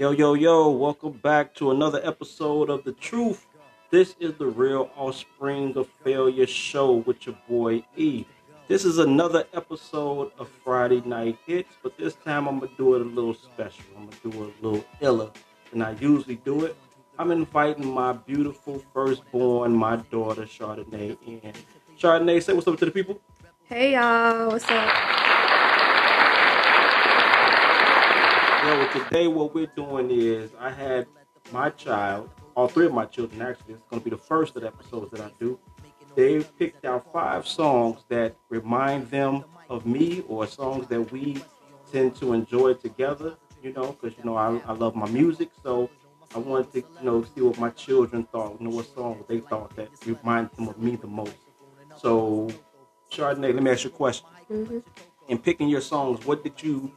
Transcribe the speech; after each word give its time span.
Yo, 0.00 0.12
yo, 0.12 0.32
yo, 0.32 0.70
welcome 0.70 1.12
back 1.12 1.54
to 1.54 1.72
another 1.72 2.00
episode 2.02 2.70
of 2.70 2.82
The 2.84 2.92
Truth. 2.92 3.46
This 3.90 4.16
is 4.18 4.32
the 4.38 4.46
Real 4.46 4.88
Offspring 4.96 5.76
of 5.76 5.90
Failure 6.02 6.46
show 6.46 6.94
with 6.94 7.26
your 7.26 7.36
boy 7.46 7.84
E. 7.98 8.24
This 8.66 8.86
is 8.86 8.96
another 8.96 9.44
episode 9.52 10.32
of 10.38 10.48
Friday 10.64 11.02
Night 11.02 11.36
Hits, 11.46 11.74
but 11.82 11.98
this 11.98 12.14
time 12.14 12.48
I'm 12.48 12.60
going 12.60 12.70
to 12.70 12.76
do 12.78 12.94
it 12.94 13.02
a 13.02 13.04
little 13.04 13.34
special. 13.34 13.84
I'm 13.94 14.06
going 14.06 14.16
to 14.22 14.30
do 14.30 14.44
it 14.44 14.54
a 14.58 14.66
little 14.66 14.84
iller 15.02 15.30
than 15.70 15.82
I 15.82 15.90
usually 16.00 16.36
do 16.36 16.64
it. 16.64 16.76
I'm 17.18 17.30
inviting 17.30 17.86
my 17.86 18.14
beautiful 18.14 18.82
firstborn, 18.94 19.74
my 19.74 19.96
daughter, 19.96 20.46
Chardonnae, 20.46 21.18
in. 21.26 21.52
Chardonnae, 21.98 22.42
say 22.42 22.54
what's 22.54 22.66
up 22.66 22.78
to 22.78 22.86
the 22.86 22.90
people. 22.90 23.20
Hey 23.66 23.92
y'all, 23.92 24.48
what's 24.48 24.64
up? 24.70 25.19
Yo, 28.62 28.86
today 28.88 29.26
what 29.26 29.54
we're 29.54 29.72
doing 29.74 30.10
is 30.10 30.50
I 30.60 30.70
had 30.70 31.06
my 31.50 31.70
child, 31.70 32.28
all 32.54 32.68
three 32.68 32.84
of 32.84 32.92
my 32.92 33.06
children 33.06 33.40
actually, 33.40 33.72
it's 33.72 33.84
going 33.84 34.02
to 34.02 34.04
be 34.04 34.10
the 34.10 34.20
first 34.20 34.54
of 34.54 34.60
the 34.60 34.68
episodes 34.68 35.10
that 35.12 35.20
I 35.22 35.30
do. 35.40 35.58
They 36.14 36.42
picked 36.42 36.84
out 36.84 37.10
five 37.10 37.46
songs 37.46 38.04
that 38.10 38.36
remind 38.50 39.10
them 39.10 39.44
of 39.70 39.86
me 39.86 40.24
or 40.28 40.46
songs 40.46 40.86
that 40.88 41.10
we 41.10 41.42
tend 41.90 42.16
to 42.16 42.34
enjoy 42.34 42.74
together, 42.74 43.36
you 43.62 43.72
know, 43.72 43.92
because, 43.92 44.18
you 44.18 44.24
know, 44.24 44.36
I, 44.36 44.60
I 44.66 44.72
love 44.74 44.94
my 44.94 45.08
music. 45.08 45.48
So 45.62 45.88
I 46.34 46.38
wanted 46.38 46.70
to, 46.72 46.78
you 46.80 47.04
know, 47.04 47.24
see 47.34 47.40
what 47.40 47.58
my 47.58 47.70
children 47.70 48.24
thought, 48.24 48.60
you 48.60 48.68
know, 48.68 48.76
what 48.76 48.94
songs 48.94 49.24
they 49.26 49.40
thought 49.40 49.74
that 49.76 49.88
reminded 50.04 50.54
them 50.56 50.68
of 50.68 50.78
me 50.78 50.96
the 50.96 51.06
most. 51.06 51.36
So, 51.96 52.50
Chardonnae, 53.10 53.54
let 53.54 53.62
me 53.62 53.70
ask 53.70 53.84
you 53.84 53.90
a 53.90 53.92
question. 53.94 54.28
Mm-hmm. 54.52 54.78
In 55.28 55.38
picking 55.38 55.68
your 55.68 55.80
songs, 55.80 56.26
what 56.26 56.42
did 56.44 56.62
you 56.62 56.92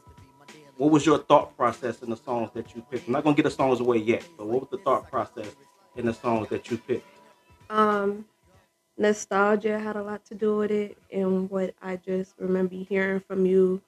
what 0.76 0.90
was 0.90 1.06
your 1.06 1.18
thought 1.18 1.56
process 1.56 2.02
in 2.02 2.10
the 2.10 2.16
songs 2.16 2.50
that 2.54 2.74
you 2.74 2.82
picked? 2.90 3.06
I'm 3.06 3.12
not 3.12 3.24
gonna 3.24 3.36
get 3.36 3.44
the 3.44 3.50
songs 3.50 3.80
away 3.80 3.98
yet, 3.98 4.26
but 4.36 4.46
what 4.46 4.60
was 4.60 4.70
the 4.70 4.78
thought 4.78 5.10
process 5.10 5.54
in 5.96 6.06
the 6.06 6.14
songs 6.14 6.48
that 6.48 6.70
you 6.70 6.78
picked? 6.78 7.06
Um, 7.70 8.24
nostalgia 8.98 9.78
had 9.78 9.96
a 9.96 10.02
lot 10.02 10.24
to 10.26 10.34
do 10.34 10.56
with 10.58 10.70
it, 10.70 10.98
and 11.12 11.50
what 11.50 11.74
I 11.82 11.96
just 11.96 12.34
remember 12.38 12.74
hearing 12.76 13.20
from 13.20 13.46
you 13.46 13.80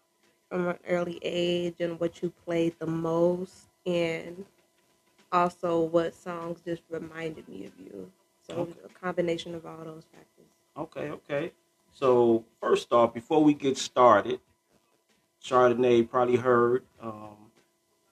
from 0.51 0.69
an 0.69 0.79
early 0.89 1.19
age, 1.23 1.77
and 1.81 1.99
what 1.99 2.23
you 2.23 2.33
played 2.45 2.75
the 2.79 2.87
most, 2.87 3.69
and 3.85 4.45
also 5.33 5.81
what 5.81 6.15
songs 6.15 6.61
just 6.65 6.83
reminded 6.89 7.49
me 7.49 7.67
of 7.67 7.73
you. 7.79 8.11
So 8.47 8.61
Okay. 8.61 8.73
a 8.85 8.89
combination 8.89 9.55
of 9.55 9.67
all 9.67 9.85
those 9.85 10.05
factors. 10.05 10.47
Okay, 10.77 11.11
okay. 11.11 11.53
So 11.93 12.45
first 12.61 12.93
off, 12.93 13.13
before 13.13 13.43
we 13.43 13.55
get 13.55 13.77
started, 13.77 14.41
Chardonnae 15.47 16.09
probably 16.09 16.37
heard, 16.37 16.83
um, 17.01 17.37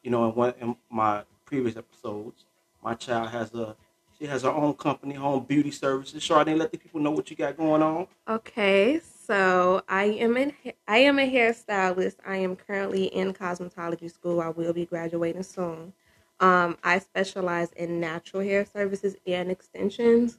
you 0.03 0.11
know, 0.11 0.29
in 0.29 0.35
one 0.37 0.55
in 0.61 0.77
my 0.89 1.25
previous 1.45 1.77
episodes, 1.77 2.45
my 2.83 2.95
child 2.95 3.31
has 3.31 3.53
a 3.55 3.77
she 4.17 4.27
has 4.27 4.43
her 4.43 4.51
own 4.51 4.75
company, 4.75 5.15
home 5.15 5.45
beauty 5.45 5.73
services. 5.73 6.23
Chardonnae, 6.23 6.57
let 6.57 6.71
the 6.71 6.79
people 6.79 7.01
know 7.01 7.11
what 7.11 7.29
you 7.31 7.37
got 7.37 7.57
going 7.57 7.83
on. 7.83 8.07
Okay, 8.29 9.01
so 9.27 9.83
I 9.89 10.05
am 10.05 10.37
in 10.37 10.53
I 10.87 10.99
am 10.99 11.19
a 11.19 11.29
hairstylist. 11.29 12.17
I 12.25 12.37
am 12.37 12.55
currently 12.55 13.07
in 13.07 13.33
cosmetology 13.33 14.12
school. 14.12 14.41
I 14.41 14.51
will 14.51 14.73
be 14.73 14.87
graduating 14.87 15.43
soon. 15.43 15.93
Um, 16.39 16.79
I 16.85 17.01
specialize 17.01 17.73
in 17.73 17.99
natural 17.99 18.45
hair 18.45 18.65
services 18.65 19.17
and 19.27 19.51
extensions. 19.51 20.39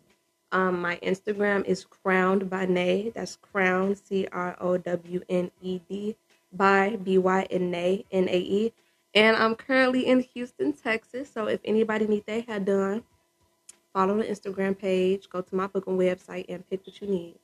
Um, 0.53 0.79
my 0.81 0.97
Instagram 0.97 1.65
is 1.65 1.83
crowned 1.83 2.49
by 2.49 2.65
Nay. 2.65 3.11
That's 3.13 3.35
crowned 3.35 3.97
C 3.97 4.27
R 4.31 4.55
O 4.61 4.77
W 4.77 5.21
N 5.27 5.51
E 5.61 5.81
D 5.89 6.15
by 6.55 6.97
B 6.97 7.17
Y 7.17 7.47
N 7.49 7.73
A 7.75 8.05
N 8.11 8.27
A 8.29 8.37
E. 8.37 8.73
And 9.13 9.37
I'm 9.37 9.55
currently 9.55 10.05
in 10.07 10.21
Houston, 10.33 10.73
Texas. 10.73 11.31
So 11.33 11.47
if 11.47 11.61
anybody 11.63 12.05
need 12.05 12.25
their 12.25 12.41
hair 12.41 12.59
done, 12.59 13.03
follow 13.93 14.17
the 14.17 14.25
Instagram 14.25 14.77
page, 14.77 15.29
go 15.29 15.41
to 15.41 15.55
my 15.55 15.67
booking 15.67 15.97
website, 15.97 16.45
and 16.49 16.69
pick 16.69 16.85
what 16.85 16.99
you 17.01 17.07
need. 17.07 17.35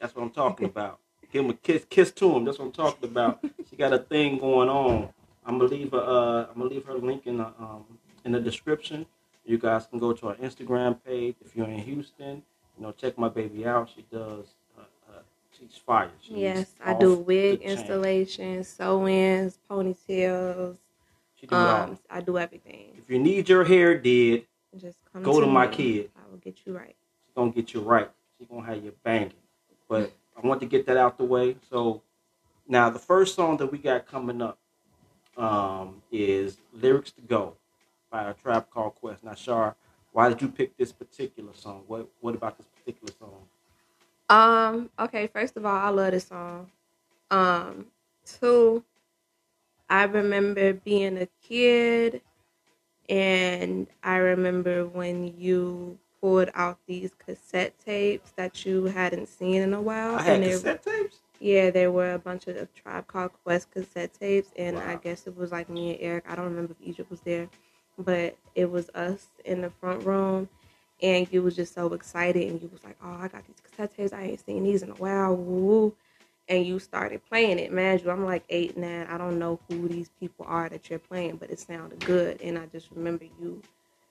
That's 0.00 0.14
what 0.14 0.22
I'm 0.22 0.30
talking 0.30 0.66
about. 0.66 1.00
Give 1.32 1.44
him 1.44 1.50
a 1.50 1.54
kiss, 1.54 1.84
kiss 1.88 2.10
to 2.12 2.36
him. 2.36 2.44
That's 2.44 2.58
what 2.58 2.66
I'm 2.66 2.72
talking 2.72 3.08
about. 3.08 3.44
she 3.68 3.76
got 3.76 3.92
a 3.92 3.98
thing 3.98 4.38
going 4.38 4.68
on. 4.68 5.08
I'm 5.44 5.58
gonna 5.58 5.70
leave 5.70 5.92
her. 5.92 6.00
Uh, 6.00 6.46
I'm 6.46 6.54
gonna 6.54 6.70
leave 6.70 6.84
her 6.86 6.94
link 6.94 7.26
in 7.26 7.38
the 7.38 7.46
um, 7.46 7.84
in 8.24 8.32
the 8.32 8.40
description. 8.40 9.06
You 9.44 9.58
guys 9.58 9.86
can 9.86 9.98
go 9.98 10.12
to 10.12 10.28
our 10.28 10.34
Instagram 10.36 10.98
page 11.04 11.36
if 11.44 11.56
you're 11.56 11.68
in 11.68 11.78
Houston. 11.78 12.42
You 12.76 12.82
know, 12.84 12.92
check 12.92 13.18
my 13.18 13.28
baby 13.28 13.66
out. 13.66 13.90
She 13.94 14.04
does. 14.12 14.46
She's 15.60 15.76
fire. 15.76 16.10
She's 16.22 16.36
Yes, 16.36 16.74
I 16.84 16.94
do 16.94 17.16
wig 17.16 17.60
installations, 17.60 18.68
sew-ins, 18.68 19.58
ponytails. 19.70 20.76
She 21.36 21.46
do. 21.46 21.54
Um, 21.54 21.98
I 22.08 22.20
do 22.20 22.38
everything. 22.38 22.92
If 22.96 23.10
you 23.10 23.18
need 23.18 23.48
your 23.48 23.64
hair 23.64 23.98
did, 23.98 24.46
Just 24.76 24.98
come 25.12 25.22
Go 25.22 25.40
to 25.40 25.46
my 25.46 25.66
me. 25.66 25.74
kid. 25.74 26.10
I 26.16 26.30
will 26.30 26.38
get 26.38 26.60
you 26.64 26.76
right. 26.76 26.94
she's 27.26 27.34
gonna 27.34 27.50
get 27.50 27.74
you 27.74 27.80
right. 27.80 28.10
She's 28.38 28.48
gonna 28.48 28.64
have 28.66 28.82
you 28.84 28.92
banging. 29.02 29.32
But 29.88 30.12
I 30.40 30.46
want 30.46 30.60
to 30.60 30.66
get 30.66 30.86
that 30.86 30.96
out 30.96 31.18
the 31.18 31.24
way. 31.24 31.56
So 31.68 32.02
now 32.68 32.88
the 32.88 32.98
first 33.00 33.34
song 33.34 33.56
that 33.58 33.66
we 33.66 33.78
got 33.78 34.06
coming 34.06 34.40
up 34.40 34.58
um, 35.36 36.02
is 36.12 36.58
"Lyrics 36.72 37.10
to 37.12 37.20
Go" 37.22 37.56
by 38.10 38.30
a 38.30 38.34
Tribe 38.34 38.70
Called 38.70 38.94
Quest. 38.94 39.24
Now, 39.24 39.34
Char, 39.34 39.74
why 40.12 40.28
did 40.28 40.40
you 40.40 40.48
pick 40.48 40.76
this 40.76 40.92
particular 40.92 41.52
song? 41.54 41.82
What 41.88 42.08
What 42.20 42.34
about 42.34 42.56
this 42.56 42.66
particular 42.68 43.12
song? 43.18 43.42
Um, 44.30 44.90
okay, 45.00 45.28
first 45.28 45.58
of 45.58 45.66
all, 45.66 45.76
I 45.76 45.90
love 45.90 46.12
this 46.12 46.28
song. 46.28 46.70
Um, 47.30 47.86
two, 48.26 48.84
I 49.90 50.04
remember 50.04 50.74
being 50.74 51.18
a 51.18 51.28
kid 51.42 52.22
and 53.08 53.86
I 54.02 54.16
remember 54.16 54.86
when 54.86 55.34
you 55.38 55.98
pulled 56.20 56.50
out 56.54 56.78
these 56.86 57.12
cassette 57.14 57.74
tapes 57.84 58.32
that 58.32 58.66
you 58.66 58.86
hadn't 58.86 59.28
seen 59.28 59.62
in 59.62 59.74
a 59.74 59.82
while. 59.82 60.16
I 60.16 60.22
had 60.22 60.34
and 60.36 60.44
they- 60.44 60.50
cassette 60.52 60.84
tapes. 60.84 61.18
Yeah, 61.40 61.70
there 61.70 61.92
were 61.92 62.14
a 62.14 62.18
bunch 62.18 62.48
of 62.48 62.74
Tribe 62.74 63.06
Called 63.08 63.32
Quest 63.44 63.70
cassette 63.70 64.14
tapes, 64.14 64.50
and 64.56 64.78
I 64.78 64.96
guess 64.96 65.26
it 65.26 65.36
was 65.36 65.52
like 65.52 65.70
me 65.70 65.92
and 65.92 66.00
Eric. 66.02 66.24
I 66.28 66.36
don't 66.36 66.46
remember 66.46 66.74
if 66.80 66.88
Egypt 66.88 67.10
was 67.10 67.20
there, 67.20 67.48
but 67.98 68.36
it 68.54 68.70
was 68.70 68.90
us 68.94 69.28
in 69.44 69.60
the 69.60 69.70
front 69.70 70.04
room, 70.04 70.48
and 71.02 71.28
you 71.32 71.42
was 71.42 71.56
just 71.56 71.74
so 71.74 71.92
excited, 71.94 72.48
and 72.48 72.60
you 72.62 72.68
was 72.72 72.84
like, 72.84 72.96
"Oh, 73.04 73.12
I 73.20 73.28
got 73.28 73.46
these 73.46 73.60
cassette 73.62 73.96
tapes. 73.96 74.12
I 74.12 74.22
ain't 74.22 74.44
seen 74.44 74.64
these 74.64 74.82
in 74.82 74.90
a 74.90 74.94
while." 74.94 75.36
Woo! 75.36 75.94
And 76.48 76.66
you 76.66 76.78
started 76.78 77.24
playing 77.24 77.58
it, 77.58 77.72
man. 77.72 78.00
You, 78.00 78.10
I'm 78.10 78.24
like 78.24 78.44
eight, 78.50 78.76
nine. 78.76 79.06
I 79.08 79.18
don't 79.18 79.38
know 79.38 79.60
who 79.68 79.88
these 79.88 80.10
people 80.20 80.46
are 80.48 80.68
that 80.68 80.90
you're 80.90 80.98
playing, 80.98 81.36
but 81.36 81.50
it 81.50 81.60
sounded 81.60 82.00
good, 82.04 82.40
and 82.42 82.58
I 82.58 82.66
just 82.66 82.90
remember 82.92 83.24
you, 83.40 83.62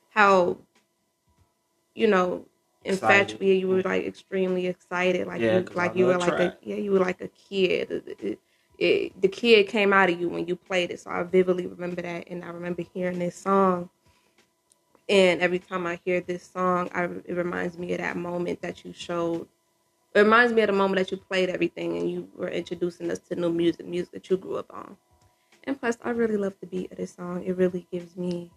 how, 0.09 0.57
you 1.95 2.07
know, 2.07 2.45
infatuated. 2.85 3.61
You 3.61 3.67
were 3.69 3.81
like 3.83 4.05
extremely 4.05 4.67
excited, 4.67 5.27
like 5.27 5.41
Yeah, 5.41 5.57
you, 5.59 5.67
like 5.75 5.95
you 5.95 6.05
were 6.05 6.17
like 6.17 6.39
a 6.39 6.51
yeah, 6.61 6.75
you 6.77 6.91
were 6.91 6.99
like 6.99 7.21
a 7.21 7.27
kid. 7.29 7.91
It- 7.91 8.17
it- 8.21 8.39
it- 8.79 9.21
the 9.21 9.27
kid 9.27 9.67
came 9.67 9.93
out 9.93 10.09
of 10.09 10.19
you 10.19 10.29
when 10.29 10.47
you 10.47 10.55
played 10.55 10.91
it, 10.91 10.99
so 10.99 11.11
I 11.11 11.23
vividly 11.23 11.67
remember 11.67 12.01
that, 12.01 12.27
and 12.29 12.43
I 12.43 12.49
remember 12.49 12.83
hearing 12.93 13.19
this 13.19 13.35
song. 13.35 13.89
And 15.09 15.41
every 15.41 15.59
time 15.59 15.87
I 15.87 15.99
hear 16.05 16.21
this 16.21 16.43
song, 16.43 16.89
I, 16.93 17.05
it 17.05 17.35
reminds 17.35 17.77
me 17.77 17.93
of 17.93 17.99
that 17.99 18.17
moment 18.17 18.61
that 18.61 18.85
you 18.85 18.93
showed. 18.93 19.47
It 20.15 20.19
reminds 20.21 20.53
me 20.53 20.61
of 20.63 20.67
the 20.67 20.73
moment 20.73 20.99
that 20.99 21.11
you 21.11 21.17
played 21.17 21.49
everything 21.49 21.97
and 21.97 22.11
you 22.11 22.29
were 22.35 22.49
introducing 22.49 23.11
us 23.11 23.19
to 23.21 23.35
new 23.35 23.51
music, 23.51 23.85
music 23.87 24.11
that 24.13 24.29
you 24.29 24.37
grew 24.37 24.57
up 24.57 24.73
on. 24.73 24.97
And 25.65 25.79
plus, 25.79 25.97
I 26.03 26.11
really 26.11 26.37
love 26.37 26.55
the 26.61 26.67
beat 26.67 26.91
of 26.91 26.97
this 26.97 27.13
song. 27.15 27.43
It 27.45 27.57
really 27.57 27.87
gives 27.91 28.17
me 28.17 28.51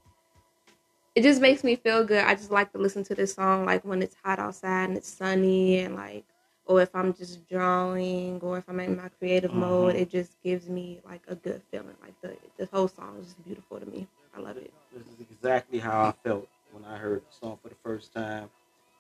it 1.14 1.22
just 1.22 1.40
makes 1.42 1.62
me 1.62 1.76
feel 1.76 2.04
good. 2.04 2.24
I 2.24 2.34
just 2.34 2.50
like 2.50 2.72
to 2.72 2.78
listen 2.78 3.04
to 3.04 3.14
this 3.14 3.34
song 3.34 3.66
like 3.66 3.84
when 3.84 4.02
it's 4.02 4.16
hot 4.24 4.38
outside 4.38 4.84
and 4.88 4.96
it's 4.96 5.08
sunny 5.08 5.80
and 5.80 5.94
like 5.96 6.24
or 6.64 6.80
if 6.80 6.94
I'm 6.94 7.12
just 7.12 7.48
drawing 7.48 8.40
or 8.40 8.58
if 8.58 8.64
I'm 8.68 8.80
in 8.80 8.96
my 8.96 9.08
creative 9.18 9.52
mode, 9.52 9.94
Mhm. 9.94 10.00
it 10.00 10.10
just 10.10 10.40
gives 10.42 10.68
me 10.68 11.00
like 11.04 11.22
a 11.28 11.34
good 11.34 11.62
feeling. 11.70 11.96
Like 12.02 12.14
the 12.22 12.38
the 12.56 12.66
whole 12.72 12.88
song 12.88 13.18
is 13.20 13.26
just 13.26 13.44
beautiful 13.44 13.80
to 13.80 13.86
me. 13.86 14.08
I 14.34 14.40
love 14.40 14.56
it. 14.56 14.72
This 14.92 15.06
is 15.06 15.20
exactly 15.20 15.78
how 15.78 16.02
I 16.02 16.12
felt 16.26 16.48
when 16.72 16.84
I 16.84 16.96
heard 16.96 17.22
the 17.22 17.34
song 17.34 17.58
for 17.62 17.68
the 17.68 17.74
first 17.82 18.12
time, 18.12 18.48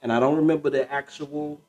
and 0.02 0.12
I 0.12 0.20
don't 0.20 0.36
remember 0.36 0.70
the 0.70 0.90
actual 0.92 1.60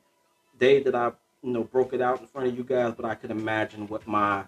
day 0.58 0.82
that 0.82 0.94
I, 0.94 1.12
you 1.42 1.50
know, 1.50 1.64
broke 1.64 1.92
it 1.92 2.00
out 2.00 2.20
in 2.20 2.26
front 2.26 2.48
of 2.48 2.56
you 2.56 2.64
guys, 2.64 2.94
but 2.96 3.04
I 3.04 3.14
could 3.14 3.30
imagine 3.30 3.86
what 3.88 4.06
my, 4.06 4.44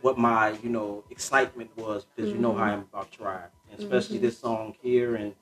what 0.00 0.18
my, 0.18 0.50
you 0.62 0.68
know, 0.70 1.04
excitement 1.10 1.70
was 1.76 2.04
because 2.04 2.32
you 2.32 2.38
know 2.38 2.52
how 2.54 2.64
I 2.64 2.72
am 2.72 2.80
about 2.80 3.10
Tribe, 3.10 3.50
and 3.70 3.78
especially 3.78 4.18
Mhm. 4.18 4.22
this 4.22 4.38
song 4.38 4.74
here, 4.82 5.14
and 5.16 5.34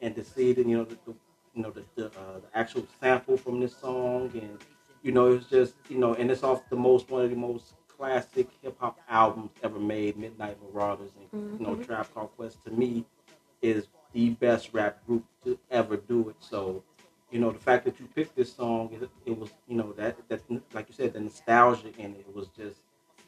and 0.00 0.14
to 0.14 0.22
see 0.24 0.52
the, 0.52 0.62
you 0.62 0.76
know, 0.78 0.84
the, 0.84 0.96
the 1.06 1.14
you 1.54 1.62
know, 1.62 1.70
the 1.70 1.84
the, 1.96 2.06
uh, 2.06 2.38
the 2.40 2.58
actual 2.58 2.86
sample 3.00 3.36
from 3.36 3.60
this 3.60 3.76
song, 3.76 4.30
and 4.34 4.58
you 5.02 5.12
know, 5.12 5.32
it's 5.32 5.48
just, 5.48 5.74
you 5.88 5.98
know, 5.98 6.14
and 6.14 6.30
it's 6.30 6.42
off 6.42 6.68
the 6.70 6.76
most 6.76 7.10
one 7.10 7.24
of 7.24 7.30
the 7.30 7.36
most 7.36 7.74
classic 7.98 8.48
hip 8.62 8.76
hop 8.80 8.98
albums 9.08 9.50
ever 9.62 9.78
made, 9.78 10.16
Midnight 10.16 10.56
Marauders, 10.62 11.10
and 11.18 11.58
you 11.60 11.66
know, 11.66 11.74
Mhm. 11.74 11.86
Tribe 11.86 12.14
Called 12.14 12.30
Quest 12.36 12.64
to 12.64 12.70
me 12.70 13.04
is 13.60 13.88
the 14.12 14.30
best 14.30 14.72
rap 14.72 15.04
group 15.06 15.24
to 15.44 15.58
ever 15.70 15.96
do 15.96 16.28
it. 16.28 16.36
So, 16.40 16.82
you 17.30 17.40
know, 17.40 17.50
the 17.50 17.58
fact 17.58 17.84
that 17.84 17.98
you 18.00 18.06
picked 18.14 18.36
this 18.36 18.52
song, 18.52 18.90
it, 18.92 19.10
it 19.26 19.38
was, 19.38 19.50
you 19.66 19.76
know, 19.76 19.92
that 19.94 20.16
that 20.28 20.40
like 20.72 20.88
you 20.88 20.94
said, 20.94 21.12
the 21.12 21.20
nostalgia 21.20 21.88
in 21.98 22.14
it 22.14 22.34
was 22.34 22.48
just, 22.56 22.80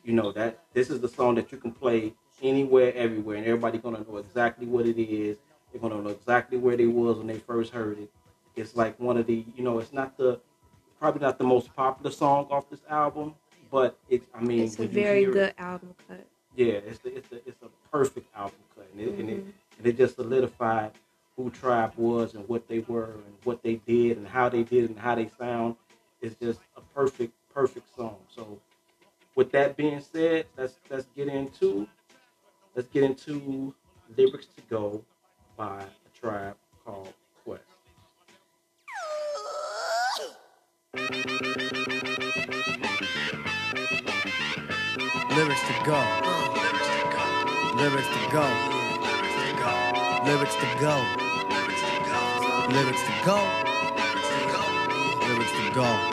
you 0.04 0.12
know, 0.14 0.32
that 0.32 0.60
this 0.72 0.88
is 0.90 1.00
the 1.00 1.08
song 1.08 1.34
that 1.34 1.52
you 1.52 1.58
can 1.58 1.72
play 1.72 2.14
anywhere, 2.42 2.94
everywhere, 2.94 3.36
and 3.36 3.46
everybody 3.46 3.78
gonna 3.78 4.04
know 4.08 4.18
exactly 4.18 4.66
what 4.66 4.86
it 4.86 4.98
is. 4.98 5.38
They're 5.72 5.80
gonna 5.80 6.00
know 6.00 6.10
exactly 6.10 6.58
where 6.58 6.76
they 6.76 6.86
was 6.86 7.18
when 7.18 7.26
they 7.26 7.38
first 7.38 7.72
heard 7.72 7.98
it. 7.98 8.10
It's 8.56 8.76
like 8.76 8.98
one 9.00 9.16
of 9.16 9.26
the, 9.26 9.44
you 9.56 9.62
know, 9.64 9.78
it's 9.78 9.92
not 9.92 10.16
the 10.16 10.40
probably 10.98 11.20
not 11.20 11.38
the 11.38 11.44
most 11.44 11.74
popular 11.74 12.10
song 12.10 12.46
off 12.50 12.68
this 12.70 12.82
album, 12.88 13.34
but 13.70 13.96
it's. 14.08 14.26
I 14.34 14.40
mean, 14.40 14.60
it's 14.60 14.78
a 14.78 14.86
very 14.86 15.24
good 15.24 15.50
it, 15.50 15.54
album 15.58 15.94
cut. 16.08 16.26
Yeah, 16.56 16.74
it's 16.74 16.98
the, 16.98 17.16
it's 17.16 17.32
a 17.32 17.36
it's 17.46 17.62
a 17.62 17.68
perfect 17.90 18.34
album 18.36 18.58
cut, 18.74 18.88
and 18.92 19.00
it, 19.00 19.12
mm-hmm. 19.12 19.20
and 19.20 19.30
it 19.30 19.44
and 19.78 19.86
it 19.86 19.96
just 19.96 20.16
solidified 20.16 20.92
who 21.36 21.50
Tribe 21.50 21.92
was 21.96 22.34
and 22.34 22.46
what 22.48 22.68
they 22.68 22.80
were 22.80 23.12
and 23.12 23.34
what 23.44 23.62
they 23.62 23.76
did 23.86 24.18
and 24.18 24.26
how 24.26 24.48
they 24.48 24.62
did 24.62 24.90
and 24.90 24.98
how 24.98 25.14
they 25.14 25.30
sound. 25.38 25.76
It's 26.20 26.34
just 26.36 26.60
a 26.76 26.80
perfect 26.94 27.32
perfect 27.54 27.94
song. 27.96 28.16
So, 28.34 28.60
with 29.34 29.50
that 29.52 29.76
being 29.76 30.00
said, 30.00 30.46
let's 30.56 30.74
let's 30.90 31.06
get 31.16 31.28
into 31.28 31.88
let's 32.74 32.88
get 32.88 33.04
into 33.04 33.74
lyrics 34.16 34.46
to 34.46 34.62
go 34.68 35.04
by 35.56 35.82
a 35.82 36.18
tribe 36.18 36.56
called 36.84 37.12
Quest. 37.44 37.64
go. 45.84 45.98
Lyrics 47.74 48.08
to 48.08 48.30
go. 48.30 48.44
Lyrics 49.16 49.34
to 49.34 49.56
go. 49.58 49.72
Lyrics 50.24 50.56
to 50.56 50.68
go. 50.78 50.94
To 51.80 51.90
go 52.06 52.20
Lyrics 52.68 53.02
to 53.02 53.12
go. 53.24 53.38
Lyrics 55.26 55.52
to 55.52 55.70
go 55.74 56.10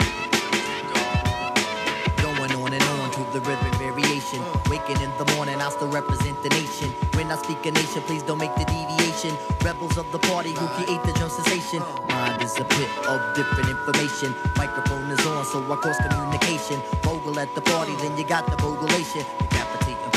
Going 2.22 2.52
on 2.52 2.72
and 2.72 2.82
on 2.82 3.10
to 3.10 3.24
the 3.32 3.40
rhythmic 3.40 3.74
variation. 3.74 4.42
Waking 4.70 5.00
in 5.02 5.10
the 5.18 5.30
morning, 5.36 5.60
I 5.60 5.68
still 5.70 5.88
represent 5.88 6.42
the 6.42 6.48
nation. 6.50 6.90
When 7.14 7.30
I 7.30 7.36
speak 7.36 7.66
a 7.66 7.70
nation, 7.70 8.02
please 8.02 8.22
don't 8.22 8.38
make 8.38 8.54
the 8.54 8.64
deviation. 8.64 9.36
Rebels 9.64 9.98
of 9.98 10.10
the 10.12 10.18
party 10.18 10.52
who 10.52 10.66
create 10.68 11.02
the 11.04 11.12
drum 11.12 11.30
sensation. 11.30 11.82
Mind 12.08 12.42
is 12.42 12.56
a 12.58 12.64
pit 12.64 12.88
of 13.08 13.20
different 13.34 13.68
information. 13.68 14.34
Microphone 14.56 15.10
is 15.10 15.24
on, 15.26 15.44
so 15.44 15.60
I 15.70 15.76
cross 15.76 15.98
communication. 16.08 16.80
Bogle 17.02 17.38
at 17.38 17.54
the 17.54 17.60
party, 17.60 17.94
then 17.96 18.16
you 18.16 18.24
got 18.24 18.46
the 18.50 18.56
bogulation. 18.56 19.24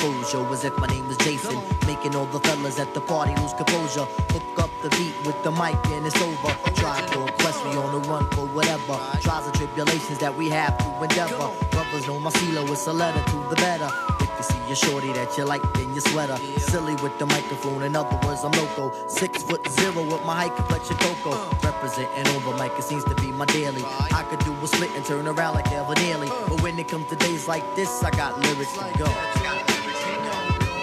Decapitating 0.02 0.24
fools, 0.24 0.32
show 0.32 0.54
as 0.54 0.64
if 0.64 0.78
my 0.78 0.88
name 0.88 1.08
was 1.08 1.18
Jason. 1.18 1.62
Making 1.86 2.16
all 2.16 2.26
the 2.26 2.40
fellas 2.40 2.80
at 2.80 2.94
the 2.94 3.02
party 3.02 3.36
lose 3.42 3.54
composure. 3.54 4.06
Hook 4.34 4.60
up 4.60 4.70
the 4.82 4.90
beat 4.98 5.14
with 5.26 5.42
the 5.44 5.52
mic 5.52 5.76
and 5.88 6.06
it's 6.06 6.20
over. 6.22 6.54
Try 6.76 7.02
to 7.02 7.32
quest 7.40 7.64
me 7.66 7.76
on 7.76 7.92
the 7.92 8.10
run 8.10 8.30
for 8.32 8.46
whatever. 8.48 9.00
Trials 9.22 9.46
and 9.46 9.56
tribulations 9.56 10.20
that 10.20 10.36
we 10.36 10.50
have 10.50 10.78
to 10.78 11.04
endeavor. 11.04 11.50
Brothers 11.72 12.08
know 12.08 12.20
my 12.20 12.32
CeeLo, 12.32 12.70
it's 12.70 12.88
a 12.88 12.94
letter 12.94 13.24
to 13.32 13.38
the 13.50 13.56
better. 13.56 13.90
If 14.20 14.30
you 14.38 14.44
see 14.44 14.68
your 14.68 14.76
shorty 14.76 15.14
that 15.14 15.38
you 15.38 15.46
like 15.46 15.62
then 15.74 15.92
your 15.94 16.02
sweater. 16.02 16.38
Silly 16.58 16.96
with 16.96 17.18
the 17.20 17.26
microphone, 17.26 17.84
in 17.84 17.96
other 17.96 18.18
words, 18.26 18.44
I'm 18.44 18.52
loco. 18.52 18.92
Six 19.08 19.44
foot 19.44 19.68
zero 19.70 20.02
with 20.02 20.24
my 20.26 20.48
height 20.48 20.56
complexion 20.56 20.98
cocoa. 20.98 21.38
Representing 21.64 22.28
over 22.36 22.58
mic, 22.58 22.72
it 22.78 22.84
seems 22.84 23.04
to 23.06 23.16
be 23.16 23.32
my 23.32 23.46
daily. 23.46 23.84
I 23.86 24.24
could 24.30 24.40
do 24.40 24.54
a 24.54 24.68
split 24.68 24.92
and 24.96 25.06
turn 25.06 25.28
around 25.28 25.56
like 25.56 25.72
Evan 25.72 26.02
Nearly. 26.04 26.28
But 26.28 26.62
when 26.62 26.80
it 26.80 26.88
comes 26.88 27.08
to 27.08 27.16
days 27.16 27.48
like 27.48 27.76
this, 27.76 28.04
I 28.04 28.12
got 28.12 28.40
lyrics 28.40 28.74
to 28.74 28.98
go. 28.98 29.71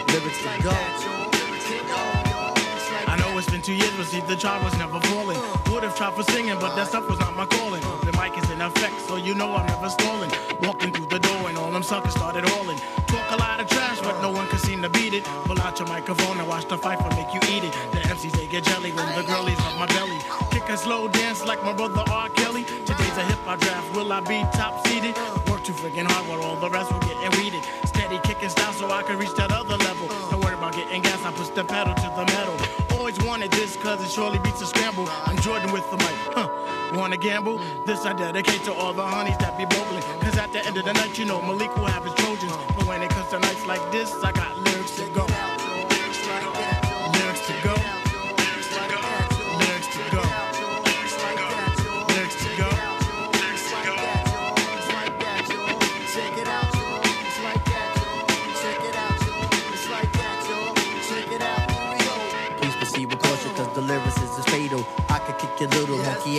Lyrics 0.08 0.43
to 0.43 0.62
go 0.62 1.08
it's 3.38 3.49
been 3.50 3.62
two 3.62 3.75
years, 3.75 3.94
but 3.96 4.06
see, 4.06 4.20
the 4.20 4.34
trial 4.34 4.62
was 4.64 4.76
never 4.78 4.99
falling. 5.00 5.38
Would 5.70 5.84
have 5.84 5.96
tried 5.96 6.14
for 6.14 6.25
singing, 6.25 6.58
but 6.58 6.75
that 6.75 6.88
stuff 6.88 7.08
was 7.08 7.19
not 7.20 7.37
my 7.37 7.46
calling. 7.46 7.81
The 8.02 8.12
mic 8.19 8.37
is 8.37 8.50
in 8.50 8.60
effect, 8.60 9.00
so 9.06 9.16
you 9.16 9.34
know 9.34 9.55
I'm 9.55 9.66
never 9.66 9.88
stalling. 9.88 10.31
Walking 10.60 10.93
through 10.93 11.06
the 11.06 11.20
door, 11.20 11.49
and 11.49 11.56
all 11.56 11.70
them 11.70 11.84
suckers 11.84 12.14
started 12.14 12.44
hauling. 12.49 12.78
Talk 13.06 13.31
a 13.31 13.37
lot 13.37 13.60
of 13.60 13.69
trash, 13.69 14.00
but 14.00 14.20
no 14.22 14.31
one 14.31 14.49
can 14.49 14.58
seem 14.58 14.82
to 14.82 14.88
beat 14.88 15.14
it. 15.14 15.25
Pull 15.46 15.60
out 15.60 15.78
your 15.78 15.88
microphone 15.88 16.38
and 16.38 16.49
watch 16.49 16.66
the 16.66 16.76
fight 16.76 16.99
for 16.99 17.11
make 17.14 17.32
you 17.32 17.40
eat 17.54 17.62
it. 17.62 17.72
The 17.93 18.00
MCs, 18.11 18.32
they 18.32 18.46
get 18.46 18.64
jelly 18.64 18.90
when 18.90 19.06
the 19.14 19.22
girlies 19.22 19.58
rub 19.58 19.78
my 19.78 19.87
belly. 19.87 20.19
Kick 20.50 20.69
a 20.69 20.76
slow 20.76 21.06
dance 21.06 21.44
like 21.46 21.62
my 21.62 21.72
brother 21.72 22.02
R. 22.11 22.28
Kelly. 22.31 22.64
Today's 22.64 23.16
a 23.19 23.25
hip 23.25 23.38
hop 23.46 23.61
draft, 23.61 23.94
will 23.94 24.12
I 24.12 24.20
be 24.20 24.43
top 24.58 24.84
seeded? 24.87 25.16
Work 25.49 25.62
too 25.62 25.72
freaking 25.75 26.11
hard 26.11 26.26
while 26.26 26.43
all 26.43 26.56
the 26.56 26.70
rest 26.70 26.90
will 26.93 27.00
get 27.00 27.37
weeded. 27.38 27.62
Steady 28.08 28.26
kicking 28.26 28.49
style 28.49 28.72
so 28.72 28.90
I 28.90 29.02
can 29.02 29.19
reach 29.19 29.34
that 29.34 29.52
other 29.52 29.76
level. 29.76 30.08
Don't 30.31 30.43
worry 30.43 30.55
about 30.55 30.72
getting 30.72 31.02
gas, 31.02 31.22
I 31.26 31.31
push 31.31 31.49
the 31.49 31.62
pedal 31.62 31.94
to 31.94 32.12
the 32.16 32.25
metal 32.25 32.88
always 33.08 33.26
wanted 33.26 33.50
this 33.52 33.75
cause 33.76 34.05
it 34.05 34.10
surely 34.10 34.38
beats 34.40 34.60
a 34.60 34.66
scramble. 34.66 35.08
I'm 35.25 35.38
Jordan 35.38 35.72
with 35.72 35.90
the 35.90 35.96
mic, 35.96 36.16
huh? 36.37 36.49
Wanna 36.93 37.16
gamble? 37.16 37.58
This 37.87 38.05
I 38.05 38.12
dedicate 38.12 38.64
to 38.64 38.75
all 38.75 38.93
the 38.93 39.02
honeys 39.02 39.38
that 39.38 39.56
be 39.56 39.64
bogling. 39.64 40.02
Cause 40.20 40.37
at 40.37 40.52
the 40.52 40.62
end 40.66 40.76
of 40.76 40.84
the 40.84 40.93
night, 40.93 41.19
you 41.19 41.25
know 41.25 41.40
Malik 41.40 41.75
will 41.76 41.87
have 41.87 42.05
his 42.05 42.12
Trojans. 42.14 42.52
But 42.76 42.87
when 42.87 43.02
it 43.02 43.08
comes 43.08 43.31
to 43.31 43.38
nights 43.38 43.64
like 43.66 43.81
this, 43.90 44.12
I 44.22 44.32
got 44.32 44.57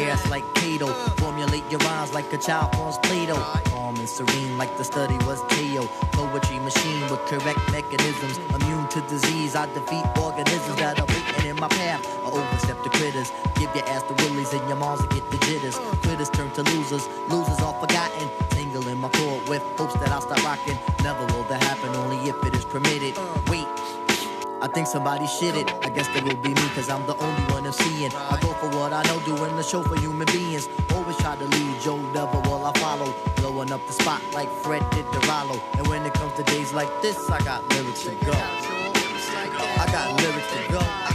ass 0.04 0.30
like 0.30 0.46
Kato. 0.56 0.88
Formulate 1.18 1.69
your 1.69 1.80
rhymes 1.81 2.13
like 2.13 2.31
a 2.34 2.38
child 2.38 2.75
forms 2.75 2.98
Play-Doh. 3.00 3.36
Calm 3.66 3.96
and 3.96 4.10
serene 4.10 4.57
like 4.57 4.75
the 4.78 4.84
study 4.84 5.16
was 5.25 5.42
Teo. 5.50 5.86
Poetry 6.13 6.60
machine 6.60 7.01
with 7.10 7.19
correct 7.28 7.60
mechanisms. 7.72 8.38
Immune 8.56 8.88
to 8.90 9.01
disease, 9.01 9.56
I 9.56 9.66
defeat 9.74 10.06
organisms 10.18 10.75
that 10.78 11.00
are 11.00 11.06
waiting 11.06 11.50
in 11.50 11.56
my 11.56 11.68
path. 11.68 12.06
I 12.24 12.30
overstep 12.31 12.84
the 12.84 12.90
critters. 12.90 13.31
Give 13.56 13.74
your 13.75 13.86
ass 13.90 14.04
the 14.04 14.13
willies 14.24 14.54
and 14.54 14.68
your 14.68 14.78
moms 14.78 15.01
to 15.01 15.07
get 15.07 15.30
the 15.31 15.38
jitters. 15.46 15.78
Critters 16.04 16.30
turn 16.30 16.51
to 16.51 16.63
losers. 16.63 17.07
Losers 17.30 17.60
are 17.60 17.74
forgotten. 17.80 18.30
Tingle 18.50 18.88
in 18.88 18.98
my 19.00 19.10
cord 19.10 19.48
with 19.50 19.62
hopes 19.78 19.94
that 19.96 20.10
I'll 20.10 20.22
start 20.22 20.44
rocking. 20.44 20.78
Never 21.04 21.25
will 21.34 21.44
that 21.44 21.63
happen, 21.63 21.96
only 21.96 22.18
if 22.30 22.36
it 22.46 22.56
is 22.56 22.66
permitted. 22.66 23.18
Wait. 23.48 23.68
I 24.62 24.68
think 24.68 24.88
somebody 24.88 25.26
shit 25.26 25.56
it. 25.56 25.74
I 25.84 25.90
guess 25.90 26.08
it 26.16 26.24
will 26.24 26.36
be 26.36 26.50
me, 26.50 26.68
cause 26.76 26.90
I'm 26.90 27.06
the 27.06 27.16
only 27.18 27.44
one 27.54 27.66
I'm 27.66 27.72
seeing. 27.72 28.12
I 28.14 28.38
go 28.42 28.52
for 28.54 28.68
what 28.70 28.92
I 28.92 29.04
know, 29.04 29.20
doing 29.22 29.56
the 29.56 29.64
show 29.64 29.82
for 29.84 29.98
human 30.00 30.28
beings. 30.28 30.68
Always 30.94 31.16
try 31.18 31.36
to 31.38 31.46
lead 31.46 31.82
Joe 31.82 32.02
Devil 32.14 32.42
while 32.42 32.66
I 32.66 32.78
follow. 32.80 33.14
Blowing 33.38 33.72
up 33.72 33.86
the 33.88 33.94
spot 33.94 34.22
like 34.34 34.50
Fred 34.50 34.84
did 34.92 35.06
Rollo. 35.06 35.62
And 35.78 35.88
when 35.88 36.06
it 36.06 36.14
comes 36.14 36.34
to 36.34 36.44
days 36.44 36.74
like 36.74 36.90
this, 37.02 37.30
I 37.30 37.40
got 37.42 37.68
lyrics 37.74 38.04
to 38.04 38.16
go. 38.26 38.34
I 38.34 39.88
got 39.92 40.22
lyrics 40.22 40.51
to 40.54 40.72
go. 40.74 41.09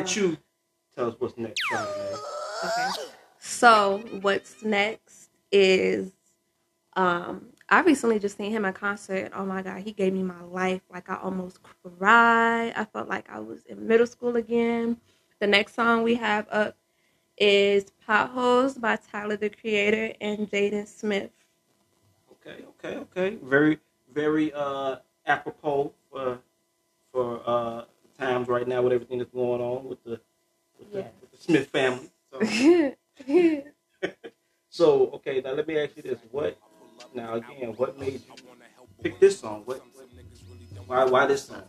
Let 0.00 0.16
you. 0.16 0.24
I'm 0.26 0.32
gonna 0.32 0.38
let 0.38 0.38
you 0.38 0.38
tell 0.96 1.08
us 1.08 1.14
what's 1.18 1.38
next. 1.38 1.62
Okay. 2.64 2.88
So 3.38 3.98
what's 4.20 4.62
next 4.64 5.30
is 5.52 6.12
um 6.96 7.48
I 7.68 7.80
recently 7.82 8.18
just 8.18 8.36
seen 8.36 8.50
him 8.50 8.64
in 8.64 8.72
concert. 8.74 9.32
Oh 9.34 9.44
my 9.44 9.62
god, 9.62 9.82
he 9.82 9.92
gave 9.92 10.12
me 10.12 10.22
my 10.22 10.42
life. 10.42 10.82
Like 10.90 11.08
I 11.10 11.16
almost 11.16 11.60
cried. 11.62 12.72
I 12.76 12.84
felt 12.84 13.08
like 13.08 13.30
I 13.30 13.40
was 13.40 13.64
in 13.66 13.86
middle 13.86 14.06
school 14.06 14.36
again. 14.36 14.98
The 15.40 15.46
next 15.46 15.74
song 15.74 16.02
we 16.02 16.16
have 16.16 16.46
up 16.50 16.76
is 17.38 17.92
Potholes 18.06 18.78
by 18.78 18.96
Tyler 18.96 19.36
the 19.36 19.50
Creator 19.50 20.14
and 20.20 20.50
Jaden 20.50 20.86
Smith. 20.86 21.30
Okay, 22.32 22.64
okay, 22.68 22.96
okay. 22.98 23.38
Very, 23.42 23.78
very 24.12 24.52
uh 24.52 24.96
apropos 25.26 25.92
for 26.10 26.40
for 27.12 27.42
uh 27.46 27.84
times 28.20 28.48
right 28.48 28.68
now 28.68 28.82
with 28.82 28.92
everything 28.92 29.18
that's 29.18 29.30
going 29.30 29.60
on 29.60 29.88
with 29.88 30.02
the 30.04 30.20
with, 30.78 30.92
the, 30.92 31.06
with 31.20 31.30
the 31.30 31.36
Smith 31.38 31.68
family. 31.68 32.10
So, 32.30 32.92
so 34.68 35.10
okay, 35.14 35.40
now 35.40 35.52
let 35.52 35.66
me 35.66 35.78
ask 35.78 35.96
you 35.96 36.02
this: 36.02 36.18
What 36.30 36.58
now 37.14 37.34
again? 37.34 37.74
What 37.76 37.98
made 37.98 38.14
you 38.14 38.20
pick 39.02 39.18
this 39.20 39.40
song? 39.40 39.62
What, 39.64 39.82
why 40.86 41.04
why 41.04 41.26
this 41.26 41.44
song? 41.46 41.62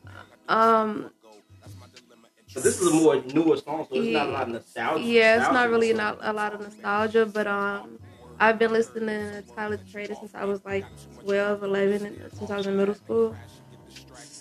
um, 0.48 1.12
this 2.53 2.81
is 2.81 2.88
a 2.88 2.93
more 2.93 3.22
newer 3.34 3.58
song, 3.58 3.88
so 3.89 3.96
it's 3.96 4.13
not 4.13 4.27
a 4.27 4.31
lot 4.31 4.43
of 4.43 4.50
nostalgia. 4.50 5.03
yeah, 5.03 5.38
it's 5.38 5.53
not 5.53 5.70
really 5.70 5.93
not 5.93 6.17
a 6.22 6.34
lot 6.34 6.53
of 6.53 6.62
nostalgia, 6.62 7.25
but 7.25 7.48
um, 7.48 7.98
I've 8.39 8.60
been 8.60 8.74
listening 8.74 9.05
to 9.08 9.43
Tyler 9.55 9.77
the 9.77 9.91
Creator 9.91 10.15
since 10.15 10.36
I 10.36 10.46
was 10.46 10.65
like 10.65 10.86
12, 11.24 11.63
11, 11.63 12.05
and 12.05 12.34
since 12.34 12.50
I 12.50 12.58
was 12.58 12.67
in 12.67 12.75
middle 12.75 12.96
school. 12.96 13.36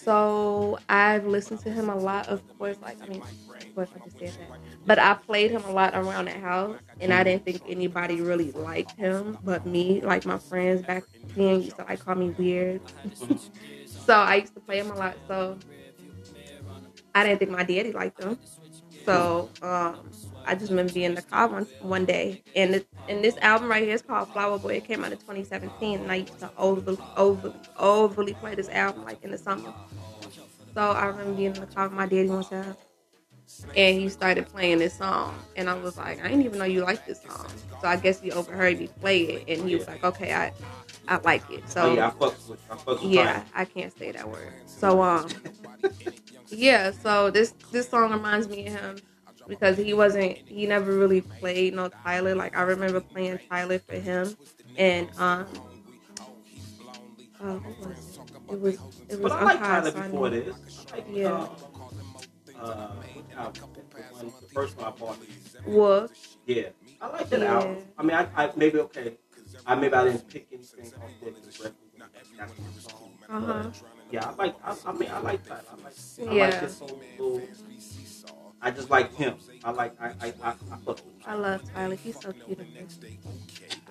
So 0.04 0.78
I've 0.88 1.26
listened 1.26 1.60
to 1.60 1.70
him 1.72 1.88
a 1.90 1.96
lot. 1.96 2.28
Of 2.28 2.42
course, 2.58 2.78
like 2.80 2.98
I 3.00 3.06
mean, 3.06 3.20
of 3.20 3.74
course 3.74 3.90
I 3.94 3.98
just 3.98 4.18
said 4.18 4.34
that, 4.38 4.52
but 4.86 4.98
I 4.98 5.14
played 5.14 5.50
him 5.50 5.64
a 5.64 5.70
lot 5.72 5.94
around 5.94 6.26
the 6.26 6.38
house, 6.38 6.80
and 7.00 7.12
I 7.12 7.22
didn't 7.24 7.44
think 7.44 7.62
anybody 7.66 8.20
really 8.20 8.52
liked 8.52 8.96
him, 8.96 9.38
but 9.42 9.64
me. 9.66 10.00
Like 10.00 10.24
my 10.24 10.38
friends 10.38 10.82
back 10.82 11.04
then 11.34 11.62
used 11.62 11.76
to 11.76 11.84
like 11.84 12.00
call 12.00 12.14
me 12.14 12.30
weird. 12.30 12.82
so 13.98 14.14
I 14.14 14.36
used 14.36 14.54
to 14.54 14.60
play 14.60 14.78
him 14.78 14.90
a 14.90 14.96
lot. 14.96 15.18
So 15.28 15.60
I 17.14 17.24
didn't 17.24 17.38
think 17.38 17.50
my 17.50 17.62
daddy 17.64 17.92
liked 17.92 18.20
him. 18.20 18.38
So 19.10 19.50
um, 19.62 20.10
I 20.44 20.54
just 20.54 20.70
remember 20.70 20.92
being 20.92 21.06
in 21.06 21.14
the 21.14 21.22
car 21.22 21.48
one 21.48 21.66
one 21.80 22.06
day, 22.06 22.42
and 22.54 22.76
it, 22.76 22.88
and 23.08 23.24
this 23.24 23.36
album 23.38 23.68
right 23.70 23.82
here 23.84 23.94
is 23.94 24.02
called 24.02 24.28
Flower 24.30 24.58
Boy. 24.58 24.74
It 24.76 24.84
came 24.84 25.04
out 25.04 25.12
in 25.12 25.18
2017, 25.18 26.00
and 26.00 26.12
I 26.12 26.16
used 26.16 26.38
to 26.40 26.50
overly, 26.56 26.98
overly, 27.16 27.54
overly 27.76 28.34
play 28.34 28.54
this 28.54 28.68
album 28.70 29.04
like 29.04 29.22
in 29.22 29.30
the 29.32 29.38
summer. 29.38 29.74
So 30.74 30.82
I 30.92 31.06
remember 31.06 31.34
being 31.34 31.54
in 31.54 31.60
the 31.60 31.66
car 31.66 31.84
with 31.88 31.94
my 31.96 32.06
daddy 32.06 32.28
one 32.30 32.44
time, 32.44 32.76
and 33.76 34.00
he 34.00 34.08
started 34.08 34.48
playing 34.48 34.78
this 34.78 34.94
song, 34.96 35.34
and 35.56 35.68
I 35.70 35.74
was 35.74 35.96
like, 35.96 36.20
I 36.20 36.28
didn't 36.28 36.44
even 36.44 36.58
know 36.58 36.64
you 36.64 36.82
liked 36.84 37.06
this 37.06 37.22
song. 37.22 37.48
So 37.80 37.88
I 37.88 37.96
guess 37.96 38.20
he 38.20 38.32
overheard 38.32 38.78
me 38.78 38.88
play 39.00 39.22
it, 39.22 39.44
and 39.48 39.68
he 39.68 39.74
was 39.76 39.86
like, 39.88 40.04
Okay, 40.04 40.32
I, 40.34 40.52
I 41.08 41.18
like 41.24 41.48
it. 41.50 41.68
So 41.70 41.82
Oh 41.82 41.94
yeah, 41.94 42.08
I 42.08 42.10
fuck 42.10 42.48
with 42.48 42.60
I 42.70 42.76
fuck 42.76 43.02
with 43.02 43.12
yeah, 43.12 43.24
Tyler. 43.24 43.44
I 43.54 43.64
can't 43.64 43.96
say 43.98 44.12
that 44.12 44.28
word. 44.28 44.52
So 44.66 45.02
um, 45.02 45.28
yeah. 46.50 46.90
So 46.90 47.30
this 47.30 47.54
this 47.70 47.88
song 47.88 48.10
reminds 48.12 48.48
me 48.48 48.66
of 48.66 48.74
him 48.74 48.96
because 49.48 49.76
he 49.76 49.94
wasn't 49.94 50.38
he 50.48 50.66
never 50.66 50.92
really 50.92 51.20
played 51.22 51.74
no 51.74 51.88
Tyler. 51.88 52.34
Like 52.34 52.56
I 52.56 52.62
remember 52.62 53.00
playing 53.00 53.38
Tyler 53.50 53.78
for 53.78 53.96
him, 53.96 54.36
and 54.76 55.10
um, 55.18 55.46
what 57.38 57.78
was 57.78 58.20
it? 58.50 58.60
Was 58.60 58.74
it 59.08 59.20
was 59.20 59.32
But 59.32 59.32
I 59.32 59.44
like 59.44 59.58
Tyler 59.58 59.90
before 59.92 60.30
this. 60.30 60.56
I 60.92 60.96
like, 60.96 61.06
Yeah. 61.08 61.46
uh, 62.60 62.64
uh. 63.36 63.50
The, 64.20 64.26
one, 64.26 64.34
the 64.40 64.48
first 64.48 64.76
one 64.76 64.86
I 64.86 64.90
bought. 64.90 65.18
Wolf. 65.66 66.10
Yeah, 66.46 66.68
I 67.00 67.08
like 67.08 67.28
that 67.30 67.40
Yeah. 67.40 67.54
album. 67.54 67.78
I 67.98 68.02
mean, 68.02 68.16
I, 68.16 68.28
I 68.36 68.52
maybe 68.56 68.78
okay. 68.80 69.16
I 69.66 69.74
maybe 69.74 69.94
I 69.94 70.04
didn't 70.04 70.28
pick 70.28 70.46
anything 70.52 70.92
off 71.02 71.10
there 71.22 71.30
because 71.32 71.56
the 71.58 71.64
rest 71.64 71.74
was 71.80 72.08
that's 72.38 72.52
my 72.58 72.66
song. 72.90 73.12
Uh 73.28 73.40
huh. 73.40 73.70
Yeah, 74.10 74.28
I 74.30 74.34
like. 74.34 74.54
I, 74.64 74.76
I 74.86 74.92
mean, 74.92 75.10
I 75.10 75.18
like 75.20 75.46
Tyler. 75.46 75.62
I 75.72 75.82
like. 75.82 75.94
I 76.28 76.34
Yeah. 76.34 76.46
like 76.46 76.60
this 76.60 76.80
little. 76.80 77.42
I 78.62 78.70
just 78.70 78.90
like 78.90 79.14
him. 79.14 79.34
I 79.64 79.70
like. 79.70 79.94
I. 80.00 80.08
I. 80.20 80.34
I, 80.42 80.48
I 80.50 80.54
fuck. 80.84 81.00
I 81.26 81.34
love 81.34 81.62
Tyler. 81.72 81.96
He's 81.96 82.20
so 82.20 82.32
cute. 82.32 82.58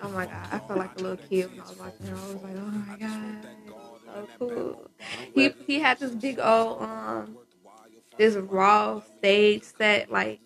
Oh 0.02 0.08
my 0.10 0.26
god, 0.26 0.48
I 0.50 0.58
felt 0.58 0.78
like 0.78 0.98
a 0.98 1.02
little 1.02 1.16
kid 1.16 1.50
when 1.50 1.60
I 1.60 1.68
was 1.68 1.78
watching 1.78 2.06
him. 2.06 2.16
I 2.16 2.26
was 2.26 2.42
like, 2.42 2.56
oh 2.56 2.70
my 2.70 2.96
god, 2.98 3.48
so 4.06 4.28
cool. 4.38 4.90
He 5.34 5.50
he 5.66 5.78
had 5.80 5.98
this 5.98 6.12
big 6.12 6.38
old 6.38 6.82
um 6.82 7.36
this 8.16 8.36
raw 8.36 9.00
stage 9.18 9.62
set 9.62 10.10
like 10.10 10.40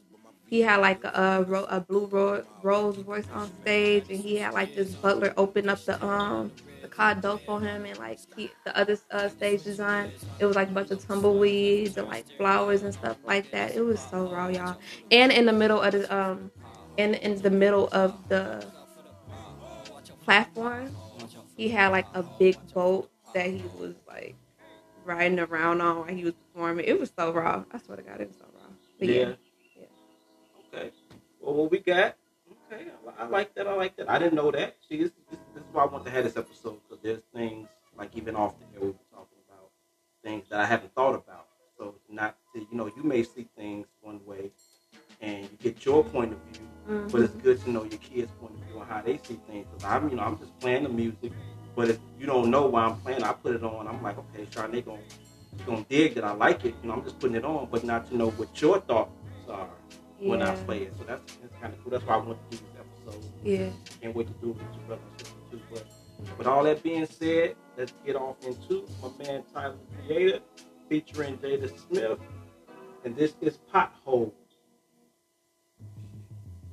he 0.46 0.60
had 0.60 0.76
like 0.78 1.02
a 1.04 1.44
a, 1.48 1.62
a 1.76 1.80
blue 1.80 2.06
ro- 2.06 2.44
rose 2.62 2.96
voice 2.96 3.26
on 3.32 3.50
stage 3.62 4.04
and 4.10 4.18
he 4.20 4.36
had 4.36 4.54
like 4.54 4.74
this 4.74 4.94
butler 4.94 5.32
open 5.36 5.68
up 5.68 5.84
the 5.84 6.04
um 6.04 6.52
car 6.96 7.14
door 7.14 7.40
for 7.46 7.60
him 7.60 7.86
and 7.86 7.98
like 7.98 8.20
he, 8.36 8.52
the 8.64 8.76
other 8.78 8.98
uh, 9.10 9.28
stage 9.28 9.62
design 9.64 10.12
it 10.38 10.46
was 10.46 10.56
like 10.56 10.68
a 10.68 10.72
bunch 10.72 10.90
of 10.90 11.04
tumbleweeds 11.06 11.96
and 11.96 12.08
like 12.08 12.26
flowers 12.38 12.82
and 12.82 12.94
stuff 12.94 13.18
like 13.24 13.50
that 13.50 13.74
it 13.74 13.82
was 13.82 14.02
so 14.02 14.26
raw 14.28 14.48
y'all 14.48 14.76
and 15.10 15.32
in 15.32 15.46
the 15.46 15.52
middle 15.52 15.80
of 15.80 15.92
the 15.92 16.14
um 16.16 16.50
in 16.96 17.14
in 17.14 17.40
the 17.42 17.50
middle 17.50 17.88
of 17.92 18.14
the 18.28 18.72
platform 20.24 20.96
he 21.56 21.68
had 21.70 21.88
like 21.88 22.08
a 22.14 22.22
big 22.22 22.58
boat 22.74 23.10
that 23.34 23.46
he 23.48 23.64
was 23.78 23.94
like 24.08 24.36
riding 25.04 25.40
around 25.40 25.80
on 25.80 25.98
while 25.98 26.06
he 26.08 26.24
was 26.24 26.34
performing. 26.34 26.86
It 26.86 26.98
was 26.98 27.12
so 27.18 27.32
raw. 27.32 27.64
I 27.72 27.78
swear 27.78 27.96
to 27.98 28.02
God, 28.02 28.20
it 28.20 28.28
was 28.28 28.36
so 28.38 28.46
raw. 28.54 28.68
But 28.98 29.08
yeah, 29.08 29.32
Yeah. 29.76 29.86
Okay. 30.80 30.92
Well, 31.40 31.54
what 31.54 31.70
we 31.70 31.78
got? 31.80 32.16
Okay, 32.74 32.90
I, 33.18 33.24
I 33.24 33.26
like 33.26 33.54
that. 33.54 33.66
I 33.66 33.74
like 33.74 33.96
that. 33.96 34.10
I 34.10 34.18
didn't 34.18 34.34
know 34.34 34.50
that. 34.50 34.76
See, 34.88 34.96
this, 34.98 35.12
this, 35.30 35.38
this 35.54 35.62
is 35.62 35.68
why 35.72 35.82
I 35.82 35.86
want 35.86 36.04
to 36.06 36.10
have 36.10 36.24
this 36.24 36.36
episode 36.36 36.80
because 36.88 37.02
there's 37.02 37.22
things 37.34 37.68
like 37.96 38.10
even 38.16 38.34
off 38.36 38.54
the 38.58 38.64
air 38.76 38.80
we 38.80 38.88
were 38.88 38.94
talking 39.12 39.38
about 39.48 39.70
things 40.22 40.48
that 40.50 40.60
I 40.60 40.66
haven't 40.66 40.94
thought 40.94 41.14
about. 41.14 41.46
So 41.78 41.94
it's 41.96 42.12
not 42.12 42.36
to, 42.54 42.60
you 42.60 42.66
know 42.72 42.86
you 42.86 43.02
may 43.02 43.22
see 43.22 43.46
things 43.56 43.86
one 44.00 44.24
way 44.24 44.50
and 45.20 45.44
you 45.44 45.56
get 45.60 45.84
your 45.84 46.04
point 46.04 46.32
of 46.32 46.38
view, 46.50 46.68
Mhm. 46.88 47.12
but 47.12 47.20
it's 47.22 47.34
good 47.34 47.60
to 47.62 47.70
know 47.70 47.84
your 47.84 47.98
kids' 47.98 48.30
point 48.40 48.54
of 48.54 48.66
view 48.66 48.78
and 48.80 48.88
how 48.90 49.00
they 49.02 49.18
see 49.18 49.40
things. 49.48 49.66
Because 49.72 49.84
I'm 49.84 50.08
you 50.08 50.16
know 50.16 50.22
I'm 50.22 50.38
just 50.38 50.58
playing 50.60 50.84
the 50.84 50.88
music, 50.88 51.32
but 51.76 51.88
if 51.88 51.98
you 52.18 52.26
don't 52.26 52.50
know 52.50 52.66
why 52.66 52.84
I'm 52.84 53.00
playing, 53.00 53.22
I 53.22 53.32
put 53.32 53.54
it 53.54 53.62
on. 53.64 53.86
I'm 53.86 54.02
like, 54.02 54.18
okay, 54.18 54.46
Charnay 54.46 54.84
gonna 54.84 55.00
gonna 55.66 55.86
dig 55.88 56.14
that 56.14 56.24
I 56.24 56.32
like 56.32 56.64
it. 56.64 56.74
You 56.82 56.88
know, 56.88 56.94
I'm 56.94 57.04
just 57.04 57.18
putting 57.18 57.36
it 57.36 57.44
on, 57.44 57.68
but 57.70 57.84
not 57.84 58.08
to 58.10 58.16
know 58.16 58.30
what 58.30 58.60
your 58.60 58.80
thoughts 58.80 59.13
are 60.22 60.28
when 60.28 60.42
I 60.42 60.54
play 60.64 60.82
it. 60.82 60.94
So 60.98 61.04
that's, 61.04 61.34
that's 61.36 61.54
kind 61.60 61.72
of 61.74 61.82
cool. 61.82 61.90
That's 61.92 62.04
why 62.04 62.14
I 62.14 62.16
want 62.18 62.50
to 62.50 62.56
do 62.56 62.62
this 62.64 62.80
episode. 63.08 63.24
yeah. 63.42 63.68
Can't 64.00 64.14
wait 64.14 64.26
to 64.28 64.32
do 64.34 64.50
it 64.50 64.56
with 64.56 64.74
your 64.74 64.84
brother 64.86 65.02
and 65.10 65.20
sister 65.26 65.34
too. 65.50 65.60
But 65.72 66.38
with 66.38 66.46
all 66.46 66.62
that 66.64 66.82
being 66.82 67.06
said, 67.06 67.56
let's 67.76 67.92
get 68.06 68.16
off 68.16 68.36
into 68.46 68.86
my 69.02 69.08
man 69.24 69.42
Tyler 69.52 69.74
the 69.98 70.06
Creator 70.06 70.40
featuring 70.88 71.38
Jaden 71.38 71.72
Smith. 71.88 72.18
And 73.04 73.14
this 73.16 73.34
is 73.42 73.58
Pothole. 73.72 74.32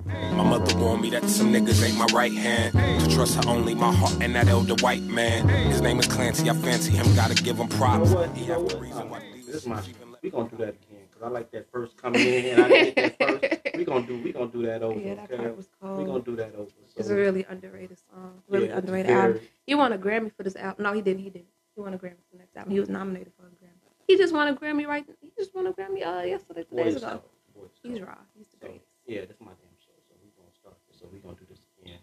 My 0.04 0.42
mother 0.42 0.76
warned 0.78 1.02
me 1.02 1.10
that 1.10 1.28
some 1.28 1.52
niggas 1.52 1.86
ain't 1.86 1.96
my 1.96 2.06
right 2.12 2.32
hand. 2.32 2.72
To 2.72 3.14
trust 3.14 3.36
her 3.44 3.50
only 3.50 3.74
my 3.74 3.92
heart 3.92 4.16
and 4.20 4.34
that 4.34 4.48
elder 4.48 4.74
white 4.80 5.02
man. 5.02 5.48
His 5.48 5.80
name 5.80 6.00
is 6.00 6.06
Clancy, 6.06 6.48
I 6.50 6.54
fancy 6.54 6.90
him, 6.92 7.14
gotta 7.14 7.34
give 7.34 7.56
him 7.58 7.68
You 7.70 7.76
props. 7.76 8.10
know 8.10 8.16
what? 8.16 8.36
You 8.36 8.46
know 8.46 8.52
have 8.60 8.68
the 8.68 8.74
what? 8.76 8.82
reason 8.82 9.10
why 9.10 9.18
Uh, 9.18 9.22
this 9.46 9.54
is 9.56 9.66
my 9.66 9.80
we 10.22 10.30
gonna 10.30 10.48
do 10.50 10.56
that 10.58 10.68
again 10.70 10.91
because 11.22 11.30
I 11.30 11.34
like 11.38 11.50
that 11.52 11.70
first 11.70 11.96
coming 11.96 12.20
in 12.20 12.44
and 12.46 12.62
I 12.64 12.68
didn't 12.68 12.94
get 12.96 13.18
that 13.18 13.40
first. 13.40 13.58
We 13.74 13.84
gonna 13.86 14.06
do 14.06 14.22
we 14.22 14.32
gonna 14.32 14.50
do 14.52 14.62
that 14.66 14.82
over. 14.82 15.00
Yeah, 15.00 15.14
that 15.14 15.24
okay? 15.32 15.36
part 15.42 15.56
was 15.56 15.68
We 15.80 16.04
gonna 16.04 16.20
do 16.22 16.36
that 16.36 16.54
over. 16.54 16.70
So, 16.86 16.94
It's 16.98 17.08
a 17.08 17.14
really 17.16 17.44
underrated 17.48 17.98
song. 17.98 18.42
Really 18.48 18.68
yeah, 18.68 18.76
underrated 18.76 19.06
very- 19.06 19.20
album. 19.20 19.40
He 19.66 19.74
won 19.74 19.92
a 19.94 19.98
Grammy 19.98 20.30
for 20.36 20.42
this 20.42 20.56
album. 20.56 20.84
No, 20.84 20.92
he 20.92 21.00
didn't. 21.00 21.20
He 21.22 21.30
didn't. 21.30 21.48
He 21.74 21.80
won 21.80 21.94
a 21.94 21.98
Grammy 21.98 22.20
for 22.28 22.32
the 22.32 22.38
next 22.38 22.54
album. 22.56 22.72
He 22.72 22.78
was 22.80 22.90
nominated 22.90 23.32
for 23.36 23.46
a 23.46 23.50
Grammy. 23.50 23.80
He 24.06 24.16
just 24.18 24.34
won 24.34 24.46
a 24.48 24.54
Grammy 24.54 24.86
right. 24.86 25.06
He 25.20 25.32
just 25.38 25.54
won 25.54 25.66
a 25.68 25.72
Grammy 25.72 26.06
uh 26.06 26.22
yesterday, 26.22 26.64
two 26.68 26.76
days 26.76 26.96
ago. 26.96 27.06
out, 27.06 27.28
He's 27.82 28.00
raw. 28.00 28.14
He's 28.36 28.46
the 28.48 28.56
So, 28.60 28.66
greatest. 28.66 28.86
yeah, 29.06 29.20
this 29.22 29.30
is 29.36 29.40
my 29.40 29.46
damn 29.46 29.76
show. 29.80 29.96
So 30.06 30.14
we're 30.22 30.36
gonna 30.38 30.54
start 30.60 30.76
this. 30.90 31.00
So 31.00 31.06
we're 31.10 31.20
gonna 31.20 31.36
do 31.36 31.46
this 31.48 31.60
again. 31.82 31.98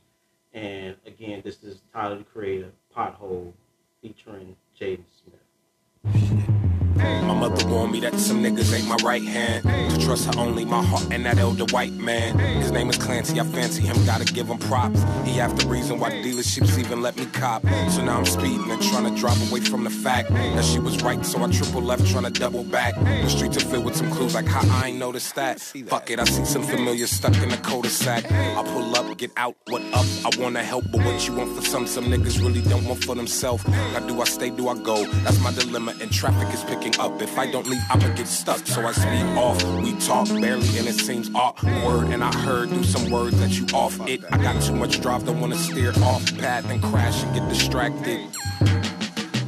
And 0.54 0.96
again, 1.06 1.42
this 1.46 1.64
is 1.64 1.82
Tyler 1.94 2.18
the 2.18 2.24
Creator, 2.24 2.72
Pothole, 2.96 3.54
featuring 4.02 4.56
Jaden 4.78 5.06
Smith. 5.22 6.86
My 7.00 7.34
mother 7.34 7.68
warned 7.68 7.92
me 7.92 8.00
that 8.02 8.16
some 8.16 8.44
niggas 8.44 8.74
ain't 8.74 8.88
my 8.88 8.98
right 9.04 9.24
hand. 9.24 9.64
To 9.64 10.06
trust 10.06 10.26
her 10.26 10.40
only 10.40 10.66
my 10.66 10.84
heart 10.84 11.08
and 11.12 11.26
that 11.26 11.38
elder 11.38 11.66
white 11.72 11.94
man. 11.94 12.38
His 12.38 12.72
name 12.72 12.90
is 12.90 12.98
Clancy, 12.98 13.40
I 13.40 13.44
fancy 13.44 13.82
him, 13.82 13.96
gotta 14.06 14.26
give 14.26 14.48
him 14.48 14.58
props. 14.58 15.02
He 15.26 15.34
half 15.34 15.56
the 15.56 15.68
reason 15.68 16.00
why 16.00 16.12
dealerships 16.12 16.78
even 16.78 17.02
let 17.02 17.18
me 17.18 17.26
cop. 17.28 17.64
So 17.90 18.04
now 18.04 18.18
I'm 18.18 18.26
speeding 18.26 18.70
and 18.70 18.82
trying 18.82 19.12
to 19.14 19.20
drive 19.20 19.40
away 19.50 19.62
from 19.62 19.84
the 19.84 19.90
fact 19.90 20.30
that 20.30 20.66
she 20.66 20.80
was 20.80 21.02
right, 21.04 21.26
so 21.26 21.44
I 21.44 21.52
triple 21.52 21.82
left 21.82 22.06
trying 22.08 22.26
to 22.26 22.32
double 22.32 22.64
back. 22.64 22.96
The 22.96 23.30
streets 23.30 23.58
are 23.58 23.66
filled 23.66 23.86
with 23.86 23.96
some 23.96 24.10
clues 24.12 24.36
like 24.36 24.48
how 24.48 24.62
I 24.82 24.90
ain't 24.90 24.98
noticed 24.98 25.36
that. 25.36 25.60
Fuck 25.60 26.10
it, 26.10 26.20
I 26.20 26.26
see 26.26 26.46
some 26.46 26.64
familiar 26.64 27.08
stuck 27.08 27.36
in 27.38 27.50
the 27.50 27.58
cul-de-sac. 27.58 28.32
I 28.32 28.64
pull 28.64 28.96
up, 28.96 29.18
get 29.18 29.32
out, 29.38 29.56
what 29.68 29.82
up? 29.94 30.06
I 30.26 30.30
wanna 30.40 30.64
help, 30.64 30.86
but 30.92 31.04
what 31.04 31.28
you 31.28 31.34
want 31.34 31.56
for 31.56 31.62
some, 31.62 31.88
some 31.88 32.06
niggas 32.06 32.40
really 32.42 32.62
don't 32.62 32.86
want 32.86 33.04
for 33.04 33.16
themselves. 33.16 33.68
Now 33.68 34.00
do 34.00 34.22
I 34.22 34.26
stay, 34.26 34.50
do 34.50 34.68
I 34.68 34.78
go? 34.78 35.06
That's 35.24 35.40
my 35.42 35.52
dilemma, 35.54 35.94
and 36.02 36.12
traffic 36.12 36.54
is 36.54 36.64
picking 36.64 36.89
up. 36.98 37.22
If 37.22 37.38
I 37.38 37.52
don't 37.52 37.68
leave, 37.68 37.82
I'ma 37.90 38.14
get 38.16 38.28
stuck. 38.28 38.66
So 38.66 38.86
I 38.86 38.92
speed 38.94 39.26
off. 39.38 39.62
We 39.84 39.94
talk 40.00 40.28
barely, 40.28 40.78
and 40.78 40.88
it 40.88 40.96
seems 40.96 41.30
awkward. 41.36 42.10
And 42.10 42.24
I 42.24 42.34
heard 42.40 42.70
through 42.70 42.84
some 42.84 43.10
words 43.10 43.40
that 43.40 43.52
you 43.52 43.66
off 43.76 44.00
it. 44.08 44.24
I 44.32 44.38
got 44.38 44.62
too 44.62 44.76
much 44.76 45.02
drive, 45.02 45.26
don't 45.26 45.40
wanna 45.40 45.58
steer 45.58 45.92
off 46.04 46.26
path 46.38 46.70
and 46.70 46.82
crash 46.82 47.24
and 47.24 47.34
get 47.36 47.48
distracted. 47.50 48.30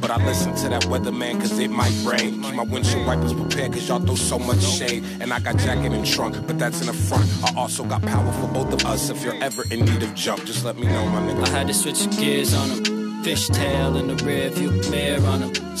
But 0.02 0.10
I 0.10 0.16
listen 0.26 0.52
to 0.56 0.68
that 0.70 0.82
weatherman 0.82 1.40
cause 1.40 1.56
it 1.60 1.70
might 1.70 1.94
rain. 2.04 2.42
Keep 2.42 2.54
my 2.54 2.64
windshield 2.64 3.06
wipers 3.06 3.32
prepared 3.32 3.72
cause 3.72 3.88
y'all 3.88 4.00
throw 4.00 4.16
so 4.16 4.36
much 4.36 4.60
shade. 4.60 5.04
And 5.20 5.32
I 5.32 5.38
got 5.38 5.58
jacket 5.58 5.92
and 5.92 6.04
trunk, 6.04 6.44
but 6.46 6.58
that's 6.58 6.80
in 6.80 6.88
the 6.88 6.92
front. 6.92 7.30
I 7.44 7.56
also 7.56 7.84
got 7.84 8.02
power 8.02 8.32
for 8.32 8.48
both 8.48 8.72
of 8.72 8.84
us. 8.84 9.10
If 9.10 9.22
you're 9.22 9.40
ever 9.40 9.62
in 9.70 9.84
need 9.84 10.02
of 10.02 10.12
jump, 10.14 10.44
just 10.44 10.64
let 10.64 10.76
me 10.76 10.86
know, 10.88 11.06
my 11.06 11.20
nigga. 11.20 11.46
I 11.46 11.50
had 11.50 11.68
to 11.68 11.74
switch 11.74 12.10
gears 12.18 12.52
on 12.52 12.70
him. 12.70 13.22
Fishtail 13.22 14.00
in 14.00 14.08
the 14.08 14.24
rear 14.24 14.50
view 14.50 14.72
mirror 14.90 15.24
on 15.28 15.42
him. 15.42 15.76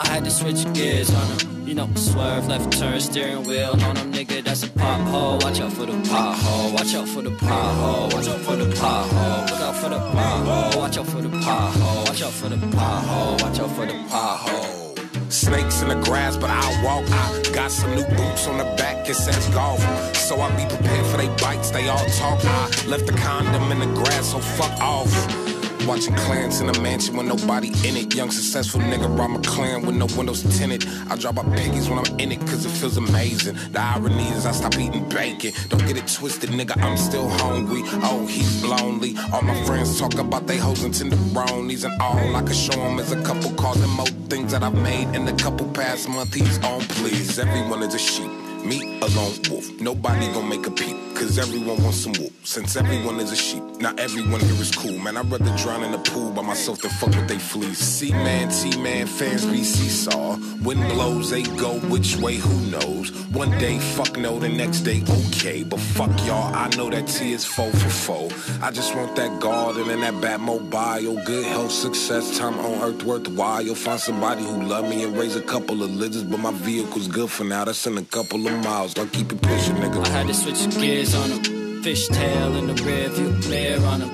I 0.00 0.06
had 0.06 0.24
to 0.24 0.30
switch 0.30 0.72
gears 0.74 1.12
on 1.12 1.26
him. 1.26 1.68
You 1.68 1.74
know, 1.74 1.88
swerve, 1.96 2.46
left 2.46 2.72
turn, 2.78 3.00
steering 3.00 3.44
wheel 3.44 3.72
on 3.72 3.96
him, 3.96 4.12
nigga. 4.12 4.44
That's 4.44 4.62
a 4.62 4.68
pothole. 4.68 5.42
Watch 5.42 5.60
out 5.60 5.72
for 5.72 5.86
the 5.86 5.92
pothole. 5.92 6.72
Watch 6.72 6.94
out 6.94 7.08
for 7.08 7.22
the 7.22 7.30
pothole. 7.30 8.14
Watch 8.14 8.28
out 8.28 8.40
for 8.40 8.56
the 8.56 8.64
pothole. 8.76 9.50
Look 9.50 9.60
out 9.60 9.76
for 9.76 9.88
the 9.88 9.98
pothole. 9.98 10.76
Watch 10.76 10.98
out 10.98 11.06
for 11.06 11.20
the 11.20 11.28
pothole. 11.28 12.06
Watch 12.06 12.22
out 12.22 12.32
for 12.32 12.48
the 12.48 12.56
pothole. 12.56 13.42
Watch 13.42 13.58
out 13.58 13.70
for 13.70 13.86
the 13.86 13.92
pothole. 14.08 15.32
Snakes 15.32 15.82
in 15.82 15.88
the 15.88 15.96
grass, 15.96 16.36
but 16.36 16.48
I'll 16.48 16.84
walk. 16.84 17.04
I 17.10 17.42
got 17.52 17.70
some 17.70 17.94
new 17.94 18.04
boots 18.04 18.46
on 18.46 18.56
the 18.56 18.64
back, 18.76 19.08
it 19.08 19.14
says 19.14 19.46
golf. 19.48 19.80
So 20.16 20.40
I 20.40 20.48
be 20.56 20.64
prepared 20.74 21.06
for 21.06 21.18
they 21.18 21.28
bites, 21.42 21.70
they 21.70 21.88
all 21.88 22.06
talk. 22.06 22.40
I 22.44 22.86
left 22.86 23.06
the 23.06 23.12
condom 23.12 23.70
in 23.72 23.78
the 23.80 23.94
grass, 23.94 24.30
so 24.30 24.38
fuck 24.38 24.80
off. 24.80 25.47
Watching 25.88 26.14
clans 26.16 26.60
in 26.60 26.68
a 26.68 26.78
mansion 26.82 27.16
with 27.16 27.26
nobody 27.26 27.68
in 27.68 27.96
it. 27.96 28.14
Young 28.14 28.30
successful 28.30 28.78
nigga 28.78 29.08
rob 29.18 29.30
my 29.30 29.40
clan 29.40 29.86
with 29.86 29.96
no 29.96 30.04
windows 30.18 30.42
tinted. 30.58 30.86
I 31.08 31.16
drop 31.16 31.36
my 31.36 31.56
piggies 31.56 31.88
when 31.88 31.98
I'm 31.98 32.20
in 32.20 32.30
it 32.30 32.40
cause 32.40 32.66
it 32.66 32.72
feels 32.72 32.98
amazing. 32.98 33.54
The 33.72 33.80
irony 33.80 34.28
is 34.28 34.44
I 34.44 34.52
stop 34.52 34.78
eating 34.78 35.08
bacon. 35.08 35.52
Don't 35.70 35.86
get 35.86 35.96
it 35.96 36.06
twisted, 36.06 36.50
nigga, 36.50 36.76
I'm 36.82 36.98
still 36.98 37.26
hungry. 37.26 37.80
Oh, 38.04 38.26
he's 38.26 38.62
lonely. 38.62 39.14
All 39.32 39.40
my 39.40 39.64
friends 39.64 39.98
talk 39.98 40.18
about 40.18 40.46
they 40.46 40.58
hoes 40.58 40.84
and 40.84 40.92
tenderonis 40.92 41.84
and 41.84 42.02
all 42.02 42.36
I 42.36 42.42
can 42.42 42.52
show 42.52 42.72
them 42.72 42.98
is 42.98 43.10
a 43.10 43.22
couple 43.22 43.50
cars 43.52 43.80
and 43.80 43.92
more 43.92 44.04
things 44.28 44.52
that 44.52 44.62
I've 44.62 44.74
made 44.74 45.16
in 45.16 45.26
a 45.26 45.36
couple 45.38 45.66
past 45.68 46.06
month. 46.06 46.34
He's 46.34 46.58
on 46.64 46.82
please. 46.82 47.38
Everyone 47.38 47.82
is 47.82 47.94
a 47.94 47.98
sheep. 47.98 48.30
Me, 48.62 48.87
a 49.02 49.08
lone 49.16 49.38
wolf. 49.50 49.68
Nobody 49.80 50.26
gon' 50.32 50.48
make 50.48 50.66
a 50.66 50.70
peep, 50.70 50.96
cause 51.14 51.38
everyone 51.38 51.82
wants 51.82 51.98
some 51.98 52.12
wool. 52.18 52.30
Since 52.44 52.76
everyone 52.76 53.20
is 53.20 53.32
a 53.32 53.36
sheep, 53.36 53.62
not 53.80 53.98
everyone 54.00 54.40
here 54.40 54.60
is 54.60 54.74
cool. 54.74 54.98
Man, 54.98 55.16
I'd 55.16 55.30
rather 55.30 55.54
drown 55.56 55.84
in 55.84 55.92
a 55.94 55.98
pool 55.98 56.30
by 56.30 56.42
myself 56.42 56.80
than 56.80 56.90
fuck 56.92 57.10
with 57.10 57.28
they 57.28 57.38
fleas. 57.38 57.78
C 57.78 58.10
man, 58.10 58.48
T 58.48 58.80
man, 58.80 59.06
fans 59.06 59.44
be 59.44 59.62
seesaw. 59.62 60.38
Wind 60.62 60.82
blows, 60.88 61.30
they 61.30 61.42
go 61.42 61.78
which 61.92 62.16
way, 62.16 62.36
who 62.36 62.70
knows? 62.70 63.10
One 63.32 63.50
day, 63.58 63.78
fuck 63.78 64.16
no, 64.16 64.38
the 64.38 64.48
next 64.48 64.80
day, 64.80 65.02
okay. 65.08 65.62
But 65.62 65.80
fuck 65.80 66.10
y'all, 66.26 66.54
I 66.54 66.68
know 66.76 66.88
that 66.90 67.06
T 67.06 67.32
is 67.32 67.44
foe 67.44 67.70
for 67.70 67.90
foe. 67.90 68.28
I 68.62 68.70
just 68.70 68.94
want 68.94 69.14
that 69.16 69.40
garden 69.40 69.90
and 69.90 70.02
that 70.02 70.14
Batmobile. 70.14 71.24
Good 71.26 71.44
health, 71.46 71.70
success, 71.70 72.38
time 72.38 72.58
on 72.58 72.82
earth 72.82 73.02
worthwhile. 73.04 73.62
You'll 73.62 73.74
find 73.74 74.00
somebody 74.00 74.42
who 74.42 74.62
love 74.62 74.88
me 74.88 75.04
and 75.04 75.16
raise 75.16 75.36
a 75.36 75.42
couple 75.42 75.82
of 75.82 75.94
lizards. 75.94 76.24
But 76.24 76.40
my 76.40 76.52
vehicle's 76.52 77.08
good 77.08 77.30
for 77.30 77.44
now, 77.44 77.64
that's 77.64 77.86
in 77.86 77.98
a 77.98 78.02
couple 78.02 78.46
of 78.46 78.64
miles. 78.64 78.87
I'll 78.96 79.06
keep 79.06 79.32
it 79.32 79.40
pushing, 79.42 79.76
nigga. 79.76 80.04
I 80.04 80.08
had 80.08 80.26
to 80.28 80.34
switch 80.34 80.70
gears 80.78 81.14
on 81.14 81.30
him. 81.30 81.82
Fishtail 81.82 82.58
in 82.58 82.66
the 82.68 82.82
rear 82.82 83.08
view 83.08 83.30
mirror 83.50 83.84
on 83.86 84.00
him. 84.00 84.10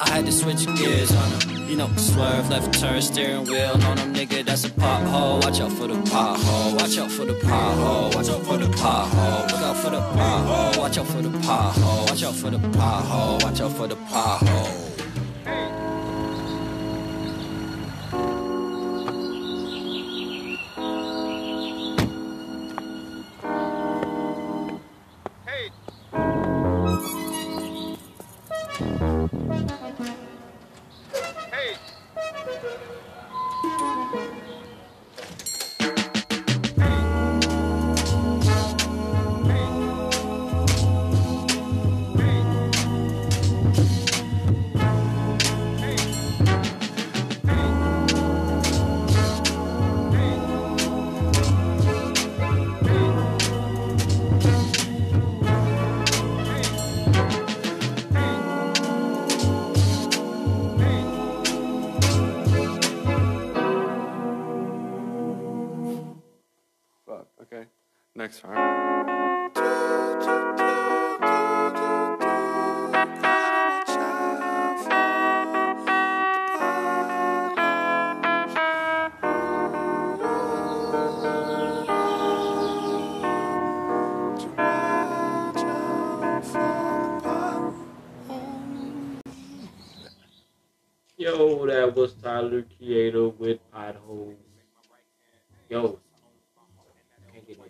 I 0.00 0.10
had 0.10 0.26
to 0.26 0.32
switch 0.32 0.66
gears 0.76 1.14
on 1.14 1.30
him. 1.32 1.68
You 1.68 1.76
know, 1.76 1.88
swerve, 1.96 2.50
left 2.50 2.78
turn, 2.78 3.00
steering 3.00 3.44
wheel 3.46 3.78
on 3.84 3.98
him, 3.98 4.14
nigga. 4.14 4.44
That's 4.44 4.64
a 4.64 4.70
pothole. 4.70 5.42
Watch 5.42 5.60
out 5.60 5.72
for 5.72 5.86
the 5.86 5.94
pothole. 5.94 6.74
Watch 6.78 6.98
out 6.98 7.10
for 7.10 7.24
the 7.24 7.34
pothole. 7.34 8.14
Watch 8.14 8.28
out 8.28 8.42
for 8.42 8.58
the 8.58 8.66
pothole. 8.66 9.50
Look 9.50 9.62
out 9.62 9.76
for 9.76 9.90
the 9.90 10.00
pothole. 10.00 10.78
Watch 10.78 10.98
out 10.98 11.06
for 11.06 11.22
the 11.22 11.30
pothole. 11.30 12.10
Watch 12.10 12.22
out 12.24 12.34
for 12.34 12.50
the 12.50 12.58
pothole. 12.58 13.42
Watch 13.42 13.60
out 13.60 13.72
for 13.72 13.86
the 13.86 13.96
pothole. 13.96 14.75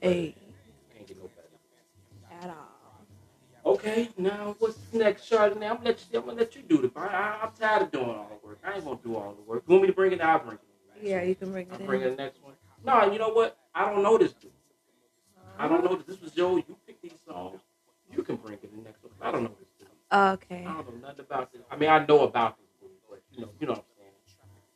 Hey, 0.07 0.35
at 2.43 2.49
all. 2.51 3.07
Okay, 3.65 4.09
now 4.17 4.55
what's 4.61 4.79
next, 4.93 5.27
Charlie? 5.27 5.55
I'm 5.55 5.59
gonna 5.79 5.81
let 5.85 6.05
you, 6.13 6.19
I'm 6.21 6.27
gonna 6.27 6.39
let 6.39 6.55
you 6.55 6.63
do 6.63 6.79
the. 6.79 6.91
I, 6.97 7.41
I'm 7.43 7.51
tired 7.59 7.83
of 7.83 7.91
doing 7.91 8.09
all 8.11 8.31
the 8.31 8.47
work. 8.47 8.61
I 8.65 8.75
ain't 8.75 8.85
gonna 8.85 8.99
do 9.03 9.17
all 9.17 9.35
the 9.35 9.43
work. 9.43 9.65
You 9.67 9.73
want 9.73 9.83
me 9.83 9.89
to 9.89 9.95
bring 9.95 10.13
it? 10.13 10.21
I'll 10.21 10.39
bring 10.39 10.59
it. 10.59 10.61
Yeah, 11.03 11.23
you 11.23 11.35
can 11.35 11.51
bring 11.51 11.67
it. 11.67 11.73
I'll 11.73 11.85
bring 11.87 12.03
it 12.03 12.17
the 12.17 12.23
next 12.23 12.41
one. 12.43 12.55
No, 12.85 13.13
you 13.13 13.19
know 13.19 13.31
what? 13.31 13.59
I 13.75 13.91
don't 13.91 14.05
know 14.05 14.17
this 14.17 14.33
dude. 14.35 14.53
I 15.59 15.67
don't 15.67 15.85
know 15.85 15.97
this. 15.97 16.07
This 16.07 16.21
was 16.21 16.31
Joe. 16.33 16.57
You 16.57 16.77
picked 16.87 17.03
these 17.03 17.19
songs. 17.27 17.61
You 18.17 18.23
can 18.23 18.37
bring 18.37 18.55
it 18.55 18.71
the 18.77 18.83
next 18.83 19.03
one. 19.03 19.13
I 19.21 19.33
don't 19.33 19.43
know 19.43 19.57
this 19.59 19.69
dude. 19.81 19.89
Okay. 20.13 20.65
I 20.65 20.73
don't 20.73 21.03
know 21.03 21.09
nothing 21.09 21.25
about 21.29 21.53
this. 21.53 21.63
I 21.69 21.77
mean, 21.77 21.91
I 21.91 22.07
know 22.07 22.21
about 22.21 22.57
this 22.59 22.69
dude, 22.81 22.91
but 23.11 23.21
you 23.33 23.41
know, 23.41 23.51
you 23.61 23.67
know 23.67 23.73
what 23.73 23.85
I'm 23.85 23.97
saying. 23.99 24.07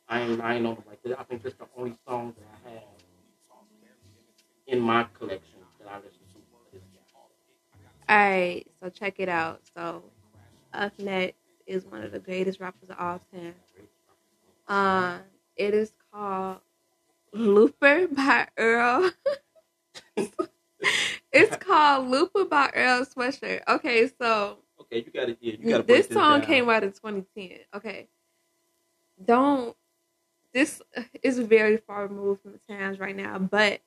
I 0.09 0.33
ain't, 0.33 0.41
I 0.41 0.55
ain't 0.55 0.63
know 0.63 0.83
like 0.85 1.01
that. 1.03 1.17
I 1.17 1.23
think 1.23 1.43
this 1.43 1.53
the 1.53 1.67
only 1.77 1.95
song 2.05 2.35
that 2.37 2.45
I 2.69 2.73
have 2.73 2.83
in 4.71 4.79
my 4.79 5.05
collection 5.17 5.59
that 5.79 5.87
I 5.89 5.97
listen 5.97 6.19
to. 6.33 6.39
for 6.49 6.59
this 6.73 6.81
guy. 8.07 8.15
All 8.15 8.29
right, 8.31 8.67
so 8.81 8.89
check 8.89 9.15
it 9.19 9.29
out. 9.29 9.61
So, 9.75 10.03
Up 10.73 10.97
Next 10.99 11.35
is 11.67 11.85
one 11.85 12.01
of 12.03 12.11
the 12.11 12.19
greatest 12.19 12.59
rappers 12.59 12.89
of 12.89 12.95
all 12.99 13.19
time. 13.33 13.53
Uh, 14.67 15.17
it 15.57 15.73
is 15.73 15.91
called 16.13 16.59
Looper 17.33 18.07
by 18.07 18.47
Earl. 18.57 19.11
it's 21.31 21.55
called 21.57 22.07
Looper 22.07 22.45
by 22.45 22.71
Earl 22.73 23.05
Sweatshirt. 23.05 23.61
Okay, 23.67 24.09
so 24.19 24.59
Okay, 24.79 25.03
you 25.05 25.11
got 25.11 25.25
to 25.27 25.37
yeah, 25.41 25.53
you 25.59 25.69
got 25.69 25.77
to 25.77 25.83
break 25.83 25.87
this 25.87 26.07
this 26.07 26.15
song 26.17 26.39
down. 26.39 26.47
came 26.47 26.69
out 26.69 26.83
in 26.83 26.91
2010. 26.91 27.59
Okay, 27.75 28.07
don't. 29.23 29.75
This 30.53 30.81
is 31.23 31.39
very 31.39 31.77
far 31.77 32.07
removed 32.07 32.41
from 32.41 32.51
the 32.53 32.73
times 32.73 32.99
right 32.99 33.15
now, 33.15 33.37
but 33.39 33.79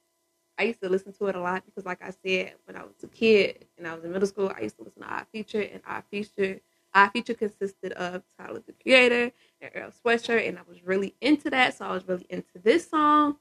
I 0.59 0.65
used 0.65 0.81
to 0.83 0.89
listen 0.89 1.13
to 1.15 1.27
it 1.27 1.35
a 1.35 1.41
lot 1.41 1.65
because, 1.65 1.85
like 1.85 2.03
I 2.03 2.11
said, 2.11 2.55
when 2.65 2.77
I 2.77 2.83
was 2.83 2.93
a 3.03 3.09
kid 3.09 3.67
and 3.77 3.87
I 3.87 3.95
was 3.95 4.05
in 4.05 4.13
middle 4.13 4.29
school, 4.29 4.53
I 4.57 4.63
used 4.63 4.77
to 4.77 4.85
listen 4.85 5.03
to 5.03 5.09
Odd 5.09 5.27
Future, 5.33 5.63
and 5.63 5.81
Odd 5.87 6.05
Future, 6.11 6.61
Odd 6.95 7.11
Future 7.11 7.35
consisted 7.35 7.93
of 7.93 8.23
Tyler 8.39 8.63
the 8.65 8.73
Creator 8.73 9.33
and 9.61 9.71
Earl 9.75 9.91
Sweatshirt, 9.91 10.49
and 10.49 10.59
I 10.59 10.63
was 10.69 10.85
really 10.85 11.15
into 11.21 11.51
that, 11.51 11.77
so 11.77 11.87
I 11.87 11.93
was 11.93 12.07
really 12.07 12.27
into 12.31 12.59
this 12.63 12.89
song. 12.89 13.37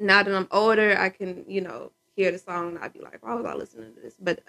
Now 0.00 0.22
that 0.22 0.34
I'm 0.34 0.48
older, 0.50 0.98
I 0.98 1.08
can, 1.08 1.44
you 1.48 1.60
know, 1.60 1.92
hear 2.14 2.32
the 2.32 2.38
song 2.38 2.70
and 2.70 2.78
I'd 2.78 2.92
be 2.92 3.00
like, 3.00 3.24
why 3.24 3.34
was 3.34 3.46
I 3.46 3.54
listening 3.54 3.94
to 3.94 4.00
this? 4.00 4.14
But 4.20 4.42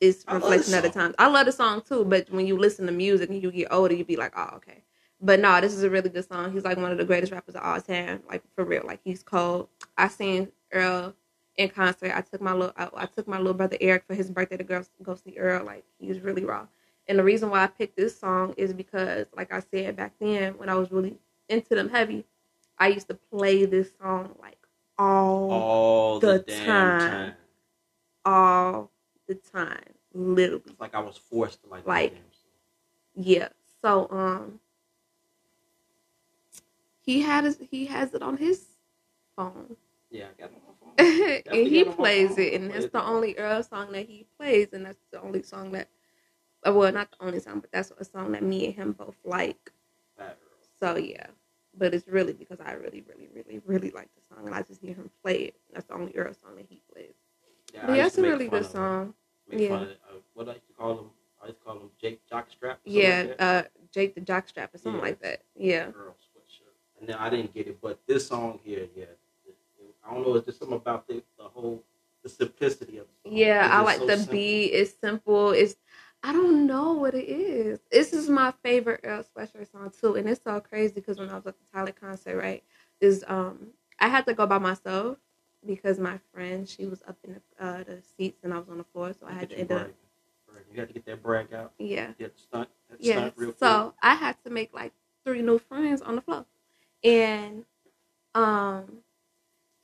it's 0.00 0.24
reflection 0.30 0.74
of 0.74 0.82
the 0.82 0.90
times. 0.90 1.14
I 1.18 1.28
love 1.28 1.46
the 1.46 1.52
song 1.52 1.82
too, 1.82 2.04
but 2.04 2.30
when 2.30 2.46
you 2.46 2.58
listen 2.58 2.86
to 2.86 2.92
music 2.92 3.30
and 3.30 3.42
you 3.42 3.50
get 3.50 3.68
older, 3.70 3.94
you'd 3.94 4.06
be 4.06 4.16
like, 4.16 4.32
oh, 4.36 4.50
okay. 4.56 4.82
But 5.20 5.40
no, 5.40 5.60
this 5.60 5.72
is 5.72 5.82
a 5.82 5.90
really 5.90 6.10
good 6.10 6.28
song. 6.28 6.52
He's 6.52 6.64
like 6.64 6.76
one 6.76 6.92
of 6.92 6.98
the 6.98 7.04
greatest 7.04 7.32
rappers 7.32 7.54
of 7.54 7.62
all 7.62 7.80
time. 7.80 8.22
Like 8.28 8.42
for 8.54 8.64
real. 8.64 8.82
Like 8.84 9.00
he's 9.04 9.22
cold. 9.22 9.68
I 9.96 10.08
seen 10.08 10.48
Earl 10.72 11.14
in 11.56 11.68
concert. 11.70 12.12
I 12.14 12.20
took 12.20 12.40
my 12.42 12.52
little 12.52 12.74
I, 12.76 12.88
I 12.94 13.06
took 13.06 13.26
my 13.28 13.38
little 13.38 13.54
brother 13.54 13.76
Eric 13.80 14.04
for 14.06 14.14
his 14.14 14.30
birthday 14.30 14.56
to 14.58 14.64
go, 14.64 14.82
go 15.02 15.14
see 15.14 15.38
Earl. 15.38 15.64
Like 15.64 15.84
he 15.98 16.08
was 16.08 16.20
really 16.20 16.44
raw. 16.44 16.66
And 17.08 17.18
the 17.18 17.24
reason 17.24 17.50
why 17.50 17.62
I 17.62 17.66
picked 17.66 17.96
this 17.96 18.18
song 18.18 18.54
is 18.56 18.72
because, 18.72 19.26
like 19.36 19.52
I 19.52 19.60
said 19.60 19.94
back 19.96 20.12
then, 20.20 20.56
when 20.58 20.68
I 20.70 20.74
was 20.74 20.90
really 20.90 21.18
into 21.50 21.74
them 21.74 21.90
heavy, 21.90 22.24
I 22.78 22.88
used 22.88 23.08
to 23.08 23.14
play 23.14 23.66
this 23.66 23.90
song 24.00 24.34
like 24.40 24.56
all 24.98 25.50
All 25.52 26.20
the, 26.20 26.42
The 26.46 26.54
time. 26.64 27.00
time. 27.00 27.32
all 28.24 28.90
the 29.28 29.34
time, 29.34 29.82
literally. 30.14 30.62
It's 30.66 30.80
like 30.80 30.94
I 30.94 31.00
was 31.00 31.16
forced 31.16 31.62
to 31.64 31.68
like. 31.68 31.86
Like- 31.86 32.12
that 32.12 32.16
damn 32.16 32.32
song. 32.32 33.24
Yeah. 33.26 33.48
So 33.82 34.08
um, 34.10 34.60
he 37.04 37.20
had 37.20 37.44
his, 37.44 37.58
he 37.70 37.86
has 37.86 38.14
it 38.14 38.22
on 38.22 38.36
his 38.36 38.66
phone, 39.36 39.76
Yeah, 40.10 40.26
I 40.36 40.40
got 40.40 40.50
it 40.50 40.56
on 40.56 40.62
my 40.66 40.74
phone. 40.80 41.42
and 41.46 41.68
he 41.68 41.84
got 41.84 41.86
it 41.86 41.88
on 41.88 41.88
my 41.88 41.94
plays 41.94 42.28
phone. 42.36 42.38
it, 42.44 42.54
and 42.54 42.70
that's 42.70 42.86
the 42.86 43.02
only 43.04 43.36
Earl 43.36 43.62
song 43.62 43.92
that 43.92 44.06
he 44.06 44.26
plays, 44.38 44.68
and 44.72 44.86
that's 44.86 45.04
the 45.12 45.20
only 45.20 45.42
song 45.42 45.72
that, 45.72 45.88
well, 46.64 46.92
not 46.92 47.10
the 47.12 47.24
only 47.26 47.40
song, 47.40 47.60
but 47.60 47.70
that's 47.72 47.92
a 47.98 48.04
song 48.04 48.32
that 48.32 48.42
me 48.42 48.66
and 48.66 48.74
him 48.74 48.92
both 48.92 49.16
like. 49.24 49.72
So 50.80 50.96
yeah, 50.96 51.26
but 51.78 51.94
it's 51.94 52.06
really 52.08 52.32
because 52.32 52.60
I 52.60 52.72
really, 52.72 53.02
really, 53.08 53.28
really, 53.34 53.60
really 53.64 53.90
like 53.90 54.08
the 54.14 54.34
song, 54.34 54.46
and 54.46 54.54
I 54.54 54.62
just 54.62 54.80
hear 54.80 54.94
him 54.94 55.10
play 55.22 55.36
it. 55.36 55.56
That's 55.72 55.86
the 55.86 55.94
only 55.94 56.12
Earl 56.16 56.34
song 56.34 56.56
that 56.56 56.66
he 56.68 56.82
plays. 56.92 57.14
Yeah, 57.72 57.86
But 57.86 57.96
yeah, 57.96 58.04
used 58.04 58.18
a 58.18 58.22
really 58.22 58.48
good 58.48 58.66
song. 58.66 59.14
Make 59.48 59.60
Yeah. 59.60 59.74
of, 59.74 59.82
uh, 59.82 59.86
what 60.34 60.48
I 60.48 60.52
used 60.54 60.66
to 60.68 60.72
call 60.74 60.98
him. 60.98 61.10
I 61.42 61.46
used 61.48 61.58
to 61.58 61.64
call 61.64 61.76
him 61.80 61.90
Jake 62.00 62.20
Jockstrap. 62.30 62.76
Yeah, 62.84 63.26
like 63.28 63.36
uh, 63.38 63.62
Jake 63.92 64.14
the 64.14 64.20
Jockstrap 64.20 64.74
or 64.74 64.78
something 64.78 65.00
Yeah. 65.00 65.06
like 65.06 65.20
that. 65.20 65.42
Yeah. 65.56 65.90
Earl. 65.96 66.16
And 67.04 67.12
then 67.12 67.18
I 67.20 67.28
didn't 67.28 67.52
get 67.52 67.66
it, 67.66 67.78
but 67.82 67.98
this 68.06 68.26
song 68.26 68.58
here, 68.64 68.88
yeah, 68.96 69.02
it- 69.44 69.58
it- 69.78 69.94
I 70.02 70.14
don't 70.14 70.22
know. 70.26 70.36
It's 70.36 70.46
just 70.46 70.58
something 70.58 70.78
about 70.78 71.06
the, 71.06 71.22
the 71.36 71.44
whole 71.44 71.84
the 72.22 72.30
simplicity 72.30 72.96
of 72.96 73.06
the 73.22 73.28
song. 73.28 73.36
Yeah, 73.36 73.68
I 73.70 73.82
like 73.82 73.98
so 73.98 74.06
the 74.06 74.16
simple. 74.16 74.32
beat. 74.32 74.64
It's 74.72 74.94
simple. 75.02 75.50
It's 75.50 75.76
I 76.22 76.32
don't 76.32 76.66
know 76.66 76.94
what 76.94 77.14
it 77.14 77.28
is. 77.28 77.80
This 77.92 78.14
is 78.14 78.30
my 78.30 78.54
favorite 78.62 79.00
Earl 79.04 79.22
Sweatshirt 79.22 79.70
song 79.70 79.92
too, 80.00 80.14
and 80.14 80.26
it's 80.26 80.42
so 80.42 80.58
crazy 80.60 80.94
because 80.94 81.18
when 81.18 81.28
I 81.28 81.34
was 81.34 81.46
at 81.46 81.56
the 81.58 81.64
Tyler 81.74 81.92
concert, 81.92 82.38
right, 82.40 82.64
is 83.02 83.22
um 83.28 83.74
I 83.98 84.08
had 84.08 84.24
to 84.24 84.32
go 84.32 84.46
by 84.46 84.56
myself 84.56 85.18
because 85.66 85.98
my 85.98 86.18
friend 86.32 86.66
she 86.66 86.86
was 86.86 87.02
up 87.06 87.18
in 87.22 87.34
the, 87.34 87.62
uh, 87.66 87.82
the 87.84 88.00
seats 88.16 88.38
and 88.42 88.54
I 88.54 88.58
was 88.60 88.70
on 88.70 88.78
the 88.78 88.84
floor, 88.84 89.12
so 89.12 89.26
I 89.26 89.32
had 89.34 89.50
to 89.50 89.58
end 89.58 89.72
up. 89.72 89.90
You 90.72 90.80
had 90.80 90.88
to 90.88 90.94
get 90.94 91.04
that 91.04 91.22
brag 91.22 91.52
out. 91.52 91.72
yeah 91.78 92.12
Get 92.18 92.38
stunt. 92.38 92.70
That 92.88 92.96
yeah. 93.04 93.12
stunt 93.16 93.34
real 93.36 93.48
quick. 93.48 93.58
So 93.58 93.94
I 94.02 94.14
had 94.14 94.42
to 94.44 94.50
make 94.50 94.72
like 94.72 94.94
three 95.24 95.42
new 95.42 95.58
friends 95.58 96.00
on 96.02 96.16
the 96.16 96.22
floor, 96.22 96.46
and 97.04 97.64
um 98.34 98.98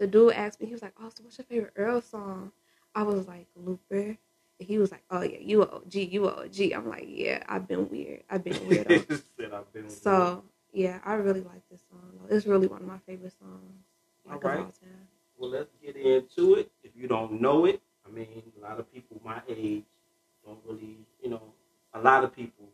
the 0.01 0.07
dude 0.07 0.33
asked 0.33 0.61
me, 0.61 0.67
he 0.67 0.73
was 0.73 0.83
like, 0.83 0.95
"Oh, 1.01 1.11
so 1.15 1.23
what's 1.23 1.39
your 1.39 1.45
favorite 1.45 1.75
Earl 1.77 2.01
song?" 2.01 2.53
I 2.95 3.03
was 3.03 3.29
like, 3.29 3.47
"Looper." 3.55 4.17
And 4.59 4.69
he 4.69 4.79
was 4.79 4.91
like, 4.91 5.05
"Oh 5.11 5.23
yeah, 5.23 5.39
you 5.41 5.63
a 5.63 5.67
OG, 5.67 5.95
you 5.95 6.27
a 6.29 6.33
OG." 6.45 6.73
I'm 6.75 6.89
like, 6.89 7.05
"Yeah, 7.07 7.43
I've 7.49 7.69
been 7.69 7.89
weird. 7.91 8.23
I've 8.31 8.45
been 8.45 8.67
weird." 8.67 8.87
I've 8.91 9.73
been 9.73 9.85
with 9.85 9.93
so 9.93 10.45
yeah, 10.73 11.01
I 11.05 11.15
really 11.15 11.41
like 11.43 11.63
this 11.71 11.81
song. 11.91 12.27
It's 12.31 12.47
really 12.47 12.69
one 12.69 12.81
of 12.83 12.89
my 12.89 12.99
favorite 13.07 13.35
songs. 13.39 13.85
Like, 14.27 14.45
Alright. 14.45 14.61
all. 14.61 14.73
Well, 15.39 15.51
let's 15.51 15.71
get 15.83 15.97
into 15.97 16.55
it. 16.55 16.71
If 16.83 16.93
you 16.97 17.09
don't 17.09 17.41
know 17.41 17.65
it, 17.65 17.81
I 18.07 18.11
mean, 18.11 18.43
a 18.59 18.63
lot 18.63 18.79
of 18.79 18.93
people 18.93 19.21
my 19.25 19.41
age 19.49 19.85
don't 20.45 20.59
really, 20.67 20.99
you 21.23 21.31
know, 21.31 21.43
a 21.95 22.01
lot 22.01 22.25
of 22.25 22.35
people. 22.35 22.69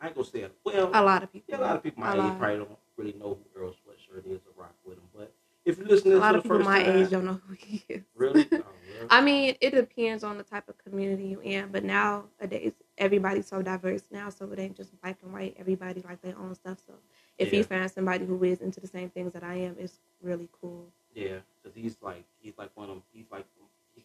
I 0.00 0.06
ain't 0.06 0.14
gonna 0.16 0.26
say. 0.26 0.48
Well, 0.64 0.90
A 0.92 1.02
lot 1.02 1.22
of 1.22 1.32
people. 1.32 1.46
yeah, 1.54 1.60
a 1.60 1.64
lot 1.64 1.76
of 1.76 1.82
people 1.82 2.02
my 2.02 2.12
A 2.12 2.16
age 2.16 2.18
lot. 2.22 2.38
probably 2.38 2.56
don't 2.58 2.78
really 2.96 3.12
know 3.14 3.38
who 3.54 3.60
Earl 3.60 3.74
Sweatshirt 4.12 4.26
is 4.26 4.40
or 4.46 4.62
rock 4.62 4.74
with 4.84 4.98
him. 4.98 5.04
But 5.16 5.32
if 5.64 5.78
you 5.78 5.84
listen 5.84 6.10
to 6.12 6.16
A 6.16 6.20
lot 6.20 6.34
of 6.36 6.42
people 6.42 6.58
my 6.60 6.82
time, 6.82 6.96
age 6.96 7.10
don't 7.10 7.24
know 7.24 7.40
who 7.46 7.54
he 7.54 7.84
is. 7.88 8.02
really, 8.16 8.48
oh, 8.52 8.56
really? 8.56 9.06
I 9.10 9.20
mean, 9.20 9.56
it 9.60 9.70
depends 9.70 10.24
on 10.24 10.38
the 10.38 10.44
type 10.44 10.68
of 10.68 10.78
community 10.78 11.24
you 11.26 11.40
in, 11.40 11.68
but 11.72 11.84
nowadays 11.84 12.72
everybody's 12.98 13.46
so 13.46 13.62
diverse 13.62 14.04
now, 14.10 14.28
so 14.30 14.50
it 14.52 14.58
ain't 14.58 14.76
just 14.76 15.00
black 15.00 15.18
and 15.22 15.32
white. 15.32 15.56
Everybody 15.58 16.02
like 16.02 16.20
their 16.22 16.38
own 16.38 16.54
stuff. 16.54 16.78
So 16.86 16.94
if 17.38 17.52
Yeah. 17.52 17.58
you 17.58 17.64
find 17.64 17.90
somebody 17.90 18.24
who 18.26 18.42
is 18.44 18.60
into 18.60 18.80
the 18.80 18.86
same 18.86 19.10
things 19.10 19.32
that 19.32 19.44
I 19.44 19.54
am, 19.54 19.76
it's 19.78 20.00
really 20.22 20.48
cool. 20.60 20.92
yeah, 21.14 21.38
because 21.62 21.76
he's 21.76 21.96
like 22.02 22.24
he's 22.40 22.56
like 22.58 22.70
one 22.76 22.88
of 22.90 22.96
them. 22.96 23.02
He's 23.12 23.30
like 23.30 23.46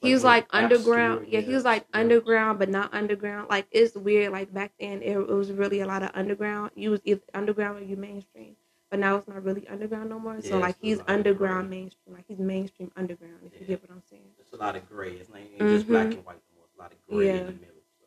He 0.02 0.14
was 0.14 0.24
one 0.24 0.32
like 0.34 0.48
underground. 0.52 1.22
obscure, 1.22 1.34
Yeah, 1.34 1.40
he 1.42 1.54
was 1.54 1.64
like 1.66 1.84
obscure. 1.84 2.02
underground, 2.02 2.60
but 2.60 2.70
not 2.70 2.94
underground. 2.94 3.50
Like 3.50 3.68
it's 3.72 3.96
weird. 3.96 4.32
Like 4.32 4.54
back 4.54 4.74
then, 4.80 5.02
it, 5.02 5.18
it 5.18 5.28
was 5.30 5.52
really 5.52 5.80
a 5.82 5.88
lot 5.88 6.04
of 6.04 6.12
underground. 6.14 6.72
You 6.76 6.92
was 6.92 7.02
either 7.04 7.22
underground 7.34 7.80
or 7.80 7.84
you 7.84 7.98
mainstream. 7.98 8.56
But 8.90 9.00
now 9.00 9.18
it's 9.18 9.28
not 9.28 9.44
really 9.44 9.68
underground 9.68 10.10
no 10.10 10.20
more. 10.20 10.36
Yeah, 10.36 10.50
so 10.50 10.60
like 10.60 10.78
he's 10.82 11.02
underground 11.08 11.70
mainstream. 11.70 12.16
Like 12.16 12.26
he's 12.28 12.40
mainstream 12.40 12.92
underground. 12.96 13.40
If 13.44 13.54
you 13.54 13.60
Yeah. 13.62 13.68
get 13.68 13.82
what 13.82 13.92
I'm 13.92 14.04
saying. 14.04 14.34
It's 14.40 14.54
a 14.54 14.58
lot 14.58 14.76
of 14.76 14.88
gray. 14.88 15.14
It's 15.18 15.30
not 15.30 15.40
ain't 15.40 15.60
just 15.60 15.88
black 15.88 16.08
Mhm. 16.08 16.14
and 16.18 16.26
white 16.26 16.42
anymore. 16.50 16.66
It's 16.66 16.76
a 16.76 16.80
lot 16.80 16.92
of 16.94 17.06
gray 17.08 17.30
in 17.30 17.46
the 17.48 17.52
middle. 17.54 17.84
So. 18.00 18.06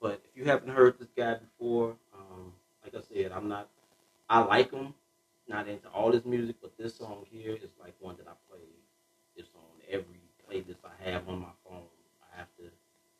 But 0.00 0.22
if 0.24 0.36
you 0.36 0.44
haven't 0.44 0.70
heard 0.70 0.98
this 0.98 1.10
guy 1.10 1.34
before, 1.34 1.96
um, 2.14 2.54
like 2.84 2.94
I 2.94 3.00
said, 3.00 3.32
I'm 3.32 3.48
not. 3.48 3.68
I 4.28 4.40
like 4.40 4.70
him. 4.70 4.94
Not 5.48 5.68
into 5.68 5.88
all 5.90 6.12
his 6.12 6.24
music, 6.24 6.56
but 6.60 6.76
this 6.76 6.96
song 6.96 7.24
here 7.30 7.54
is 7.54 7.70
like 7.78 7.94
one 8.00 8.16
that 8.16 8.26
I 8.26 8.32
play. 8.50 8.66
It's 9.36 9.50
on 9.54 9.80
every 9.88 10.20
playlist 10.44 10.84
I 10.84 11.10
have 11.10 11.28
on 11.28 11.40
my 11.40 11.52
phone. 11.64 11.86
I 12.32 12.36
have 12.36 12.48
to 12.56 12.70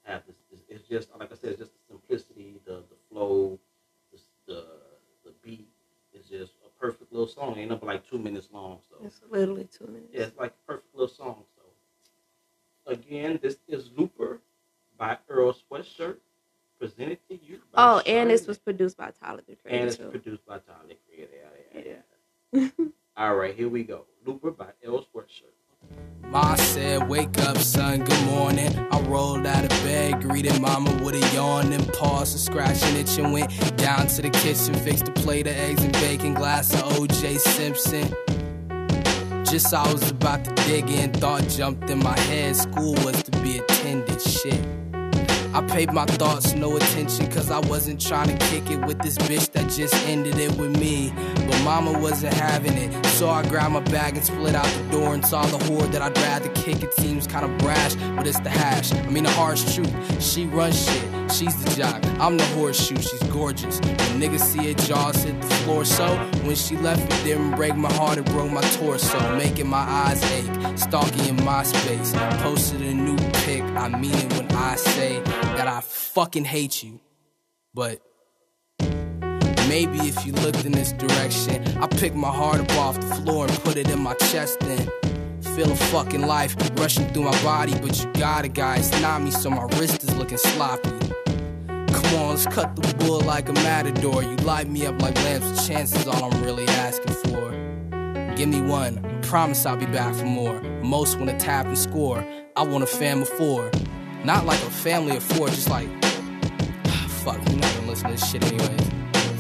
have 0.03 0.27
this. 0.27 0.37
It's, 0.69 0.89
just 0.89 1.17
like 1.17 1.31
I 1.33 1.37
said, 1.37 1.51
it's 1.51 1.61
just 1.61 1.73
the 1.73 1.81
simplicity, 1.89 2.61
the 2.65 2.83
the 2.91 2.97
flow, 3.09 3.61
the, 4.47 4.67
the 5.25 5.33
beat. 5.43 5.69
It's 6.13 6.29
just 6.29 6.55
a 6.65 6.66
perfect 6.81 7.13
little 7.13 7.27
song. 7.29 7.57
Ain't 7.59 7.73
up 7.73 7.83
like 7.83 8.09
two 8.09 8.19
minutes 8.19 8.49
long. 8.53 8.79
So 8.89 8.97
It's 9.05 9.21
literally 9.31 9.65
two 9.71 9.87
minutes. 9.87 10.11
yeah, 10.13 10.23
it's 10.25 10.39
like 10.39 10.53
a 10.53 10.67
perfect 10.73 10.95
little 10.95 11.09
song. 11.15 11.45
So, 11.57 12.93
again, 12.93 13.39
this 13.43 13.59
is 13.69 13.91
Looper 13.97 14.41
by 14.99 15.19
Earl 15.29 15.55
Sweatshirt, 15.71 16.17
presented 16.79 17.19
to 17.29 17.35
you. 17.45 17.61
By 17.73 17.83
Oh, 17.85 17.99
and 18.07 18.31
this 18.31 18.47
was 18.47 18.59
produced 18.59 18.97
by 18.97 19.11
Tyler 19.11 19.43
the 19.47 19.57
Creator. 19.57 19.79
and 19.81 19.89
it's 19.89 19.97
too. 19.97 20.09
produced 20.11 20.47
by 20.47 20.59
Tyler 20.59 20.87
the 20.89 20.97
Creator. 21.07 21.33
Yeah, 21.75 21.83
yeah, 21.83 22.61
yeah. 22.63 22.87
All 23.17 23.35
right, 23.37 23.55
here 23.55 23.69
we 23.69 23.83
go. 23.83 24.05
Looper 24.25 24.51
by 24.51 24.69
Earl 24.85 25.05
Sweatshirt. 25.15 25.53
Ma 26.23 26.55
said, 26.57 27.09
Wake 27.09 27.39
up, 27.39 27.57
son, 27.59 28.05
good 28.05 28.27
morning. 28.27 28.77
I 28.91 29.01
rolled 29.03 29.47
out 29.47 29.65
of 29.65 29.71
bed, 29.85 30.21
greeted 30.23 30.61
mama 30.61 30.91
with 31.05 31.15
a 31.15 31.35
yawn, 31.35 31.71
then 31.71 31.85
paused 31.87 32.35
and 32.35 32.41
scratched 32.41 32.85
an 32.87 32.97
itch 32.97 33.17
and 33.19 33.33
went 33.33 33.77
down 33.77 34.07
to 34.09 34.23
the 34.23 34.31
kitchen, 34.31 34.75
fixed 34.75 35.09
a 35.09 35.13
plate 35.13 35.47
of 35.47 35.55
eggs 35.55 35.83
and 35.83 35.93
bacon, 35.95 36.35
glass 36.35 36.75
of 36.75 36.83
OJ 36.99 37.39
Simpson. 37.39 38.15
Just 39.45 39.73
I 39.73 39.91
was 39.93 40.11
about 40.11 40.45
to 40.45 40.55
dig 40.67 40.91
in, 40.91 41.13
thought 41.13 41.49
jumped 41.49 41.89
in 41.89 42.01
my 42.01 42.19
head. 42.19 42.57
School 42.57 42.95
was 43.05 43.23
to 43.23 43.31
be 43.43 43.59
attended, 43.59 44.21
shit. 44.21 44.86
I 45.57 45.63
paid 45.63 45.91
my 45.91 46.05
thoughts 46.05 46.53
no 46.53 46.77
attention 46.77 47.31
cause 47.33 47.51
I 47.51 47.61
wasn't 47.61 47.99
trying 47.99 48.29
to 48.29 48.47
kick 48.49 48.71
it 48.71 48.77
with 48.85 48.99
this 48.99 49.17
bitch 49.17 49.51
that 49.53 49.71
just 49.71 49.95
ended 50.07 50.39
it 50.39 50.55
with 50.59 50.79
me. 50.79 51.15
But 51.35 51.63
mama 51.63 51.99
wasn't 51.99 52.35
having 52.35 52.75
it. 52.75 53.07
So 53.17 53.31
I 53.31 53.43
grabbed 53.49 53.73
my 53.73 53.81
bag 53.81 54.19
and 54.19 54.27
split 54.27 54.55
out 54.55 54.67
the 54.67 54.91
door 54.91 55.15
and 55.15 55.25
saw 55.25 55.47
the 55.47 55.57
whore 55.65 55.91
that 55.93 56.03
I'd 56.03 56.19
rather 56.19 56.51
kick. 56.51 56.83
It 56.83 56.93
seems 57.01 57.27
kinda 57.27 57.49
brash, 57.65 57.95
but 57.95 58.27
it's 58.27 58.39
the 58.41 58.51
hash. 58.51 58.93
I 58.93 59.09
mean 59.09 59.25
the 59.25 59.31
harsh 59.31 59.75
truth. 59.75 60.23
She 60.23 60.45
runs 60.45 60.79
shit. 60.79 61.16
She's 61.31 61.57
the 61.65 61.71
jock. 61.77 62.03
I'm 62.21 62.37
the 62.37 62.45
horseshoe. 62.55 62.97
She's 62.97 63.23
gorgeous. 63.25 63.81
When 63.81 64.21
niggas 64.21 64.41
see 64.41 64.73
her 64.73 64.75
jaws 64.75 65.23
hit 65.25 65.41
the 65.41 65.49
floor 65.49 65.85
so 65.85 66.17
when 66.45 66.55
she 66.57 66.77
left 66.77 67.03
it 67.03 67.25
didn't 67.25 67.57
break 67.57 67.77
my 67.77 67.93
heart, 67.93 68.19
it 68.19 68.27
broke 68.27 68.51
my 68.51 68.63
torso, 68.63 69.37
making 69.37 69.69
my 69.69 69.79
eyes 69.79 70.23
ache. 70.33 70.79
Stalking 70.79 71.27
in 71.27 71.45
my 71.45 71.63
space. 71.63 72.13
Posted 72.43 72.81
a 72.83 72.95
new 72.95 73.17
pic. 73.45 73.63
I 73.63 73.89
mean 73.89 74.15
it 74.15 74.33
when 74.33 74.51
I 74.53 74.77
say 74.77 75.21
that 75.57 75.67
I 75.67 75.81
fucking 75.81 76.45
hate 76.45 76.83
you. 76.83 77.01
But 77.75 78.01
maybe 79.69 79.99
if 79.99 80.25
you 80.25 80.33
looked 80.33 80.65
in 80.65 80.73
this 80.73 80.93
direction, 80.93 81.67
I 81.79 81.87
pick 81.87 82.15
my 82.15 82.31
heart 82.31 82.61
up 82.61 82.73
off 82.79 83.01
the 83.01 83.15
floor 83.17 83.47
and 83.47 83.59
put 83.65 83.77
it 83.77 83.91
in 83.91 84.01
my 84.01 84.15
chest 84.15 84.63
and 84.63 84.91
feel 85.55 85.71
a 85.71 85.77
fucking 85.77 86.23
life 86.23 86.57
rushing 86.79 87.07
through 87.09 87.25
my 87.25 87.43
body. 87.43 87.75
But 87.81 87.99
you 87.99 88.11
got 88.13 88.45
it, 88.45 88.55
guys. 88.55 88.91
Not 89.03 89.23
me, 89.23 89.31
so 89.31 89.51
my 89.51 89.65
wrist 89.77 90.03
is 90.03 90.15
looking 90.17 90.39
sloppy. 90.39 90.91
Let's 92.37 92.55
cut 92.55 92.77
the 92.77 92.95
bull 92.97 93.21
like 93.21 93.49
a 93.49 93.55
matador. 93.55 94.23
You 94.23 94.37
light 94.37 94.69
me 94.69 94.85
up 94.85 95.01
like 95.01 95.15
lamps, 95.25 95.67
chances 95.67 96.07
all 96.07 96.31
I'm 96.31 96.43
really 96.45 96.69
asking 96.69 97.15
for. 97.15 97.51
Give 98.37 98.51
me 98.51 98.61
one, 98.61 99.03
I 99.03 99.21
promise 99.23 99.65
I'll 99.65 99.79
be 99.79 99.87
back 99.87 100.15
for 100.15 100.27
more. 100.27 100.61
Most 100.83 101.19
wanna 101.19 101.39
tap 101.39 101.65
and 101.65 101.79
score. 101.79 102.23
I 102.55 102.63
want 102.63 102.85
a 102.85 102.87
fam 102.87 103.23
of 103.23 103.29
four. 103.31 103.71
Not 104.23 104.45
like 104.45 104.61
a 104.65 104.71
family 104.71 105.17
of 105.17 105.23
four, 105.23 105.49
just 105.49 105.71
like, 105.71 105.89
fuck, 107.09 107.39
you're 107.49 107.59
not 107.59 107.75
gonna 107.75 107.87
listen 107.89 108.11
to 108.11 108.17
this 108.17 108.31
shit 108.31 108.45
anyway. 108.45 108.77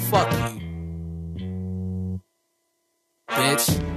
Fuck 0.08 0.32
you. 0.32 2.20
Bitch. 3.28 3.95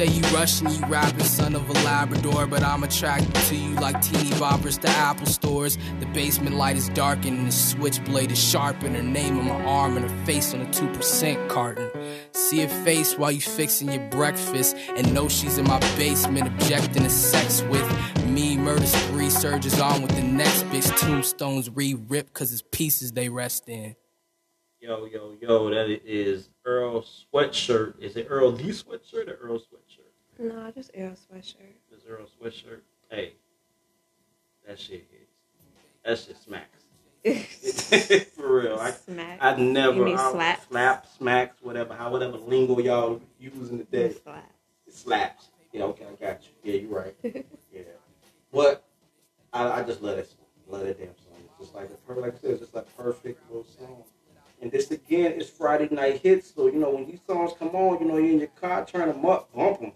Say 0.00 0.06
you 0.14 0.22
Russian, 0.34 0.70
you 0.70 0.80
rapping 0.86 1.24
son 1.24 1.54
of 1.54 1.68
a 1.68 1.74
Labrador, 1.84 2.46
but 2.46 2.62
I'm 2.62 2.84
attracted 2.84 3.34
to 3.34 3.54
you 3.54 3.74
like 3.74 4.00
teeny 4.00 4.30
boppers 4.30 4.80
to 4.80 4.88
Apple 4.88 5.26
stores. 5.26 5.76
The 5.98 6.06
basement 6.06 6.56
light 6.56 6.76
is 6.76 6.88
darkened 6.88 7.36
and 7.36 7.48
the 7.48 7.52
switchblade 7.52 8.32
is 8.32 8.42
sharpened. 8.42 8.96
Her 8.96 9.02
name 9.02 9.38
on 9.38 9.44
my 9.48 9.62
arm 9.66 9.98
and 9.98 10.10
her 10.10 10.24
face 10.24 10.54
on 10.54 10.62
a 10.62 10.66
2% 10.66 11.48
carton. 11.50 11.90
See 12.32 12.62
her 12.62 12.82
face 12.82 13.18
while 13.18 13.30
you 13.30 13.42
fixing 13.42 13.92
your 13.92 14.08
breakfast 14.08 14.74
and 14.96 15.12
know 15.12 15.28
she's 15.28 15.58
in 15.58 15.66
my 15.66 15.78
basement 15.98 16.46
objecting 16.46 17.02
to 17.02 17.10
sex 17.10 17.60
with 17.64 17.86
me. 18.24 18.56
Murder 18.56 18.86
spree 18.86 19.28
surges 19.28 19.78
on 19.80 20.00
with 20.00 20.12
the 20.12 20.22
next 20.22 20.62
bitch. 20.66 20.98
Tombstones 20.98 21.68
re-rip 21.68 22.32
cause 22.32 22.52
it's 22.54 22.62
pieces 22.72 23.12
they 23.12 23.28
rest 23.28 23.68
in. 23.68 23.96
Yo, 24.80 25.04
yo, 25.04 25.36
yo, 25.42 25.68
that 25.68 25.90
is 26.06 26.48
Earl 26.64 27.02
Sweatshirt. 27.02 28.00
Is 28.00 28.16
it 28.16 28.28
Earl 28.30 28.52
the 28.52 28.70
Sweatshirt 28.70 29.28
or 29.28 29.34
Earl 29.34 29.58
Sweatshirt? 29.58 29.89
No, 30.40 30.62
I 30.66 30.70
just 30.70 30.90
Earl 30.96 31.10
sweatshirt. 31.10 31.76
It's 31.92 32.06
Earl 32.08 32.26
Sweatshirt. 32.40 32.80
Hey, 33.10 33.34
that 34.66 34.78
shit 34.78 35.06
hits. 35.10 35.30
That 36.02 36.18
shit 36.18 36.38
smacks. 36.38 36.80
For 38.36 38.60
real. 38.60 38.78
I, 38.80 38.92
Smack. 38.92 39.38
I 39.42 39.56
never. 39.56 40.08
You 40.08 40.16
slap? 40.16 40.66
Slap, 40.66 41.06
smacks, 41.18 41.56
whatever, 41.60 41.92
how 41.94 42.10
whatever 42.10 42.38
lingo 42.38 42.78
y'all 42.78 43.20
using 43.38 43.76
today. 43.80 44.14
Slap. 44.24 44.50
It 44.86 44.94
slaps. 44.94 45.50
Yeah, 45.74 45.82
okay, 45.84 46.06
I 46.06 46.24
got 46.24 46.40
you. 46.42 46.72
Yeah, 46.72 46.80
you're 46.80 46.98
right. 46.98 47.14
yeah. 47.70 47.82
But 48.50 48.82
I, 49.52 49.80
I 49.80 49.82
just 49.82 50.00
love 50.00 50.16
that 50.16 50.26
song. 50.26 50.38
Love 50.68 50.84
that 50.84 50.98
damn 50.98 51.08
song. 51.08 51.36
It's 51.44 51.58
just 51.58 51.74
like 51.74 51.90
a 51.90 52.12
like 52.14 52.34
I 52.34 52.38
said, 52.38 52.50
it's 52.52 52.60
just 52.60 52.74
like 52.74 52.86
a 52.86 53.02
perfect 53.02 53.46
little 53.50 53.66
song. 53.78 54.04
And 54.62 54.72
this 54.72 54.90
again 54.90 55.32
is 55.32 55.50
Friday 55.50 55.94
night 55.94 56.22
hits. 56.22 56.54
So 56.54 56.66
you 56.68 56.78
know 56.78 56.90
when 56.90 57.06
these 57.06 57.20
songs 57.26 57.52
come 57.58 57.70
on, 57.70 58.00
you 58.00 58.08
know 58.08 58.16
you're 58.16 58.32
in 58.32 58.38
your 58.38 58.48
car, 58.48 58.86
turn 58.86 59.08
them 59.08 59.24
up, 59.26 59.52
bump 59.52 59.80
them, 59.80 59.92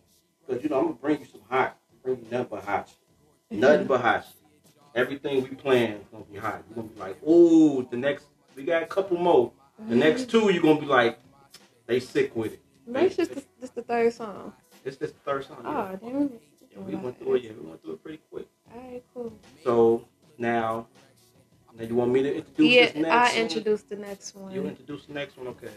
because 0.47 0.63
you 0.63 0.69
know 0.69 0.79
I'm 0.79 0.85
gonna 0.87 0.95
bring 0.97 1.21
you 1.21 1.27
some 1.27 1.43
hot, 1.49 1.79
bring 2.03 2.19
you 2.19 2.27
nothing 2.31 2.49
but 2.51 2.65
hot, 2.65 2.89
shit. 2.89 3.59
nothing 3.59 3.87
but 3.87 4.01
hot. 4.01 4.25
shit. 4.25 4.35
Everything 4.95 5.43
we 5.43 5.51
playing 5.51 5.93
is 5.93 6.07
gonna 6.13 6.25
be 6.25 6.39
hot. 6.39 6.63
You're 6.69 6.77
gonna 6.77 6.89
be 6.89 7.01
like, 7.01 7.19
oh, 7.27 7.83
the 7.83 7.97
next 7.97 8.27
we 8.57 8.65
got 8.65 8.83
a 8.83 8.87
couple 8.87 9.17
more. 9.19 9.53
The 9.89 9.97
next 9.97 10.23
mm-hmm. 10.23 10.47
two, 10.47 10.53
you're 10.53 10.63
gonna 10.63 10.81
be 10.81 10.87
like, 10.87 11.19
they 11.87 12.01
sick 12.01 12.35
with 12.37 12.55
it. 12.55 12.63
That's 12.87 13.17
just 13.17 13.35
the, 13.35 13.43
this 13.61 13.71
the 13.71 13.83
third 13.83 14.13
song. 14.13 14.53
It's 14.85 14.97
the 14.97 15.09
third 15.09 15.45
song. 15.45 15.59
yeah. 15.65 15.91
Oh, 15.93 15.97
damn. 15.97 16.31
Yeah, 16.71 16.79
we 16.79 16.95
went 16.95 17.19
through 17.19 17.37
it. 17.37 17.45
Yeah, 17.45 17.53
we 17.59 17.69
went 17.69 17.83
through 17.83 17.95
it 17.95 18.03
pretty 18.03 18.21
quick. 18.31 18.47
Alright, 18.75 19.05
cool. 19.15 19.33
So 19.63 20.07
now, 20.39 20.87
now 21.77 21.85
you 21.85 21.95
want 21.95 22.13
me 22.13 22.23
to 22.23 22.37
introduce 22.37 22.73
Yeah, 22.73 22.87
this 22.87 22.95
next 22.97 23.09
I 23.09 23.25
one? 23.25 23.37
introduced 23.43 23.89
the 23.89 23.97
next 23.97 24.35
one. 24.35 24.53
You 24.53 24.67
introduce 24.67 25.07
the 25.07 25.15
next 25.15 25.37
one, 25.37 25.49
okay? 25.49 25.71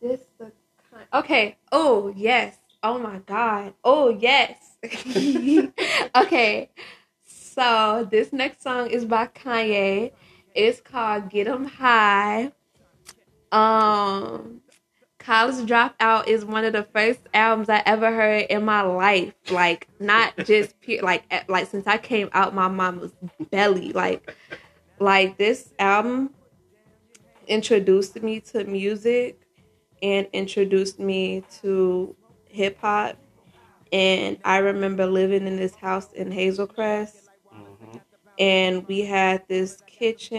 This 0.00 0.20
the 0.38 0.52
kind. 0.90 1.06
Okay. 1.12 1.56
Oh 1.72 2.12
yes. 2.16 2.56
Oh 2.82 2.98
my 2.98 3.18
God. 3.18 3.74
Oh 3.82 4.10
yes. 4.10 4.76
okay. 6.16 6.70
So 7.26 8.06
this 8.08 8.32
next 8.32 8.62
song 8.62 8.88
is 8.88 9.04
by 9.04 9.26
Kanye. 9.26 10.12
It's 10.54 10.80
called 10.80 11.28
"Get 11.30 11.48
'Em 11.48 11.64
High." 11.64 12.52
Um, 13.50 14.60
College 15.18 15.68
Dropout 15.68 16.28
is 16.28 16.44
one 16.44 16.64
of 16.64 16.72
the 16.72 16.84
first 16.84 17.20
albums 17.34 17.68
I 17.68 17.82
ever 17.84 18.12
heard 18.14 18.46
in 18.48 18.64
my 18.64 18.82
life. 18.82 19.34
Like 19.50 19.88
not 19.98 20.36
just 20.44 20.74
like 21.02 21.24
like 21.48 21.66
since 21.66 21.86
I 21.88 21.98
came 21.98 22.30
out 22.32 22.54
my 22.54 22.68
mama's 22.68 23.12
belly. 23.50 23.92
Like 23.92 24.32
like 25.00 25.36
this 25.36 25.72
album 25.80 26.30
introduced 27.48 28.22
me 28.22 28.38
to 28.40 28.64
music 28.64 29.40
and 30.00 30.28
introduced 30.32 31.00
me 31.00 31.42
to 31.60 32.14
hip 32.48 32.78
hop. 32.80 33.16
And 33.92 34.38
I 34.44 34.58
remember 34.58 35.06
living 35.06 35.46
in 35.46 35.56
this 35.56 35.74
house 35.74 36.12
in 36.12 36.30
Hazel 36.30 36.66
Crest, 36.66 37.30
Mhm. 37.54 38.00
and 38.38 38.86
we 38.86 39.00
had 39.00 39.42
this 39.48 39.82
kitchen, 39.86 40.36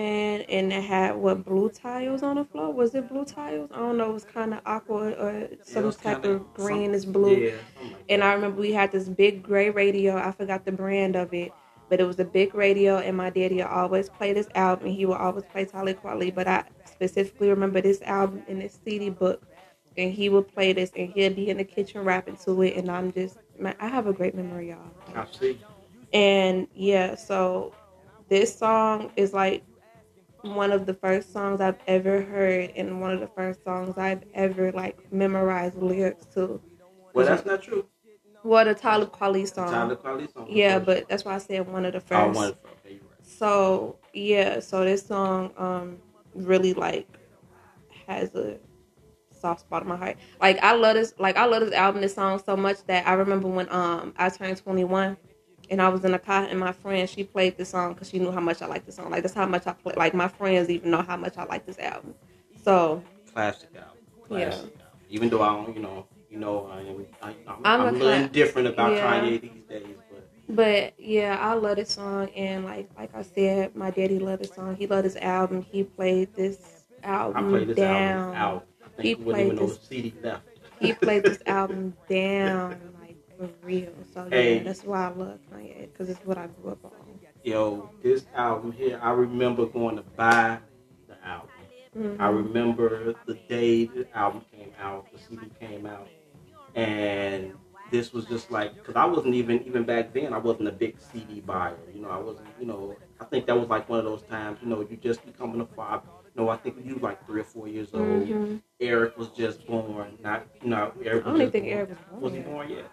and 0.50 0.72
it 0.72 0.84
had 0.84 1.15
what 1.15 1.43
blue 1.45 1.69
tiles 1.69 2.22
on 2.22 2.36
the 2.36 2.45
floor. 2.45 2.72
Was 2.72 2.93
it 2.93 3.10
blue 3.10 3.26
tiles? 3.26 3.69
I 3.74 3.78
don't 3.78 3.98
know. 3.98 4.12
It 4.12 4.13
was 4.13 4.26
kind 4.26 4.54
of 4.54 4.62
aqua 4.65 5.12
or 5.13 5.48
some 5.63 5.86
was 5.86 5.95
type 5.98 6.22
kinda- 6.22 6.38
of 6.38 6.54
green 6.54 6.93
is 6.93 7.06
blue. 7.06 7.36
Yeah, 7.38 7.52
like 7.82 7.95
And. 8.10 8.24
I 8.24 8.34
remember 8.34 8.62
we 8.62 8.72
had 8.72 8.91
this 8.91 9.10
big 9.10 9.41
gray 9.41 9.69
radio. 9.72 10.15
I 10.15 10.32
forgot 10.32 10.65
the 10.65 10.72
brand 10.72 11.15
of 11.15 11.34
it, 11.34 11.52
but 11.89 12.00
it 12.00 12.04
was 12.06 12.19
a 12.19 12.26
big 12.26 12.54
radio. 12.54 12.98
And 12.98 13.17
my 13.17 13.32
daddy 13.32 13.56
would 13.58 13.65
always 13.65 14.10
play 14.10 14.32
this 14.34 14.48
album. 14.56 14.89
He 14.89 15.06
would 15.08 15.17
always 15.17 15.43
play 15.45 15.65
Talib 15.65 16.02
Kweli. 16.04 16.34
But 16.34 16.48
I 16.48 16.65
specifically 16.86 17.50
remember 17.50 17.82
this 17.82 18.02
album 18.04 18.43
in 18.48 18.60
this 18.60 18.78
CD 18.86 19.10
book. 19.10 19.41
And 19.97 20.13
he 20.13 20.30
would 20.30 20.47
play 20.47 20.73
this, 20.73 20.91
and 20.95 21.10
he'd 21.10 21.36
be 21.36 21.49
in 21.49 21.58
the 21.58 21.63
kitchen 21.65 22.04
rapping 22.04 22.38
to 22.45 22.62
it. 22.62 22.78
And 22.78 22.89
I'm 22.89 23.12
just, 23.12 23.38
man, 23.60 23.75
I 23.80 23.88
have 23.88 24.08
a 24.08 24.13
great 24.13 24.36
memory, 24.36 24.69
y'all. 24.69 24.80
I 25.15 25.25
see. 25.32 25.60
And 26.13 26.67
yeah, 26.73 27.15
so 27.15 27.73
this 28.30 28.58
song 28.58 29.12
is 29.15 29.34
like 29.34 29.63
one 30.41 30.71
of 30.71 30.86
the 30.86 30.93
first 30.93 31.34
songs 31.34 31.60
I've 31.60 31.80
ever 31.88 32.21
heard, 32.21 32.71
and 32.75 33.02
one 33.02 33.12
of 33.12 33.19
the 33.19 33.28
first 33.28 33.63
songs 33.63 33.97
I've 33.97 34.23
ever 34.34 34.71
like 34.71 34.97
memorized 35.12 35.78
lyrics 35.78 36.25
to. 36.36 36.62
Well, 37.13 37.25
that's 37.25 37.45
not 37.45 37.62
true. 37.62 37.86
What 38.43 38.67
a 38.67 38.73
Talib 38.73 39.12
Kweli 39.12 39.45
song. 39.54 39.71
Talib 39.71 40.02
Kweli 40.02 40.32
song. 40.34 40.47
Yeah, 40.49 40.75
first. 40.80 40.86
but 40.86 41.10
that's 41.10 41.25
why 41.25 41.36
I 41.36 41.38
said 41.39 41.67
one 41.67 41.86
of 41.86 41.93
the 41.93 41.99
Oh, 41.99 42.02
first. 42.02 42.36
one. 42.36 42.47
Okay, 42.49 42.93
you're 42.93 43.02
right. 43.04 43.25
So 43.25 43.97
yeah, 44.13 44.60
so 44.60 44.86
this 44.86 45.06
song 45.06 45.52
um 45.58 45.97
really 46.34 46.73
like 46.73 47.08
has 48.08 48.34
a 48.36 48.58
soft 49.39 49.62
spot 49.62 49.84
in 49.84 49.88
my 49.88 49.95
heart. 49.95 50.17
Like 50.41 50.60
I 50.63 50.73
love 50.73 50.95
this 50.95 51.13
like 51.17 51.38
I 51.38 51.45
love 51.45 51.62
this 51.62 51.73
album, 51.73 52.02
this 52.02 52.15
song 52.15 52.41
so 52.45 52.56
much 52.56 52.84
that 52.88 53.08
I 53.08 53.13
remember 53.13 53.47
when 53.47 53.71
um 53.71 54.13
I 54.17 54.30
turned 54.30 54.58
twenty 54.58 54.84
one 54.84 55.17
and 55.69 55.82
I 55.82 55.89
was 55.89 56.04
in 56.04 56.13
a 56.13 56.19
car 56.19 56.43
and 56.43 56.60
my 56.60 56.71
friend 56.71 57.10
she 57.10 57.23
played 57.23 57.58
this 57.58 57.69
song 57.69 57.93
because 57.93 58.10
she 58.10 58.19
knew 58.19 58.32
how 58.32 58.41
much 58.41 58.62
I 58.62 58.67
like 58.67 58.86
this 58.86 58.95
song. 58.95 59.10
Like 59.10 59.23
that's 59.23 59.36
how 59.36 59.45
much 59.45 59.67
I 59.67 59.73
play. 59.73 59.93
Like 59.95 60.13
my 60.13 60.28
friends 60.28 60.69
even 60.69 60.91
know 60.91 61.02
how 61.02 61.17
much 61.17 61.38
I 61.38 61.45
like 61.45 61.65
this 61.65 61.80
album. 61.80 62.15
So 62.63 63.04
Classic 63.34 63.69
album. 63.75 64.39
Yeah. 64.39 64.56
Album. 64.56 64.71
Even 65.10 65.30
though 65.30 65.41
I 65.41 65.47
don't, 65.47 65.75
you 65.75 65.82
know, 65.82 66.06
you 66.30 66.38
know, 66.38 66.69
I 66.71 66.82
am, 66.82 67.06
I, 67.21 67.28
I'm, 67.30 67.36
I'm 67.47 67.82
I'm, 67.82 67.82
a 67.82 67.89
a 67.89 67.91
little 67.91 68.10
indifferent 68.10 68.67
about 68.67 68.93
yeah. 68.93 69.21
Kanye 69.21 69.41
these 69.41 69.52
days, 69.67 69.86
but 70.12 70.56
But 70.56 70.93
yeah, 70.99 71.38
I 71.39 71.54
love 71.54 71.78
this 71.78 71.91
song, 71.91 72.30
and 72.36 72.65
like 72.65 72.89
like 72.97 73.13
I 73.15 73.23
said, 73.23 73.75
my 73.75 73.89
daddy 73.91 74.19
loved 74.19 74.43
this 74.43 74.54
song. 74.54 74.75
He 74.75 74.86
loved 74.88 75.06
this 75.06 75.15
album. 75.15 75.62
He 75.62 75.84
played 75.84 76.34
this 76.36 76.86
I 77.04 77.08
album 77.08 77.49
played 77.49 77.67
this 77.69 77.78
down. 77.78 78.36
album 78.36 78.36
out. 78.36 78.65
He 79.01 79.09
he 79.09 79.15
wouldn't 79.15 79.43
even 79.43 79.55
played 79.55 79.57
this- 79.57 79.79
CD 79.81 80.13
left. 80.21 80.43
He 80.79 80.93
played 80.93 81.23
this 81.23 81.41
album 81.45 81.95
down 82.07 82.79
like 82.99 83.17
for 83.38 83.49
real. 83.62 83.93
So 84.13 84.27
yeah, 84.27 84.59
that's 84.59 84.83
why 84.83 85.07
I 85.07 85.09
love 85.09 85.39
Kanye 85.51 85.81
because 85.91 86.09
it's 86.09 86.23
what 86.25 86.38
I 86.38 86.47
grew 86.47 86.71
up 86.71 86.83
on. 86.85 87.19
Yo, 87.43 87.89
this 88.01 88.25
album 88.33 88.71
here, 88.71 88.99
I 89.01 89.12
remember 89.12 89.65
going 89.65 89.95
to 89.97 90.03
buy 90.03 90.59
the 91.07 91.15
album. 91.25 91.49
Mhm. 91.95 92.15
I 92.19 92.27
remember 92.29 93.15
the 93.25 93.35
day 93.47 93.85
the 93.85 94.05
album 94.15 94.41
came 94.51 94.71
out, 94.79 95.12
the 95.12 95.17
CD 95.19 95.49
came 95.59 95.85
out, 95.85 96.09
and 96.75 97.53
this 97.89 98.13
was 98.13 98.25
just 98.25 98.51
like 98.51 98.75
because 98.75 98.95
I 98.95 99.05
wasn't 99.05 99.35
even 99.35 99.62
even 99.63 99.83
back 99.83 100.13
then 100.13 100.33
I 100.33 100.38
wasn't 100.38 100.67
a 100.67 100.71
big 100.71 100.99
CD 100.99 101.39
buyer. 101.41 101.77
You 101.93 102.01
know, 102.01 102.09
I 102.09 102.17
wasn't. 102.17 102.49
You 102.59 102.65
know, 102.65 102.97
I 103.19 103.25
think 103.25 103.45
that 103.47 103.57
was 103.57 103.69
like 103.69 103.89
one 103.89 103.99
of 103.99 104.05
those 104.05 104.23
times. 104.23 104.59
You 104.62 104.67
know, 104.69 104.81
you 104.81 104.97
just 104.97 105.25
becoming 105.25 105.62
a 105.62 105.65
father. 105.65 106.07
Know, 106.35 106.49
I 106.49 106.57
think 106.57 106.77
you 106.85 106.95
were 106.95 107.01
like 107.01 107.25
three 107.25 107.41
or 107.41 107.45
four 107.45 107.67
years 107.67 107.89
old. 107.93 108.03
Mhm. 108.27 108.61
Eric 108.79 109.17
was 109.17 109.29
just 109.29 109.65
born. 109.67 110.17
Not 110.21 110.45
Eric. 111.03 111.25
I 111.25 111.29
don't 111.29 111.41
even 111.41 111.51
think 111.51 111.65
born. 111.65 111.77
Eric 111.77 111.89
was 111.89 111.97
born 112.09 112.21
Was 112.21 112.31
he 112.33 112.37
yet. 112.39 112.47
born 112.47 112.69
yet? 112.69 112.85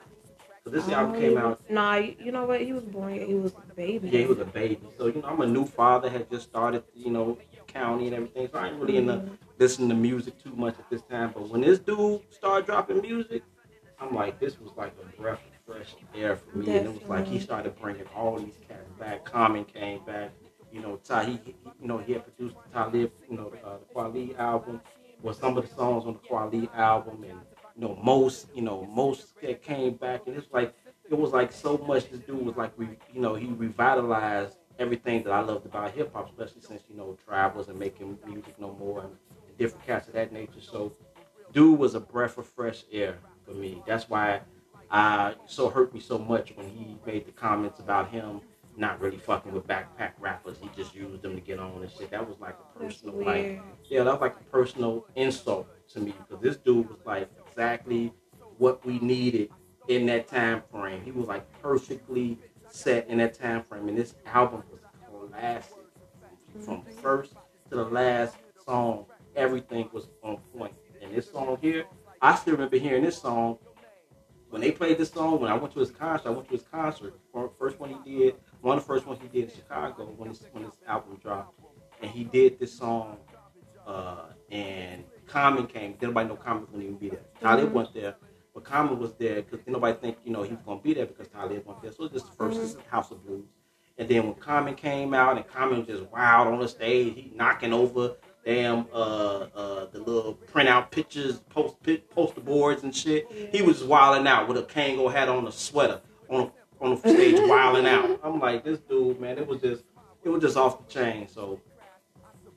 So 0.64 0.70
this 0.70 0.88
album 0.88 1.14
he 1.14 1.20
came 1.28 1.38
out. 1.38 1.60
Nah, 1.70 1.94
you 1.94 2.32
know 2.32 2.44
what? 2.44 2.60
He 2.60 2.72
was 2.72 2.82
born. 2.84 3.14
He 3.14 3.34
was 3.34 3.52
a 3.70 3.74
baby. 3.74 4.08
Yeah, 4.08 4.20
he 4.20 4.26
was 4.26 4.40
a 4.40 4.44
baby. 4.44 4.80
So, 4.98 5.06
you 5.06 5.22
know, 5.22 5.28
I'm 5.28 5.40
a 5.40 5.46
new 5.46 5.64
father, 5.64 6.10
had 6.10 6.28
just 6.28 6.48
started, 6.48 6.82
you 6.92 7.10
know, 7.10 7.38
county 7.68 8.06
and 8.06 8.16
everything. 8.16 8.48
So 8.50 8.58
I 8.58 8.68
ain't 8.68 8.80
really 8.80 8.96
into 8.96 9.30
listening 9.60 9.90
to 9.90 9.94
music 9.94 10.42
too 10.42 10.52
much 10.56 10.76
at 10.78 10.90
this 10.90 11.02
time. 11.02 11.30
But 11.34 11.48
when 11.48 11.60
this 11.60 11.78
dude 11.78 12.20
started 12.32 12.66
dropping 12.66 13.00
music, 13.00 13.44
I'm 14.00 14.12
like, 14.14 14.40
this 14.40 14.58
was 14.60 14.72
like 14.76 14.92
a 15.00 15.20
breath 15.22 15.38
of 15.38 15.74
fresh 15.76 15.94
air 16.16 16.34
for 16.36 16.58
me. 16.58 16.76
And 16.76 16.86
it 16.88 16.92
was 17.00 17.08
like 17.08 17.28
he 17.28 17.38
started 17.38 17.78
bringing 17.80 18.06
all 18.16 18.36
these 18.36 18.58
cats 18.68 18.90
back. 18.98 19.24
Common 19.24 19.64
came 19.64 20.04
back. 20.04 20.32
You 20.76 20.82
know, 20.82 21.00
Ty, 21.02 21.24
he, 21.24 21.54
you 21.80 21.88
know, 21.88 21.96
he 21.96 22.12
had 22.12 22.22
produced 22.24 22.56
Talib, 22.70 23.10
you 23.30 23.36
know, 23.38 23.50
uh, 23.64 23.78
the 23.78 23.94
Kweli 23.94 24.38
album, 24.38 24.82
or 25.22 25.32
some 25.32 25.56
of 25.56 25.66
the 25.66 25.74
songs 25.74 26.04
on 26.04 26.12
the 26.12 26.18
Kweli 26.18 26.68
album, 26.76 27.24
and 27.24 27.40
you 27.74 27.88
know, 27.88 27.98
most, 28.02 28.48
you 28.54 28.60
know, 28.60 28.84
Mos 28.84 29.32
Def 29.40 29.62
came 29.62 29.94
back, 29.94 30.26
and 30.26 30.36
it's 30.36 30.52
like 30.52 30.74
it 31.10 31.16
was 31.16 31.32
like 31.32 31.50
so 31.50 31.78
much. 31.78 32.10
This 32.10 32.20
dude 32.20 32.44
was 32.44 32.56
like, 32.56 32.72
re, 32.76 32.88
you 33.14 33.22
know, 33.22 33.34
he 33.34 33.46
revitalized 33.46 34.58
everything 34.78 35.22
that 35.22 35.32
I 35.32 35.40
loved 35.40 35.64
about 35.64 35.92
hip 35.92 36.12
hop, 36.12 36.28
especially 36.28 36.60
since 36.60 36.82
you 36.90 36.96
know 36.98 37.16
Tribe 37.24 37.56
wasn't 37.56 37.78
making 37.78 38.18
music 38.26 38.60
no 38.60 38.76
more 38.78 39.00
and 39.00 39.12
different 39.58 39.86
cats 39.86 40.08
of 40.08 40.12
that 40.12 40.30
nature. 40.30 40.60
So, 40.60 40.92
dude 41.54 41.78
was 41.78 41.94
a 41.94 42.00
breath 42.00 42.36
of 42.36 42.46
fresh 42.46 42.84
air 42.92 43.16
for 43.46 43.52
me. 43.52 43.82
That's 43.86 44.10
why 44.10 44.42
I 44.90 45.36
so 45.46 45.70
hurt 45.70 45.94
me 45.94 46.00
so 46.00 46.18
much 46.18 46.54
when 46.54 46.68
he 46.68 46.98
made 47.06 47.24
the 47.24 47.32
comments 47.32 47.80
about 47.80 48.10
him 48.10 48.42
not 48.76 49.00
really 49.00 49.18
fucking 49.18 49.52
with 49.52 49.66
backpack 49.66 50.12
rappers. 50.18 50.56
He 50.60 50.68
just 50.76 50.94
used 50.94 51.22
them 51.22 51.34
to 51.34 51.40
get 51.40 51.58
on 51.58 51.82
and 51.82 51.90
shit. 51.90 52.10
That 52.10 52.26
was 52.28 52.38
like 52.40 52.56
a 52.58 52.78
personal, 52.78 53.24
like 53.24 53.60
yeah, 53.84 54.02
that 54.02 54.12
was 54.12 54.20
like 54.20 54.36
a 54.36 54.44
personal 54.44 55.06
insult 55.14 55.68
to 55.92 56.00
me 56.00 56.14
because 56.18 56.42
this 56.42 56.56
dude 56.56 56.88
was 56.88 56.98
like 57.04 57.30
exactly 57.48 58.12
what 58.58 58.84
we 58.84 58.98
needed 58.98 59.50
in 59.88 60.06
that 60.06 60.28
time 60.28 60.62
frame. 60.70 61.02
He 61.04 61.10
was 61.10 61.26
like 61.26 61.44
perfectly 61.62 62.38
set 62.68 63.08
in 63.08 63.18
that 63.18 63.34
time 63.34 63.62
frame, 63.62 63.88
and 63.88 63.96
this 63.96 64.14
album 64.26 64.62
was 64.70 64.80
classic 65.30 65.74
from 66.64 66.78
mm-hmm. 66.78 66.90
first 67.00 67.32
to 67.70 67.76
the 67.76 67.84
last 67.84 68.36
song. 68.64 69.06
Everything 69.34 69.88
was 69.92 70.08
on 70.22 70.38
point. 70.56 70.74
And 71.02 71.14
this 71.14 71.30
song 71.30 71.58
here, 71.60 71.84
I 72.22 72.34
still 72.34 72.54
remember 72.54 72.78
hearing 72.78 73.04
this 73.04 73.18
song 73.18 73.58
when 74.56 74.62
they 74.62 74.72
played 74.72 74.96
this 74.96 75.10
song. 75.10 75.38
When 75.38 75.52
I 75.52 75.54
went 75.54 75.74
to 75.74 75.80
his 75.80 75.90
concert, 75.90 76.28
I 76.28 76.30
went 76.30 76.48
to 76.48 76.54
his 76.54 76.62
concert. 76.62 77.12
First 77.58 77.78
one 77.78 77.90
he 77.90 78.18
did, 78.18 78.36
one 78.62 78.78
of 78.78 78.82
the 78.82 78.86
first 78.86 79.06
ones 79.06 79.20
he 79.20 79.28
did 79.28 79.50
in 79.50 79.54
Chicago 79.54 80.14
when 80.16 80.30
this 80.30 80.42
when 80.52 80.64
this 80.64 80.76
album 80.88 81.18
dropped, 81.22 81.60
and 82.00 82.10
he 82.10 82.24
did 82.24 82.58
this 82.58 82.72
song. 82.72 83.18
Uh, 83.86 84.24
and 84.50 85.04
Common 85.26 85.66
came. 85.66 85.92
Did 85.92 86.06
nobody 86.06 86.30
know 86.30 86.36
Common 86.36 86.62
was 86.62 86.70
going 86.70 86.80
to 86.80 86.86
even 86.86 86.98
be 86.98 87.10
there? 87.10 87.20
Talib 87.38 87.70
went 87.74 87.92
there, 87.92 88.16
but 88.54 88.64
Common 88.64 88.98
was 88.98 89.12
there 89.16 89.42
because 89.42 89.60
nobody 89.66 89.98
think 89.98 90.16
you 90.24 90.32
know 90.32 90.42
he 90.42 90.54
was 90.54 90.62
going 90.64 90.78
to 90.78 90.82
be 90.82 90.94
there 90.94 91.04
because 91.04 91.28
Talib 91.28 91.66
went 91.66 91.82
there. 91.82 91.92
So 91.92 92.04
it 92.04 92.12
was 92.14 92.22
just 92.22 92.38
the 92.38 92.42
1st 92.42 92.86
House 92.86 93.10
of 93.10 93.26
Blues. 93.26 93.44
And 93.98 94.08
then 94.08 94.24
when 94.24 94.34
Common 94.36 94.74
came 94.74 95.12
out 95.12 95.36
and 95.36 95.46
Common 95.46 95.80
was 95.80 95.86
just 95.86 96.10
wild 96.10 96.48
on 96.48 96.60
the 96.60 96.68
stage, 96.68 97.14
he 97.14 97.32
knocking 97.34 97.74
over 97.74 98.16
damn 98.46 98.86
uh, 98.92 99.48
uh, 99.54 99.86
the 99.90 99.98
little 99.98 100.38
printout 100.52 100.90
pictures, 100.90 101.40
post 101.50 101.76
poster 102.10 102.40
boards 102.40 102.84
and 102.84 102.94
shit. 102.94 103.26
He 103.52 103.60
was 103.60 103.82
wilding 103.82 104.26
out 104.26 104.48
with 104.48 104.56
a 104.56 104.62
Kangol 104.62 105.12
hat 105.12 105.28
on, 105.28 105.46
a 105.46 105.52
sweater 105.52 106.00
on 106.30 106.52
on 106.80 106.90
the 106.94 106.96
stage, 106.96 107.36
wilding 107.40 107.86
out. 107.86 108.20
I'm 108.22 108.40
like, 108.40 108.64
this 108.64 108.78
dude, 108.78 109.20
man, 109.20 109.36
it 109.36 109.46
was 109.46 109.60
just 109.60 109.82
it 110.24 110.28
was 110.28 110.40
just 110.40 110.56
off 110.56 110.86
the 110.86 110.92
chain. 110.92 111.28
So 111.28 111.60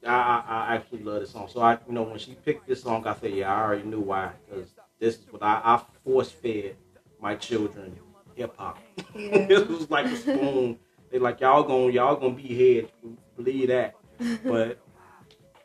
I, 0.05 0.13
I, 0.13 0.43
I 0.47 0.75
actually 0.75 1.03
love 1.03 1.21
this 1.21 1.31
song. 1.31 1.49
So 1.51 1.59
I, 1.59 1.79
you 1.87 1.93
know, 1.93 2.03
when 2.03 2.19
she 2.19 2.35
picked 2.35 2.67
this 2.67 2.83
song, 2.83 3.05
I 3.05 3.15
said, 3.15 3.33
yeah, 3.33 3.53
I 3.53 3.61
already 3.61 3.83
knew 3.83 3.99
why, 3.99 4.31
because 4.47 4.69
this 4.99 5.15
is 5.15 5.25
what 5.31 5.43
I, 5.43 5.59
I 5.63 5.81
force 6.03 6.31
fed 6.31 6.75
my 7.19 7.35
children 7.35 7.97
hip 8.35 8.55
hop. 8.57 8.77
Yeah. 9.15 9.45
this 9.47 9.67
was 9.67 9.89
like 9.89 10.05
a 10.05 10.15
spoon. 10.15 10.77
They 11.11 11.17
like 11.17 11.41
y'all 11.41 11.63
gonna 11.63 11.91
y'all 11.91 12.15
gonna 12.15 12.35
be 12.35 12.43
here, 12.43 12.85
believe 13.35 13.69
that. 13.69 13.95
But 14.43 14.79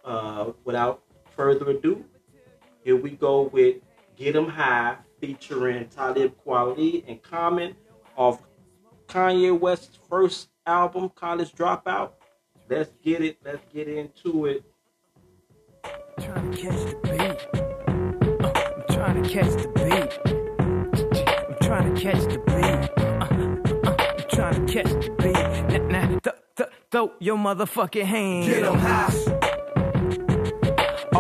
uh, 0.05 0.53
without 0.65 1.03
further 1.37 1.71
ado, 1.71 2.05
here 2.85 2.97
we 2.97 3.11
go 3.11 3.43
with 3.43 3.77
Get 4.17 4.37
'em 4.37 4.49
High 4.49 4.97
featuring 5.21 5.89
Talib 5.89 6.35
Kweli 6.47 7.05
and 7.09 7.23
Common 7.23 7.75
off 8.17 8.41
Kanye 9.09 9.59
West's 9.59 9.97
first 10.09 10.49
album, 10.67 11.11
College 11.15 11.53
Dropout. 11.53 12.13
Let's 12.69 12.91
get 13.03 13.23
it. 13.23 13.39
Let's 13.45 13.63
get 13.73 13.89
into 13.89 14.47
it. 14.47 14.65
I'm 15.85 16.25
trying 16.25 16.51
to 16.53 16.57
catch 16.63 16.81
the 16.91 16.97
beat. 17.03 18.41
Uh, 18.45 18.53
I'm 18.55 18.95
trying 18.95 19.23
to 19.23 19.29
catch 19.29 19.53
the 19.63 19.69
beat. 19.75 20.19
I'm 21.49 21.57
trying 21.61 21.95
to 21.95 22.01
catch 22.01 22.23
the 22.23 22.39
beat. 22.47 22.91
Uh, 23.03 23.91
uh, 23.91 23.97
I'm 24.19 24.29
trying 24.29 24.67
to 24.67 24.73
catch 24.73 24.93
the 24.93 25.11
beat. 25.19 25.91
Nah, 25.91 26.07
nah, 26.07 26.19
th- 26.21 26.37
th- 26.57 26.69
throw 26.91 27.13
your 27.19 27.37
motherfucking 27.37 28.05
hands. 28.05 28.47
Get 28.47 28.63
'em 28.65 28.75
high. 28.79 29.24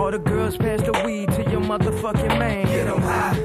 All 0.05 0.11
the 0.11 0.19
girls 0.19 0.55
pass 0.59 0.83
the 0.83 0.93
weed 1.03 1.31
to 1.33 1.51
your 1.51 1.63
motherfucking 1.63 2.39
man. 2.39 2.67
Get 2.67 2.87
'em 2.87 3.01
high. 3.01 3.39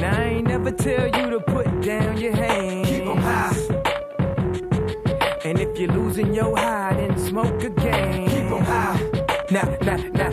Now 0.00 0.18
I 0.18 0.24
ain't 0.36 0.48
never 0.48 0.70
tell 0.70 1.04
you 1.04 1.28
to 1.28 1.38
put 1.38 1.82
down 1.82 2.16
your 2.16 2.34
hands. 2.34 2.88
Keep 2.88 3.06
'em 3.06 3.18
high. 3.18 3.54
And 5.44 5.60
if 5.60 5.78
you're 5.78 5.92
losing 5.92 6.32
your 6.32 6.56
high, 6.56 6.94
then 6.94 7.14
smoke 7.18 7.62
again. 7.62 8.26
Keep 8.30 8.50
'em 8.56 8.64
high. 8.64 8.98
Now, 9.50 9.68
now, 9.82 9.98
nah. 10.14 10.32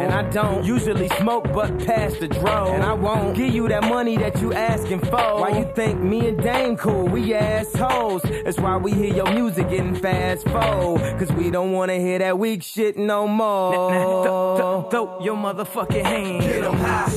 And 0.01 0.11
I 0.13 0.23
don't 0.29 0.63
usually 0.65 1.07
smoke, 1.19 1.45
but 1.53 1.77
past 1.85 2.19
the 2.19 2.27
dro. 2.27 2.73
And 2.73 2.83
I 2.83 2.93
won't 2.93 3.35
give 3.35 3.53
you 3.53 3.67
that 3.67 3.83
money 3.83 4.17
that 4.17 4.41
you 4.41 4.51
asking 4.53 4.99
for. 5.01 5.39
Why 5.41 5.57
you 5.59 5.71
think 5.75 5.99
me 6.01 6.27
and 6.27 6.41
Dame 6.41 6.75
cool? 6.75 7.07
We 7.07 7.33
assholes. 7.35 8.23
That's 8.43 8.57
why 8.57 8.77
we 8.77 8.91
hear 8.93 9.13
your 9.13 9.31
music 9.31 9.69
getting 9.69 9.95
fast 9.95 10.47
forward. 10.49 11.01
Cause 11.19 11.31
we 11.33 11.51
don't 11.51 11.71
wanna 11.71 11.97
hear 11.99 12.17
that 12.19 12.39
weak 12.39 12.63
shit 12.63 12.97
no 12.97 13.27
more. 13.27 13.73
Nah, 13.73 13.89
nah, 13.89 14.23
th- 14.23 14.81
th- 14.81 14.91
throw 14.91 15.19
your 15.23 15.35
motherfucking 15.37 16.03
hands. 16.03 16.45
Get 16.45 16.63
'em 16.63 16.73
high. 16.77 17.11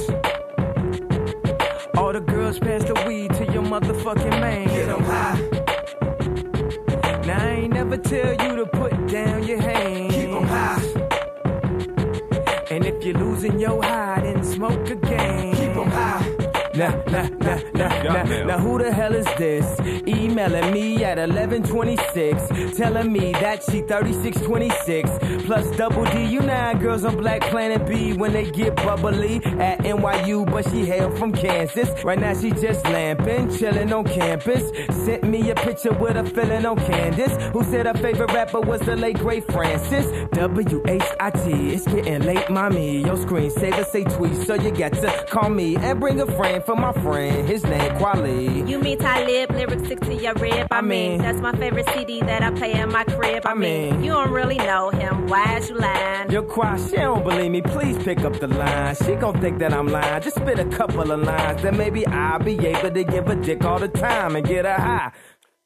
All 1.97 2.13
the 2.13 2.21
girls 2.21 2.59
pass 2.59 2.85
the 2.85 2.95
weed 3.07 3.33
to 3.35 3.45
your 3.53 3.63
motherfucking 3.63 4.41
man. 4.41 4.67
Get 4.69 4.89
'em 4.89 5.05
high. 5.05 5.41
Now 7.27 7.43
I 7.43 7.51
ain't 7.63 7.73
never 7.73 7.97
tell 7.97 8.33
you 8.45 8.57
to 8.57 8.67
put 8.67 8.93
down 9.07 9.43
your 9.45 9.61
hands. 9.61 10.15
Keep 10.15 10.29
'em 10.31 10.43
high. 10.45 11.04
And 12.75 12.85
if 12.87 13.05
you're 13.05 13.17
losing 13.17 13.61
your 13.61 13.81
hide, 13.85 14.25
then 14.25 14.43
smoke 14.43 14.91
again. 14.91 15.54
Keep 16.75 16.83
'em 16.83 17.03
high. 17.07 17.29
Nah, 17.29 17.29
nah, 17.39 17.61
nah, 17.75 18.03
nah, 18.03 18.23
nah. 18.25 18.45
Now 18.45 18.59
who 18.59 18.79
the 18.79 18.93
hell 18.93 19.15
is 19.15 19.27
this? 19.39 19.67
Emailing 20.07 20.73
me 20.73 21.05
at 21.05 21.19
1126, 21.19 22.77
telling 22.77 23.13
me 23.13 23.33
that 23.33 23.63
she 23.63 23.81
3626 23.83 25.11
plus 25.47 25.77
double 25.77 26.05
D. 26.07 26.25
You 26.25 26.41
know 26.41 26.75
girls 26.81 27.05
on 27.05 27.17
Black 27.17 27.43
Planet 27.43 27.87
B 27.87 28.13
when 28.15 28.33
they 28.33 28.51
get 28.51 28.75
bubbly 28.77 29.37
at 29.61 29.79
NYU, 29.85 30.45
but 30.51 30.65
she 30.71 30.85
hail 30.85 31.11
from 31.17 31.33
Kansas. 31.33 31.89
Right 32.05 32.19
now 32.19 32.35
she 32.35 32.51
just 32.51 32.85
lamping, 32.87 33.57
chilling 33.57 33.93
on 33.93 34.05
campus. 34.05 34.71
Sent 35.05 35.25
me 35.25 35.51
a 35.51 35.55
picture 35.55 35.93
with 35.93 36.17
a 36.17 36.25
feeling 36.25 36.67
on 36.67 36.77
Candace, 36.77 37.37
who 37.53 37.63
said 37.65 37.87
her 37.87 37.95
favorite 37.95 38.33
rapper 38.33 38.61
was 38.61 38.81
the 38.81 38.97
late 38.97 39.19
great 39.19 39.45
Francis. 39.53 40.07
W 40.33 40.83
H 40.89 41.03
I 41.21 41.31
T. 41.31 41.75
It's 41.75 41.87
getting 41.87 42.23
late, 42.23 42.51
mommy. 42.51 42.99
Your 42.99 43.17
screensaver 43.17 43.87
say 43.87 44.05
tweet, 44.05 44.37
so 44.47 44.55
you 44.55 44.71
got 44.71 44.93
to 44.95 45.27
call 45.31 45.51
me 45.51 45.77
and 45.77 46.01
bring 46.01 46.21
a 46.21 46.27
friend 46.27 46.64
for 46.65 46.77
my 46.77 46.93
friend. 46.93 47.47
His 47.49 47.63
name 47.65 47.93
Kweli. 47.97 48.69
You 48.69 48.79
mean 48.79 48.99
Talib, 48.99 49.51
lyrics 49.51 49.85
stick 49.87 50.01
to 50.01 50.15
your 50.15 50.35
rib. 50.35 50.67
I, 50.71 50.79
I 50.79 50.81
mean, 50.81 51.13
mean- 51.13 51.23
that's 51.23 51.41
my 51.41 51.53
favorite 51.53 51.89
CD 51.95 52.21
that 52.21 52.43
I 52.43 52.51
play 52.51 52.73
in 52.73 52.91
my 52.91 53.05
crib. 53.05 53.47
I, 53.47 53.51
I 53.51 53.55
mean, 53.55 53.95
mean- 53.97 54.05
you 54.05 54.13
don't 54.13 54.31
really 54.31 54.57
know 54.59 54.91
him. 54.91 55.27
Why 55.29 55.57
is 55.59 55.69
you 55.69 55.77
lying? 55.77 56.31
Your 56.31 56.43
choir, 56.43 56.79
she 56.79 56.97
don't 56.97 57.23
believe 57.23 57.51
me. 57.51 57.63
Please 57.63 57.97
pick 58.03 58.21
up 58.21 58.39
the 58.41 58.49
line. 58.49 58.95
She 58.97 59.15
gon' 59.15 59.41
think 59.41 59.59
that 59.59 59.73
I'm 59.73 59.89
lying. 59.89 60.23
Just 60.23 60.37
spit 60.37 60.59
a 60.59 60.65
couple 60.67 61.11
of 61.11 61.21
lines, 61.23 61.63
then 61.63 61.77
maybe 61.77 62.07
I'll 62.07 62.39
be 62.39 62.59
able 62.67 62.91
to 62.91 63.05
give 63.05 63.29
a 63.29 63.37
dick 63.37 63.65
all 63.65 63.79
the 63.79 63.89
time 63.89 64.37
and 64.37 64.47
get 64.47 64.65
her 64.65 64.75
high. 64.75 65.13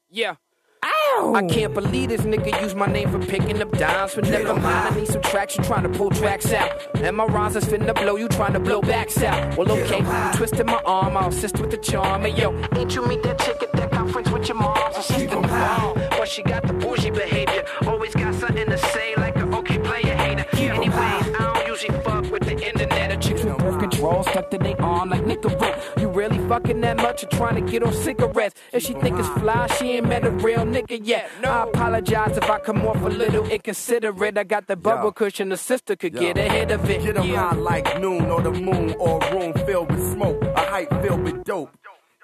Yeah. 0.09 0.35
Ow! 0.83 1.33
I 1.35 1.45
can't 1.47 1.73
believe 1.73 2.09
this 2.09 2.21
nigga 2.21 2.61
use 2.61 2.73
my 2.73 2.85
name 2.85 3.11
for 3.11 3.19
picking 3.19 3.61
up 3.61 3.71
dimes. 3.77 4.15
But 4.15 4.29
never 4.29 4.53
mind, 4.53 4.65
I 4.65 4.95
need 4.95 5.07
some 5.07 5.21
traction 5.21 5.63
trying 5.63 5.83
to 5.83 5.89
pull 5.89 6.09
tracks 6.09 6.53
out. 6.53 6.95
And 6.95 7.17
my 7.17 7.25
rhymes 7.25 7.55
is 7.55 7.65
finna 7.65 7.93
blow, 7.93 8.15
you 8.15 8.27
trying 8.29 8.53
to 8.53 8.59
blow 8.59 8.81
backs 8.81 9.21
out. 9.21 9.57
Well, 9.57 9.71
okay, 9.71 9.99
you 9.99 10.37
twisted 10.37 10.65
my 10.65 10.81
arm, 10.85 11.17
I'll 11.17 11.29
assist 11.29 11.59
with 11.59 11.71
the 11.71 11.77
charm. 11.77 12.21
Hey, 12.21 12.41
yo, 12.41 12.55
ain't 12.75 12.95
you 12.95 13.05
meet 13.05 13.23
that 13.23 13.39
chick 13.39 13.61
at 13.61 13.71
that 13.73 13.91
conference 13.91 14.29
with 14.29 14.47
your 14.47 14.57
mom's 14.57 14.97
assistant? 14.97 15.45
Oh, 15.49 15.93
but 16.11 16.27
she 16.27 16.43
got 16.43 16.65
the 16.65 16.73
bougie 16.73 17.11
behavior. 17.11 17.65
Always 17.85 18.13
got 18.13 18.33
something 18.35 18.65
to 18.65 18.77
say, 18.77 19.15
like 19.17 19.35
a 19.35 19.43
okay 19.57 19.79
player 19.79 20.15
hater. 20.15 20.45
Anyways, 20.53 20.93
I 20.93 21.53
don't 21.53 21.67
usually 21.67 22.01
fuck 22.03 22.31
with 22.31 22.43
the 22.43 22.53
internet 22.53 23.11
or 23.11 23.17
chicks 23.17 23.43
with 23.43 23.57
birth 23.57 23.79
control 23.79 24.23
stuck 24.23 24.49
to 24.51 24.57
their 24.57 24.81
arm 24.81 25.09
like 25.09 25.23
Nicorette. 25.23 25.98
Really 26.19 26.39
fucking 26.49 26.81
that 26.81 26.97
much 26.97 27.23
or 27.23 27.27
trying 27.27 27.55
to 27.63 27.71
get 27.71 27.81
on 27.81 27.93
cigarettes? 27.93 28.53
If 28.73 28.83
she 28.83 28.91
think 28.93 29.17
it's 29.17 29.29
fly, 29.39 29.67
she 29.77 29.91
ain't 29.91 30.09
met 30.09 30.25
a 30.25 30.31
real 30.31 30.65
nigga 30.65 30.99
yet. 31.01 31.29
I 31.45 31.63
apologize 31.63 32.35
if 32.35 32.49
I 32.49 32.59
come 32.59 32.85
off 32.85 33.01
a 33.01 33.07
little 33.07 33.45
inconsiderate. 33.49 34.37
I 34.37 34.43
got 34.43 34.67
the 34.67 34.75
bubble 34.75 35.13
cushion, 35.13 35.47
the 35.47 35.55
sister 35.55 35.95
could 35.95 36.13
get 36.15 36.37
ahead 36.37 36.71
of 36.71 36.89
it. 36.89 37.03
Get 37.03 37.15
'em 37.15 37.25
Yeah. 37.27 37.51
high 37.51 37.55
like 37.55 38.01
noon 38.01 38.25
or 38.29 38.41
the 38.41 38.51
moon 38.51 38.95
or 38.99 39.19
a 39.23 39.33
room 39.33 39.53
filled 39.65 39.91
with 39.93 40.03
smoke, 40.11 40.43
a 40.43 40.61
hype 40.73 40.91
filled 41.01 41.23
with 41.23 41.41
dope. 41.45 41.71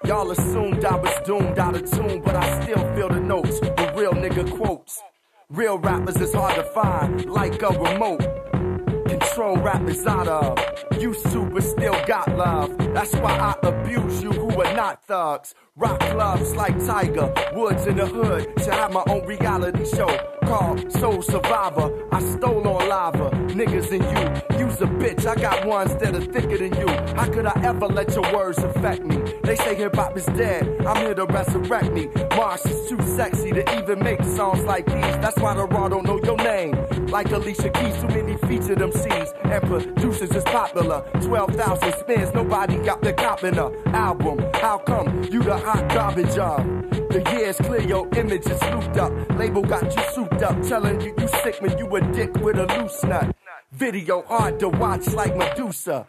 Y'all 0.04 0.30
assumed 0.30 0.84
I 0.84 0.96
was 0.96 1.14
doomed 1.24 1.58
out 1.58 1.74
of 1.74 1.90
tune, 1.90 2.20
but 2.22 2.36
I 2.36 2.44
still 2.60 2.82
feel 2.94 3.08
the 3.08 3.20
notes. 3.20 3.60
The 3.60 3.92
real 3.96 4.12
nigga 4.12 4.44
quotes. 4.58 5.00
Real 5.48 5.78
rappers 5.78 6.20
is 6.20 6.34
hard 6.34 6.54
to 6.56 6.64
find, 6.64 7.24
like 7.24 7.62
a 7.62 7.70
remote. 7.70 8.22
Control 9.08 9.56
rappers 9.56 10.06
out 10.06 10.28
of. 10.28 10.58
To, 11.06 11.48
but 11.52 11.62
still 11.62 11.94
got 12.06 12.36
love. 12.36 12.76
That's 12.92 13.14
why 13.14 13.30
I 13.38 13.54
abuse 13.62 14.22
you 14.22 14.32
who 14.32 14.50
are 14.60 14.74
not 14.74 15.04
thugs. 15.04 15.54
Rock 15.76 16.00
clubs 16.00 16.56
like 16.56 16.76
Tiger, 16.84 17.32
Woods 17.54 17.86
in 17.86 17.96
the 17.96 18.06
Hood. 18.06 18.52
Should 18.58 18.72
have 18.72 18.92
my 18.92 19.04
own 19.08 19.24
reality 19.24 19.84
show 19.84 20.08
called 20.44 20.90
Soul 20.90 21.22
Survivor. 21.22 22.08
I 22.12 22.20
stole 22.20 22.66
on 22.66 22.88
lava, 22.88 23.30
niggas 23.54 23.92
and 23.92 24.02
you. 24.02 24.58
You's 24.58 24.80
a 24.80 24.86
bitch, 24.86 25.26
I 25.26 25.36
got 25.36 25.64
ones 25.64 25.94
that 25.96 26.14
are 26.14 26.20
thicker 26.20 26.58
than 26.58 26.74
you. 26.74 26.88
How 27.14 27.30
could 27.30 27.46
I 27.46 27.60
ever 27.62 27.86
let 27.86 28.12
your 28.14 28.32
words 28.34 28.58
affect 28.58 29.04
me? 29.04 29.16
They 29.44 29.54
say 29.56 29.74
hip 29.76 29.94
hop 29.94 30.16
is 30.16 30.26
dead, 30.26 30.84
I'm 30.86 30.96
here 31.04 31.14
to 31.14 31.26
resurrect 31.26 31.92
me. 31.92 32.08
Mars 32.36 32.66
is 32.66 32.88
too 32.88 33.00
sexy 33.02 33.52
to 33.52 33.78
even 33.78 34.00
make 34.00 34.22
songs 34.24 34.62
like 34.64 34.86
these. 34.86 35.16
That's 35.22 35.38
why 35.38 35.54
the 35.54 35.66
raw 35.66 35.88
don't 35.88 36.04
know 36.04 36.20
your 36.24 36.36
name. 36.38 36.74
Like 37.08 37.30
Alicia 37.30 37.70
Keys, 37.70 38.00
too 38.00 38.08
many 38.08 38.36
featured 38.38 38.78
MCs. 38.78 39.32
And 39.44 39.62
producers 39.64 40.30
is 40.30 40.44
popular. 40.44 41.02
12,000 41.22 41.92
spins, 42.00 42.34
nobody 42.34 42.76
got 42.78 43.00
the 43.00 43.12
cop 43.12 43.44
in 43.44 43.58
a 43.58 43.70
album. 43.88 44.38
How 44.54 44.78
come 44.78 45.22
you 45.24 45.42
the 45.42 45.56
hot 45.56 45.88
garbage 45.88 46.36
of? 46.36 46.64
The 47.10 47.22
years 47.32 47.56
clear, 47.56 47.80
your 47.82 48.08
image 48.16 48.46
is 48.46 48.60
looped 48.64 48.96
up. 48.98 49.12
Label 49.38 49.62
got 49.62 49.84
you 49.84 50.02
souped 50.14 50.42
up, 50.42 50.60
telling 50.62 51.00
you 51.00 51.14
you 51.18 51.28
sick 51.28 51.56
when 51.60 51.78
you 51.78 51.86
a 51.94 52.00
dick 52.12 52.34
with 52.36 52.58
a 52.58 52.66
loose 52.76 53.02
nut. 53.04 53.34
Video 53.72 54.22
hard 54.22 54.58
to 54.60 54.68
watch 54.68 55.12
like 55.12 55.36
Medusa. 55.36 56.06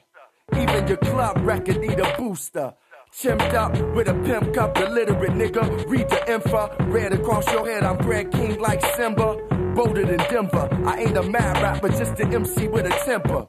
Even 0.58 0.88
your 0.88 0.98
club 0.98 1.38
record 1.42 1.80
need 1.80 2.00
a 2.00 2.18
booster. 2.18 2.74
Chimmed 3.20 3.54
up 3.56 3.72
with 3.96 4.08
a 4.10 4.14
pimp 4.14 4.54
cup, 4.54 4.78
illiterate 4.78 5.32
nigga. 5.32 5.90
Read 5.90 6.08
the 6.08 6.32
info, 6.32 6.70
red 6.82 7.14
across 7.14 7.52
your 7.52 7.66
head. 7.66 7.84
I'm 7.84 7.98
Brad 7.98 8.32
King 8.32 8.60
like 8.60 8.80
Simba. 8.96 9.38
Bolder 9.74 10.02
in 10.02 10.18
Denver. 10.30 10.70
I 10.86 11.00
ain't 11.02 11.18
a 11.18 11.24
mad 11.24 11.60
rapper, 11.64 11.90
just 11.90 12.20
an 12.20 12.32
MC 12.32 12.68
with 12.68 12.86
a 12.86 12.90
temper. 13.06 13.48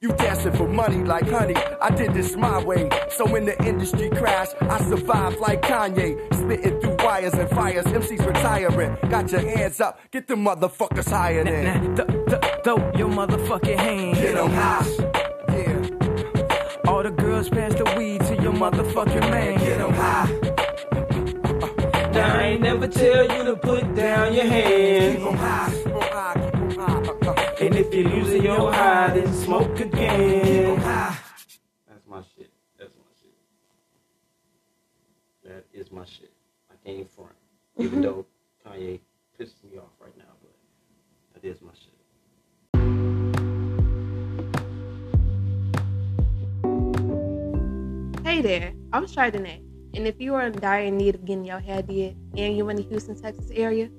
You 0.00 0.12
dancing 0.12 0.52
for 0.52 0.68
money 0.68 1.02
like 1.02 1.28
honey. 1.28 1.56
I 1.56 1.90
did 1.90 2.14
this 2.14 2.36
my 2.36 2.62
way. 2.62 2.88
So 3.10 3.26
when 3.26 3.46
the 3.46 3.60
industry 3.64 4.10
crashed, 4.10 4.54
I 4.62 4.80
survived 4.88 5.40
like 5.40 5.62
Kanye. 5.62 6.32
Spitting 6.32 6.80
through 6.80 6.96
wires 7.04 7.34
and 7.34 7.50
fires. 7.50 7.86
MCs 7.86 8.24
retiring. 8.24 8.96
Got 9.10 9.32
your 9.32 9.40
hands 9.40 9.80
up. 9.80 9.98
Get 10.12 10.28
the 10.28 10.36
motherfuckers 10.36 11.10
higher 11.10 11.42
than. 11.42 11.96
Th- 11.96 12.08
th- 12.28 12.54
throw 12.62 12.76
your 12.96 13.08
motherfucking 13.08 13.76
hands. 13.76 14.18
Get 14.18 14.36
'em 14.36 14.50
high. 14.50 15.09
All 16.90 17.04
the 17.04 17.10
girls 17.12 17.48
pass 17.48 17.72
the 17.74 17.84
weed 17.96 18.20
to 18.22 18.34
your 18.42 18.52
motherfucking 18.52 19.30
man. 19.30 19.58
Get 19.60 19.80
'em 19.80 19.92
high. 19.92 20.28
Now, 22.12 22.38
I 22.38 22.42
ain't 22.48 22.62
never 22.62 22.88
tell 22.88 23.22
you 23.34 23.44
to 23.44 23.54
put 23.54 23.94
down 23.94 24.34
your 24.34 24.46
hands. 24.46 25.18
Keep 25.18 25.26
'em 25.28 25.36
high. 25.36 25.70
Keep 25.70 25.86
'em 25.86 26.00
high. 26.02 26.34
Keep 26.34 26.54
'em 26.56 26.70
high. 26.80 27.28
Uh, 27.28 27.30
uh. 27.30 27.64
And 27.64 27.76
if 27.76 27.94
you're 27.94 28.08
losing 28.08 28.42
your 28.42 28.72
high, 28.72 29.08
then 29.14 29.32
smoke 29.32 29.78
again. 29.78 30.80
That's 31.88 32.06
my 32.08 32.22
shit. 32.34 32.50
That's 32.76 32.94
my 33.02 33.10
shit. 33.20 33.36
That 35.44 35.62
is 35.72 35.92
my 35.92 36.04
shit. 36.04 36.32
I 36.72 36.74
can't 36.84 37.08
front. 37.08 37.36
Even 37.78 38.00
though 38.02 38.26
Kanye 38.66 38.98
Hey 48.30 48.42
there, 48.42 48.72
I'm 48.92 49.06
Chardonnae, 49.06 49.60
and 49.92 50.06
if 50.06 50.20
you 50.20 50.36
are 50.36 50.46
in 50.46 50.52
dire 50.52 50.88
need 50.88 51.16
of 51.16 51.24
getting 51.24 51.44
your 51.44 51.58
hair 51.58 51.82
did 51.82 52.16
and 52.36 52.56
you're 52.56 52.70
in 52.70 52.76
the 52.76 52.84
Houston, 52.84 53.20
Texas 53.20 53.50
area, 53.52 53.90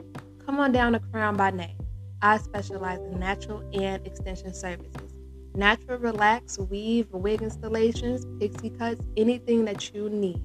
come 0.45 0.57
on 0.57 0.71
down 0.71 0.93
to 0.93 0.99
Crown 0.99 1.35
by 1.35 1.51
Nae. 1.51 1.75
I 2.21 2.37
specialize 2.37 2.99
in 2.99 3.19
natural 3.19 3.61
and 3.73 4.07
extension 4.07 4.53
services. 4.53 5.13
Natural 5.53 5.99
relax, 5.99 6.57
weave, 6.57 7.11
wig 7.11 7.41
installations, 7.41 8.25
pixie 8.39 8.69
cuts, 8.69 9.01
anything 9.17 9.65
that 9.65 9.93
you 9.93 10.09
need. 10.09 10.41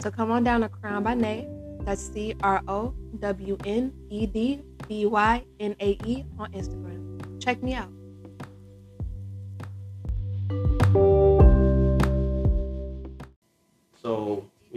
So 0.00 0.10
come 0.10 0.30
on 0.30 0.42
down 0.42 0.62
to 0.62 0.70
Crown 0.70 1.02
by 1.02 1.12
Nae. 1.12 1.46
That's 1.80 2.00
C 2.00 2.34
R 2.42 2.62
O 2.66 2.94
W 3.20 3.58
N 3.66 3.92
E 4.08 4.24
D 4.24 4.62
B 4.88 5.04
Y 5.04 5.44
N 5.60 5.76
A 5.80 5.98
E 6.06 6.24
on 6.38 6.50
Instagram. 6.52 7.44
Check 7.44 7.62
me 7.62 7.74
out. 7.74 7.90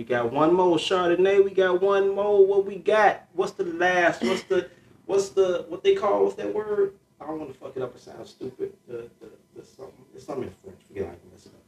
Got 0.10 0.32
one 0.34 0.54
more 0.56 0.78
Chardonnae. 0.78 1.44
We 1.46 1.52
got 1.52 1.82
one 1.84 2.16
more. 2.16 2.44
What 2.44 2.66
we 2.66 2.78
got? 2.78 3.28
What's 3.34 3.52
the 3.52 3.64
last? 3.66 4.24
What's 4.24 4.42
the 4.44 4.68
what's 5.06 5.30
the 5.30 5.66
what 5.70 5.84
they 5.84 5.94
call? 5.94 6.24
What's 6.24 6.36
that 6.38 6.52
word? 6.52 6.96
I 7.22 7.28
don't 7.28 7.40
want 7.40 7.54
to 7.54 7.60
fuck 7.60 7.78
it 7.78 7.84
up. 7.84 7.96
It 7.96 8.02
sounds 8.02 8.32
stupid. 8.32 8.74
The 8.88 9.08
the, 9.22 9.30
the 9.56 9.64
something. 9.64 9.94
It's 10.16 10.26
something 10.26 10.46
in 10.46 10.54
French. 10.64 10.80
Forget 10.88 11.04
I 11.04 11.10
can 11.10 11.30
mess 11.32 11.46
it 11.46 11.50
up. 11.54 11.62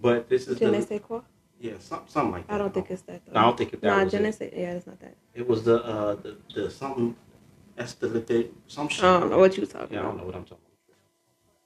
But 0.00 0.28
this 0.28 0.46
is 0.46 0.60
Je 0.60 0.70
ne 0.70 0.80
sais 0.80 1.00
quoi? 1.00 1.22
yeah 1.60 1.72
some, 1.80 2.02
something 2.06 2.30
like 2.34 2.46
that. 2.46 2.54
I 2.54 2.58
don't 2.58 2.72
think 2.72 2.88
it's 2.88 3.02
that. 3.02 3.20
Though. 3.26 3.32
No, 3.32 3.40
I 3.40 3.42
don't 3.42 3.58
think 3.58 3.72
if 3.72 3.80
that 3.80 3.88
Nah, 3.88 4.04
was 4.04 4.12
je 4.12 4.18
ne 4.20 4.28
it. 4.28 4.34
sais. 4.34 4.52
Yeah, 4.56 4.72
it's 4.74 4.86
not 4.86 5.00
that. 5.00 5.16
It 5.34 5.48
was 5.48 5.64
the 5.64 5.82
uh 5.84 6.14
the, 6.14 6.36
the 6.54 6.70
something. 6.70 7.16
That's 7.74 7.94
the, 7.94 8.06
the 8.06 8.48
some 8.68 8.88
shit. 8.88 9.04
I 9.04 9.18
don't 9.18 9.30
know 9.30 9.38
what 9.38 9.56
you 9.56 9.66
talking 9.66 9.94
Yeah, 9.94 10.00
I 10.00 10.02
don't 10.04 10.18
know 10.18 10.24
what 10.24 10.36
I'm 10.36 10.44
talking 10.44 10.64
about. 10.86 10.96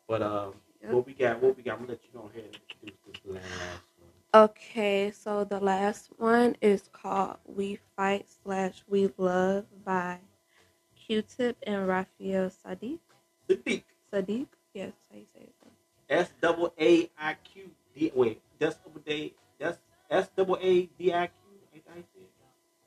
But 0.08 0.22
uh, 0.22 0.50
Yep. 0.82 0.92
what 0.92 1.06
we 1.06 1.12
got? 1.12 1.42
What 1.42 1.56
we 1.58 1.62
got? 1.62 1.72
I'm 1.74 1.80
gonna 1.80 1.90
let 1.92 2.00
you 2.04 2.10
go 2.18 2.28
ahead 2.30 2.44
and 2.44 2.56
introduce 2.82 2.98
this 3.06 3.34
last. 3.34 3.91
Okay, 4.34 5.10
so 5.10 5.44
the 5.44 5.60
last 5.60 6.08
one 6.16 6.56
is 6.62 6.88
called 6.90 7.36
"We 7.44 7.78
Fight" 7.96 8.26
slash 8.42 8.82
"We 8.88 9.10
Love" 9.18 9.66
by 9.84 10.20
Q-Tip 10.96 11.58
and 11.66 11.86
Raphael 11.86 12.50
Saadiq. 12.50 12.98
Saadiq. 13.50 13.84
Saadiq, 14.10 14.46
yes, 14.72 14.92
how 15.10 15.18
you 15.18 15.26
say 15.34 15.42
it. 15.42 15.54
S 16.08 16.32
double 16.40 16.72
A 16.80 17.10
I 17.18 17.34
Q 17.44 17.70
D. 17.94 18.10
Wait, 18.14 18.40
that's 18.58 18.76
double 18.76 19.02
A. 19.06 19.34
That's 19.58 19.78
S 20.10 20.30
double 20.34 20.56
A 20.62 20.86
D 20.98 21.12
I 21.12 21.26
Q. 21.26 21.34
Ain't 21.74 21.84
that 21.84 21.90
how 21.90 21.96
you 21.98 22.04
say 22.14 22.20
it? 22.22 22.30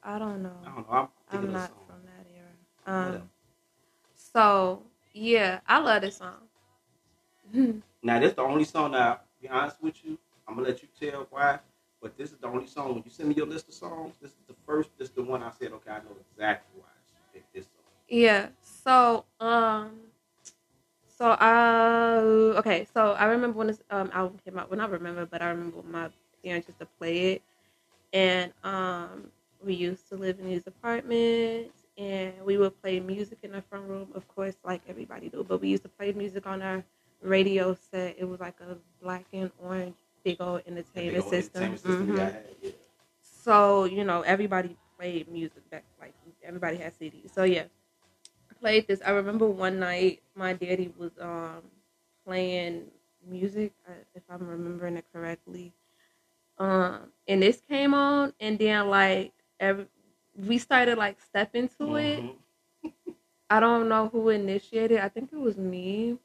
I 0.04 0.18
don't 0.18 0.42
know. 0.42 0.58
I 0.66 0.70
don't 0.70 0.90
know. 0.90 1.10
I'm 1.32 1.38
I'm 1.38 1.54
not 1.54 1.72
from 1.88 2.02
that 2.06 2.26
era. 2.36 3.16
Um, 3.18 3.30
so 4.16 4.82
yeah, 5.14 5.60
I 5.68 5.80
love 5.80 6.02
this 6.02 6.18
song. 6.18 7.84
Now, 8.04 8.20
this 8.20 8.34
the 8.34 8.44
only 8.44 8.66
song 8.66 8.92
that, 8.92 9.26
to 9.36 9.42
be 9.42 9.50
honest 9.50 9.82
with 9.82 10.04
you, 10.06 10.20
I'm 10.48 10.56
gonna 10.56 10.68
let 10.68 10.82
you 10.82 10.88
tell 11.00 11.28
why. 11.30 11.60
But 12.02 12.18
this 12.18 12.32
is 12.32 12.38
the 12.38 12.48
only 12.48 12.68
song. 12.68 12.94
When 12.94 13.04
you 13.04 13.10
send 13.10 13.30
me 13.30 13.36
your 13.36 13.48
list 13.48 13.68
of 13.68 13.74
songs, 13.74 14.16
this 14.22 14.32
is 14.32 14.44
the 14.48 14.54
first. 14.66 14.90
This 14.98 15.10
is 15.10 15.16
the 15.16 15.24
one 15.24 15.42
I 15.42 15.52
said, 15.52 15.72
okay, 15.74 15.92
I 15.92 15.98
know 16.00 16.16
exactly 16.32 16.80
why 16.80 16.90
she 17.08 17.40
picked 17.40 17.54
this 17.54 17.66
song. 17.66 17.84
Yeah. 18.08 18.50
So 18.62 19.26
um 19.40 19.92
so 21.08 21.32
uh 21.32 22.56
okay, 22.58 22.86
so 22.94 23.14
I 23.14 23.26
remember 23.26 23.58
when 23.58 23.68
this 23.68 23.82
um 23.90 24.10
album 24.14 24.40
came 24.46 24.60
out. 24.60 24.70
Well 24.70 24.78
not 24.78 24.92
remember, 24.92 25.26
but 25.26 25.42
I 25.42 25.50
remember 25.50 25.78
my 25.90 26.10
parents 26.44 26.68
used 26.68 26.80
to 26.80 26.88
play 27.00 27.34
it. 27.34 27.42
And 28.14 28.54
um 28.64 29.32
we 29.64 29.74
used 29.74 30.08
to 30.10 30.16
live 30.16 30.40
in 30.40 30.46
these 30.46 30.68
apartments 30.68 31.86
and 31.98 32.34
we 32.44 32.58
would 32.58 32.80
play 32.84 33.00
music 33.00 33.40
in 33.42 33.54
the 33.54 33.62
front 33.64 33.88
room, 33.88 34.10
of 34.14 34.28
course, 34.28 34.56
like 34.64 34.82
everybody 34.88 35.30
do, 35.30 35.44
but 35.48 35.62
we 35.62 35.70
used 35.70 35.84
to 35.84 35.90
play 35.90 36.12
music 36.12 36.46
on 36.46 36.62
our 36.62 36.84
radio 37.22 37.74
set. 37.74 38.16
It 38.20 38.26
was 38.26 38.40
like 38.40 38.60
a 38.62 38.78
black 39.02 39.26
and 39.34 39.50
orange 39.60 39.96
big 40.26 40.42
old 40.42 40.64
entertainment 40.68 41.26
old 41.26 41.34
system. 41.34 41.64
entertainment 41.64 41.82
system 41.82 42.10
Mhm. 42.10 42.20
had, 42.20 42.46
yeah. 42.62 42.72
So, 43.22 43.86
you 43.86 44.06
know, 44.06 44.24
everybody 44.24 44.78
played 44.98 45.30
music 45.30 45.70
back 45.72 45.86
like 46.02 46.16
everybody 46.44 46.78
had 46.78 46.94
CDs. 46.94 47.34
So 47.34 47.44
yeah. 47.46 47.66
I 48.52 48.56
played 48.62 48.88
this. 48.88 49.02
I 49.06 49.12
remember 49.12 49.48
one 49.48 49.80
night 49.80 50.24
my 50.36 50.54
daddy 50.54 50.94
was 50.98 51.14
um 51.22 51.64
playing 52.26 52.92
music, 53.28 53.74
uh, 53.88 53.94
if 54.16 54.24
I'm 54.30 54.48
remembering 54.48 54.98
it 54.98 55.06
correctly. 55.14 55.74
Um 56.60 57.12
and 57.28 57.44
this 57.44 57.62
came 57.62 57.94
on 57.96 58.34
and 58.40 58.60
then 58.60 58.90
like 58.90 59.34
every 59.60 59.88
we 60.38 60.60
started 60.60 60.98
like 60.98 61.22
stepping 61.22 61.70
to 61.80 61.96
it. 61.98 62.24
I 63.50 63.60
don't 63.60 63.90
know 63.90 64.10
who 64.10 64.30
initiated. 64.30 65.00
I 65.00 65.10
think 65.10 65.32
it 65.34 65.38
was 65.40 65.58
me. 65.58 66.18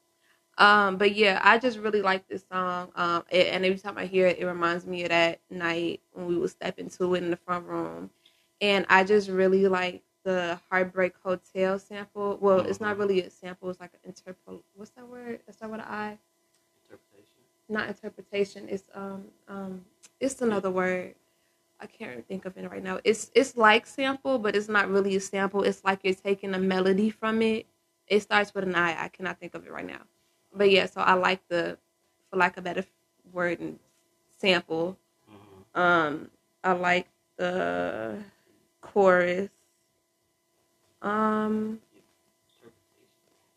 Um, 0.61 0.99
but 0.99 1.17
yeah, 1.17 1.41
I 1.43 1.59
just 1.59 1.79
really 1.79 2.03
like 2.03 2.29
this 2.29 2.45
song. 2.53 2.93
Um, 2.95 3.25
and 3.33 3.65
every 3.65 3.79
time 3.79 3.99
I 3.99 4.07
hear 4.07 4.29
it, 4.29 4.39
it 4.41 4.47
reminds 4.47 4.87
me 4.87 5.05
of 5.05 5.11
that 5.11 5.41
night 5.51 6.03
when 6.13 6.27
we 6.27 6.37
would 6.37 6.51
step 6.51 6.79
into 6.79 7.15
it 7.15 7.25
in 7.25 7.31
the 7.31 7.39
front 7.39 7.67
room. 7.67 8.11
And 8.61 8.87
I 8.91 9.05
just 9.05 9.31
really 9.31 9.69
like 9.69 10.03
the 10.25 10.61
Heartbreak 10.71 11.15
Hotel 11.25 11.79
sample. 11.79 12.39
Well, 12.43 12.61
it's 12.61 12.81
not 12.81 12.99
really 12.99 13.23
a 13.23 13.31
sample. 13.31 13.71
It's 13.71 13.81
like 13.81 13.93
an 14.05 14.13
interpol. 14.13 14.63
What's 14.77 14.93
that 14.93 15.09
word? 15.09 15.41
Is 15.49 15.57
that 15.57 15.71
what 15.71 15.81
I? 15.81 16.19
Interpretation. 16.85 17.43
Not 17.71 17.89
interpretation. 17.89 18.69
It's 18.69 18.85
um 18.95 19.25
um. 19.49 19.85
It's 20.21 20.43
another 20.43 20.71
word. 20.71 21.15
I 21.81 21.87
can't 21.87 22.27
think 22.29 22.45
of 22.45 22.59
it 22.59 22.71
right 22.71 22.85
now. 22.85 23.01
It's 23.05 23.31
it's 23.35 23.57
like 23.57 23.87
sample, 23.87 24.39
but 24.39 24.57
it's 24.57 24.69
not 24.69 24.91
really 24.91 25.17
a 25.17 25.21
sample. 25.21 25.63
It's 25.63 25.85
like 25.85 26.01
you're 26.05 26.15
taking 26.15 26.55
a 26.55 26.59
melody 26.59 27.11
from 27.11 27.43
it. 27.43 27.67
It 28.09 28.21
starts 28.21 28.55
with 28.55 28.65
an 28.65 28.75
I. 28.75 29.05
I 29.05 29.09
cannot 29.09 29.41
think 29.41 29.55
of 29.55 29.67
it 29.67 29.73
right 29.73 29.87
now. 29.87 30.03
But 30.55 30.71
yeah, 30.71 30.87
so 30.87 31.01
I 31.01 31.15
like 31.15 31.41
the, 31.49 31.79
for 32.31 32.37
lack 32.37 32.57
of 32.57 32.63
a 32.63 32.65
better 32.65 32.85
word, 33.33 33.61
and 33.61 33.79
sample. 34.39 34.97
Um, 35.75 36.31
I 36.65 36.73
like 36.73 37.09
the 37.37 38.19
chorus. 38.81 39.51
Um, 41.03 41.81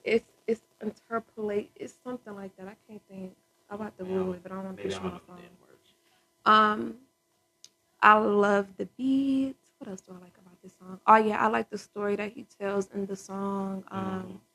it's 0.04 0.26
it's 0.48 0.62
interpolate. 0.82 1.72
It's 1.76 1.96
something 2.04 2.36
like 2.36 2.56
that. 2.58 2.68
I 2.68 2.76
can't 2.88 3.02
think. 3.10 3.36
I'm 3.70 3.82
about 3.82 3.98
to 3.98 4.04
Google 4.04 4.34
it, 4.34 4.44
but 4.44 4.52
I 4.52 4.56
don't 4.56 4.66
want 4.66 4.78
to 4.78 4.84
push 4.84 4.96
I 4.96 5.04
my 5.04 5.20
phone. 5.28 5.40
Um, 6.46 6.96
I 8.02 8.18
love 8.18 8.68
the 8.78 8.86
beats. 8.98 9.72
What 9.80 9.90
else 9.90 10.02
do 10.02 10.12
I 10.14 10.22
like 10.24 10.38
about 10.38 10.62
this 10.62 10.74
song? 10.78 11.00
Oh 11.08 11.16
yeah, 11.16 11.44
I 11.44 11.48
like 11.48 11.70
the 11.70 11.78
story 11.78 12.16
that 12.18 12.34
he 12.34 12.46
tells 12.60 12.90
in 12.92 13.06
the 13.06 13.16
song. 13.16 13.84
Um, 13.92 14.04
Mm-hmm. 14.04 14.53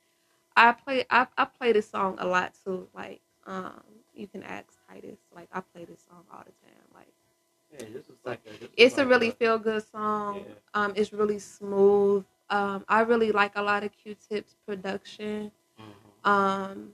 I 0.59 0.73
play 0.73 1.05
I, 1.09 1.27
I 1.37 1.45
play 1.45 1.73
this 1.73 1.89
song 1.89 2.17
a 2.19 2.27
lot 2.27 2.53
too. 2.65 2.89
Like 2.95 3.21
um, 3.47 3.81
you 4.15 4.27
can 4.27 4.43
ask 4.43 4.67
Titus. 4.89 5.19
Like 5.35 5.49
I 5.53 5.61
play 5.61 5.85
this 5.85 6.05
song 6.09 6.25
all 6.33 6.45
the 6.45 6.53
time. 6.67 6.85
Like 6.95 7.13
Yeah, 7.73 7.87
this 7.95 8.07
is 8.07 8.17
like 8.25 8.41
a, 8.47 8.51
this 8.51 8.63
is 8.63 8.69
it's 8.77 8.99
a 8.99 9.03
like 9.03 9.09
really 9.09 9.31
feel 9.31 9.59
good 9.59 9.85
song. 9.91 10.45
Yeah. 10.47 10.55
Um, 10.75 10.93
it's 10.97 11.13
really 11.13 11.39
smooth. 11.39 12.25
Um, 12.51 12.85
I 12.89 13.01
really 13.03 13.31
like 13.31 13.53
a 13.57 13.63
lot 13.63 13.85
of 13.85 13.93
Q-Tip's 13.93 14.57
production. 14.67 15.53
Mm-hmm. 15.79 16.29
Um, 16.31 16.93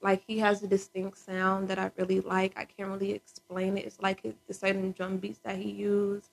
like 0.00 0.22
he 0.26 0.38
has 0.38 0.62
a 0.62 0.66
distinct 0.66 1.18
sound 1.18 1.68
that 1.68 1.78
I 1.78 1.90
really 1.96 2.20
like. 2.20 2.54
I 2.56 2.64
can't 2.64 2.88
really 2.90 3.12
explain 3.12 3.76
it. 3.76 3.84
It's 3.84 4.00
like 4.00 4.22
the 4.22 4.54
certain 4.54 4.92
drum 4.92 5.18
beats 5.18 5.40
that 5.44 5.56
he 5.56 5.70
used. 5.70 6.30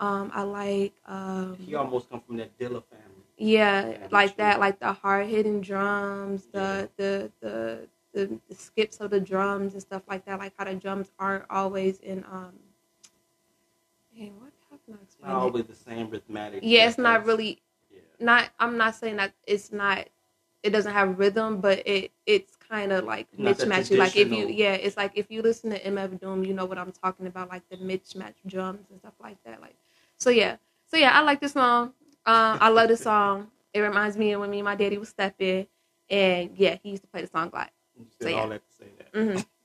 Um, 0.00 0.30
I 0.34 0.42
like 0.42 0.94
um, 1.06 1.56
He 1.64 1.74
almost 1.74 2.10
come 2.10 2.20
from 2.20 2.36
that 2.38 2.56
Dilla 2.58 2.82
family. 2.90 3.11
Yeah, 3.42 3.88
Yeah, 3.88 4.08
like 4.10 4.36
that, 4.36 4.60
like 4.60 4.78
the 4.78 4.92
hard 4.92 5.26
hitting 5.26 5.60
drums, 5.60 6.46
the, 6.52 6.88
the 6.96 7.30
the 7.40 7.88
the 8.14 8.40
the 8.48 8.54
skips 8.54 8.98
of 9.00 9.10
the 9.10 9.20
drums 9.20 9.72
and 9.72 9.82
stuff 9.82 10.02
like 10.08 10.24
that. 10.26 10.38
Like 10.38 10.52
how 10.56 10.64
the 10.64 10.74
drums 10.74 11.10
aren't 11.18 11.44
always 11.50 11.98
in 12.00 12.24
um. 12.30 12.52
Dang, 14.16 14.34
what 14.40 14.52
how 14.70 14.78
can 14.86 14.94
I 14.94 15.02
explain 15.02 15.32
Not 15.32 15.38
it? 15.38 15.42
always 15.42 15.64
the 15.64 15.74
same 15.74 16.08
rhythmatic. 16.08 16.60
Yeah, 16.62 16.88
it's 16.88 16.98
not 16.98 17.24
really. 17.26 17.60
Not. 18.20 18.50
I'm 18.60 18.76
not 18.76 18.94
saying 18.94 19.16
that 19.16 19.32
it's 19.46 19.72
not. 19.72 20.06
It 20.62 20.70
doesn't 20.70 20.92
have 20.92 21.18
rhythm, 21.18 21.60
but 21.60 21.82
it 21.86 22.12
it's 22.26 22.54
kind 22.56 22.92
of 22.92 23.04
like 23.04 23.26
Not 23.36 23.56
mismatchy. 23.58 23.98
Like 23.98 24.16
if 24.16 24.30
you 24.30 24.46
yeah, 24.48 24.74
it's 24.74 24.96
like 24.96 25.12
if 25.16 25.30
you 25.30 25.42
listen 25.42 25.70
to 25.70 25.80
MF 25.80 26.20
Doom, 26.20 26.44
you 26.44 26.54
know 26.54 26.64
what 26.66 26.78
I'm 26.78 26.92
talking 26.92 27.26
about, 27.26 27.48
like 27.48 27.68
the 27.70 27.76
mismatch 27.78 28.34
drums 28.46 28.86
and 28.90 29.00
stuff 29.00 29.14
like 29.20 29.38
that. 29.44 29.60
Like 29.60 29.74
so 30.18 30.30
yeah, 30.30 30.56
so 30.88 30.96
yeah, 30.96 31.10
I 31.18 31.22
like 31.22 31.40
this 31.40 31.54
song. 31.54 31.94
Um, 32.26 32.58
I 32.60 32.68
love 32.68 32.88
the 32.88 32.96
song. 32.96 33.50
It 33.74 33.80
reminds 33.80 34.16
me 34.16 34.32
of 34.32 34.40
when 34.40 34.50
me 34.50 34.58
and 34.58 34.64
my 34.64 34.74
daddy 34.76 34.98
was 34.98 35.08
stepping, 35.08 35.66
and 36.10 36.50
yeah, 36.56 36.76
he 36.82 36.90
used 36.90 37.02
to 37.02 37.08
play 37.08 37.22
the 37.22 37.26
song 37.28 37.50
a 37.52 37.56
lot. 37.56 37.70
You 37.98 38.06
So 38.18 38.26
said 38.26 38.34
yeah. 38.34 38.40
all 38.42 38.48
that 38.48 38.62
to 38.66 38.72
say 38.72 38.90
that. 38.98 39.12
Mhm. 39.12 39.46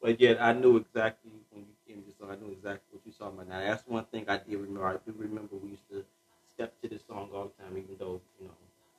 But 0.00 0.20
yeah, 0.20 0.36
I 0.40 0.52
knew 0.52 0.76
exactly 0.76 1.32
when 1.50 1.66
you 1.66 1.74
came 1.86 2.02
to 2.04 2.12
song. 2.18 2.30
I 2.30 2.36
knew 2.36 2.52
exactly 2.52 2.86
what 2.92 3.02
you 3.04 3.12
saw 3.12 3.28
about. 3.28 3.48
Now 3.48 3.60
that's 3.60 3.86
one 3.86 4.04
thing 4.06 4.24
I 4.28 4.38
did 4.38 4.56
remember. 4.56 4.86
I 4.86 4.96
do 5.04 5.14
remember 5.16 5.56
we 5.56 5.70
used 5.70 5.88
to 5.90 6.04
step 6.54 6.80
to 6.82 6.88
this 6.88 7.02
song 7.06 7.30
all 7.34 7.50
the 7.50 7.62
time, 7.62 7.76
even 7.76 7.96
though 7.98 8.20
you 8.38 8.46
know 8.46 8.54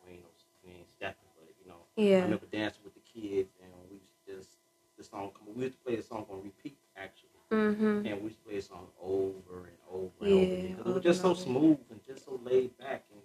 we 0.06 0.14
ain't 0.14 0.24
no 0.24 0.30
we 0.66 0.72
ain't 0.74 0.90
stepping, 0.90 1.30
but 1.38 1.48
you 1.64 1.70
know. 1.72 1.80
Yeah. 1.96 2.20
I 2.20 2.24
remember 2.24 2.48
dancing 2.52 2.82
with 2.84 2.96
the 2.96 3.06
kids, 3.06 3.50
and 3.64 3.72
we 3.90 3.98
used 3.98 4.12
to 4.28 4.36
just 4.36 4.50
the 4.98 5.04
song. 5.06 5.32
come 5.32 5.56
We 5.56 5.66
used 5.66 5.78
to 5.78 5.84
play 5.86 5.96
the 5.96 6.04
song 6.04 6.26
on 6.30 6.44
repeat 6.44 6.76
actually, 6.98 7.29
Mhm. 7.52 8.06
and 8.06 8.24
we 8.24 8.30
play 8.46 8.56
the 8.56 8.62
song 8.62 8.88
over 9.02 9.68
and 9.68 9.78
over 9.90 10.26
and 10.26 10.30
Yeah, 10.30 10.36
over 10.36 10.56
again. 10.56 10.76
'Cause 10.78 10.88
it 10.88 10.94
was 10.96 11.04
just 11.04 11.22
so 11.22 11.34
smooth 11.34 11.80
and 11.90 12.04
just 12.04 12.26
so 12.26 12.36
laid 12.44 12.78
back, 12.78 13.06
and, 13.12 13.22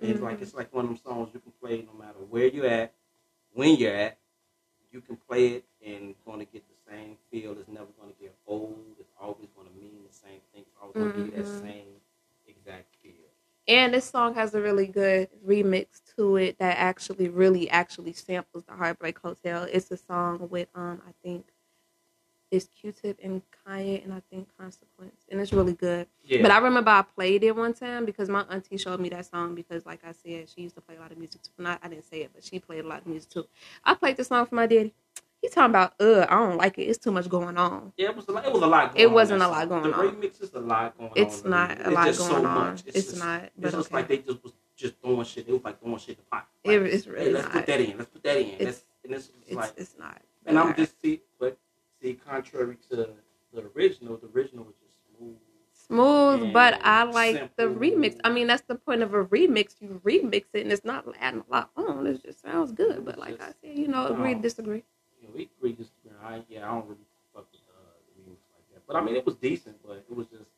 and 0.00 0.10
it's 0.10 0.20
like 0.20 0.40
it's 0.42 0.54
like 0.54 0.72
one 0.74 0.84
of 0.84 0.90
them 0.90 0.98
songs 0.98 1.30
you 1.34 1.40
can 1.40 1.52
play 1.52 1.82
no 1.82 1.92
matter 1.94 2.18
where 2.30 2.46
you're 2.46 2.66
at, 2.66 2.94
when 3.52 3.76
you're 3.76 3.94
at 3.94 4.18
you 4.92 5.00
can 5.02 5.16
play 5.16 5.48
it 5.48 5.64
and 5.84 6.14
going 6.24 6.38
to 6.38 6.46
get 6.46 6.64
the 6.68 6.90
same 6.90 7.18
feel. 7.30 7.52
It's 7.58 7.68
never 7.68 7.90
going 8.00 8.12
to 8.14 8.20
get 8.20 8.34
old. 8.46 8.96
It's 9.00 9.12
always 9.20 9.48
going 9.56 9.68
to 9.68 9.74
mean 9.74 10.02
the 10.08 10.14
same 10.14 10.40
thing. 10.52 10.62
It's 10.62 10.76
always 10.80 10.96
going 10.96 11.10
to 11.10 11.16
give 11.16 11.26
you 11.26 11.32
that 11.32 11.46
Mhm. 11.46 11.60
same 11.60 12.00
exact 12.46 12.94
feel. 13.02 13.30
And 13.68 13.94
this 13.94 14.08
song 14.10 14.34
has 14.34 14.54
a 14.54 14.60
really 14.62 14.86
good 14.86 15.28
remix 15.44 16.00
to 16.16 16.36
it 16.36 16.58
that 16.58 16.78
actually 16.78 17.28
really 17.28 17.68
actually 17.70 18.12
samples 18.12 18.64
the 18.64 18.74
Heartbreak 18.74 19.18
Hotel. 19.18 19.64
It's 19.64 19.90
a 19.90 19.96
song 19.96 20.48
with 20.50 20.68
um 20.74 21.02
I 21.06 21.12
think 21.22 21.46
it's 22.50 22.68
Q-Tip 22.80 23.18
and 23.22 23.42
Kanye 23.66 24.02
and 24.04 24.12
I 24.12 24.22
think 24.30 24.48
Consequence, 24.58 25.16
and 25.30 25.40
it's 25.40 25.52
really 25.52 25.72
good. 25.72 26.06
Yeah. 26.24 26.42
But 26.42 26.50
I 26.52 26.58
remember 26.58 26.90
I 26.90 27.02
played 27.02 27.42
it 27.44 27.54
one 27.56 27.74
time 27.74 28.04
because 28.04 28.28
my 28.28 28.42
auntie 28.50 28.76
showed 28.76 29.00
me 29.00 29.08
that 29.10 29.26
song 29.26 29.54
because, 29.54 29.84
like 29.84 30.00
I 30.04 30.12
said, 30.12 30.48
she 30.48 30.62
used 30.62 30.74
to 30.76 30.80
play 30.80 30.96
a 30.96 31.00
lot 31.00 31.10
of 31.12 31.18
music. 31.18 31.42
Too. 31.42 31.50
Not 31.58 31.80
I 31.82 31.88
didn't 31.88 32.04
say 32.04 32.18
it, 32.22 32.30
but 32.34 32.44
she 32.44 32.58
played 32.60 32.84
a 32.84 32.88
lot 32.88 33.00
of 33.00 33.06
music 33.06 33.30
too. 33.30 33.46
I 33.84 33.94
played 33.94 34.16
this 34.16 34.28
song 34.28 34.46
for 34.46 34.54
my 34.54 34.66
daddy. 34.66 34.94
He 35.42 35.48
talking 35.50 35.70
about, 35.70 35.92
uh, 36.00 36.24
I 36.30 36.34
don't 36.36 36.56
like 36.56 36.78
it. 36.78 36.84
It's 36.84 36.98
too 36.98 37.10
much 37.12 37.28
going 37.28 37.58
on. 37.58 37.92
Yeah, 37.98 38.08
it 38.08 38.16
was 38.16 38.26
a 38.28 38.32
lot. 38.32 38.46
It 38.46 38.52
was 38.52 38.62
a 38.62 38.66
lot. 38.66 38.94
Going 38.94 39.04
on. 39.06 39.10
It 39.10 39.12
wasn't 39.14 39.42
a 39.42 39.48
lot 39.48 39.68
going 39.68 39.82
the 39.82 39.92
on. 39.94 40.16
remix 40.16 40.42
is 40.42 40.54
a 40.54 40.60
lot 40.60 40.96
going 40.96 41.10
It's 41.14 41.42
on. 41.42 41.50
not 41.50 41.86
a 41.86 41.90
lot 41.90 42.06
just 42.06 42.20
so 42.20 42.28
going 42.30 42.46
on. 42.46 42.54
much. 42.70 42.82
It's 42.86 42.94
just, 43.10 43.18
not, 43.18 43.50
but 43.58 43.66
It's 43.68 43.76
just 43.76 43.88
okay. 43.88 43.94
like 43.96 44.08
they 44.08 44.18
just 44.18 44.42
was 44.42 44.52
just 44.76 44.94
throwing 45.02 45.24
shit. 45.24 45.46
It 45.48 45.52
was 45.52 45.62
like 45.62 45.78
throwing 45.80 45.98
shit 45.98 46.10
in 46.10 46.16
the 46.16 46.22
pot. 46.30 46.46
It- 46.64 46.80
Like, 46.82 46.92
it's 46.92 47.04
hey, 47.04 47.10
really 47.10 47.32
let's 47.32 47.44
not. 47.44 47.52
put 47.52 47.66
that 47.66 47.80
in. 47.80 47.98
Let's 47.98 48.10
put 48.10 48.22
that 48.22 48.36
in. 48.38 48.46
It's- 48.46 48.64
Let's, 48.64 48.84
and 49.04 49.12
this 49.12 49.28
was 49.28 49.36
it's- 49.46 49.56
like 49.56 49.72
it's 49.76 49.94
not. 49.98 50.22
And 50.46 50.58
I'm 50.58 50.74
just 50.74 51.00
see, 51.02 51.20
see, 52.00 52.14
contrary 52.14 52.76
to 52.90 52.96
the 53.52 53.62
original, 53.74 54.16
the 54.16 54.28
original 54.28 54.64
was 54.64 54.74
just 54.84 54.96
smooth. 55.16 55.36
smooth, 55.72 56.52
but 56.52 56.78
I 56.82 57.04
like 57.04 57.56
the 57.56 57.64
remix. 57.64 58.16
I 58.24 58.30
mean, 58.30 58.46
that's 58.46 58.62
the 58.62 58.74
point 58.76 59.02
of 59.02 59.14
a 59.14 59.24
remix. 59.24 59.76
You 59.80 60.00
remix 60.04 60.44
it, 60.52 60.62
and 60.62 60.72
it's 60.72 60.84
not 60.84 61.06
adding 61.20 61.44
a 61.48 61.52
lot 61.52 61.70
on. 61.76 62.06
It 62.06 62.22
just 62.22 62.42
sounds 62.42 62.72
good. 62.72 63.04
But 63.04 63.18
like 63.18 63.40
I 63.40 63.48
said, 63.48 63.76
you 63.76 63.88
know, 63.88 64.06
agree 64.06 64.34
disagree. 64.34 64.84
you 65.20 65.28
know, 65.28 65.34
we 65.34 65.50
agree 65.58 65.72
this. 65.72 65.88
I 66.22 66.42
yeah, 66.48 66.64
I 66.64 66.74
don't 66.74 66.86
really 66.86 67.06
fuck 67.34 67.46
with 67.52 67.60
uh, 67.70 67.80
the 68.06 68.22
remix 68.22 68.38
like 68.54 68.66
that. 68.74 68.86
But 68.86 68.96
I 68.96 69.02
mean, 69.02 69.16
it 69.16 69.24
was 69.24 69.36
decent, 69.36 69.76
but 69.86 70.04
it 70.08 70.16
was 70.16 70.26
just. 70.28 70.50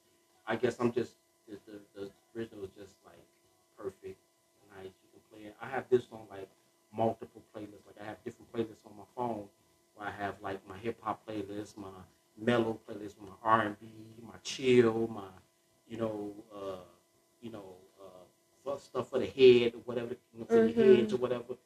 I 0.47 0.57
guess 0.57 0.77
I'm 0.81 0.93
just 0.93 1.13
the 1.49 1.59
the, 1.67 1.79
the 1.95 2.11
original 2.37 2.63
was 2.63 2.71
just 2.71 2.95
like 3.05 3.21
perfect, 3.77 4.19
nice. 4.77 4.93
You 5.05 5.09
can 5.13 5.23
play 5.31 5.49
it. 5.49 5.57
I 5.61 5.69
have 5.69 5.85
this 5.91 6.05
on 6.11 6.21
like 6.31 6.49
multiple 6.97 7.43
playlists. 7.55 7.85
Like 7.87 8.01
I 8.01 8.05
have 8.05 8.17
different 8.25 8.51
playlists 8.53 8.87
on 8.87 8.97
my 8.97 9.05
phone 9.15 9.45
where 9.99 10.09
I 10.09 10.13
have 10.13 10.37
like 10.43 10.67
my 10.69 10.79
hip 10.79 10.99
hop 11.03 11.27
playlist, 11.27 11.77
my 11.79 11.89
mellow 12.39 12.81
playlist, 12.89 13.21
my 13.21 13.35
R 13.43 13.63
and 13.63 13.81
B, 13.81 13.87
my 14.23 14.35
chill, 14.45 15.09
my 15.09 15.29
you 15.89 15.99
know, 15.99 16.33
uh, 16.55 16.85
you 17.43 17.51
know, 17.53 17.77
uh, 18.01 18.77
stuff 18.79 19.11
for 19.11 19.19
the 19.19 19.27
head 19.27 19.75
or 19.75 19.81
whatever, 19.85 20.11
you 20.33 20.41
know, 20.41 20.47
for 20.47 20.61
Mhm. 20.61 20.69
your 20.69 20.97
heads 20.97 21.13
or 21.15 21.19
whatever 21.19 21.57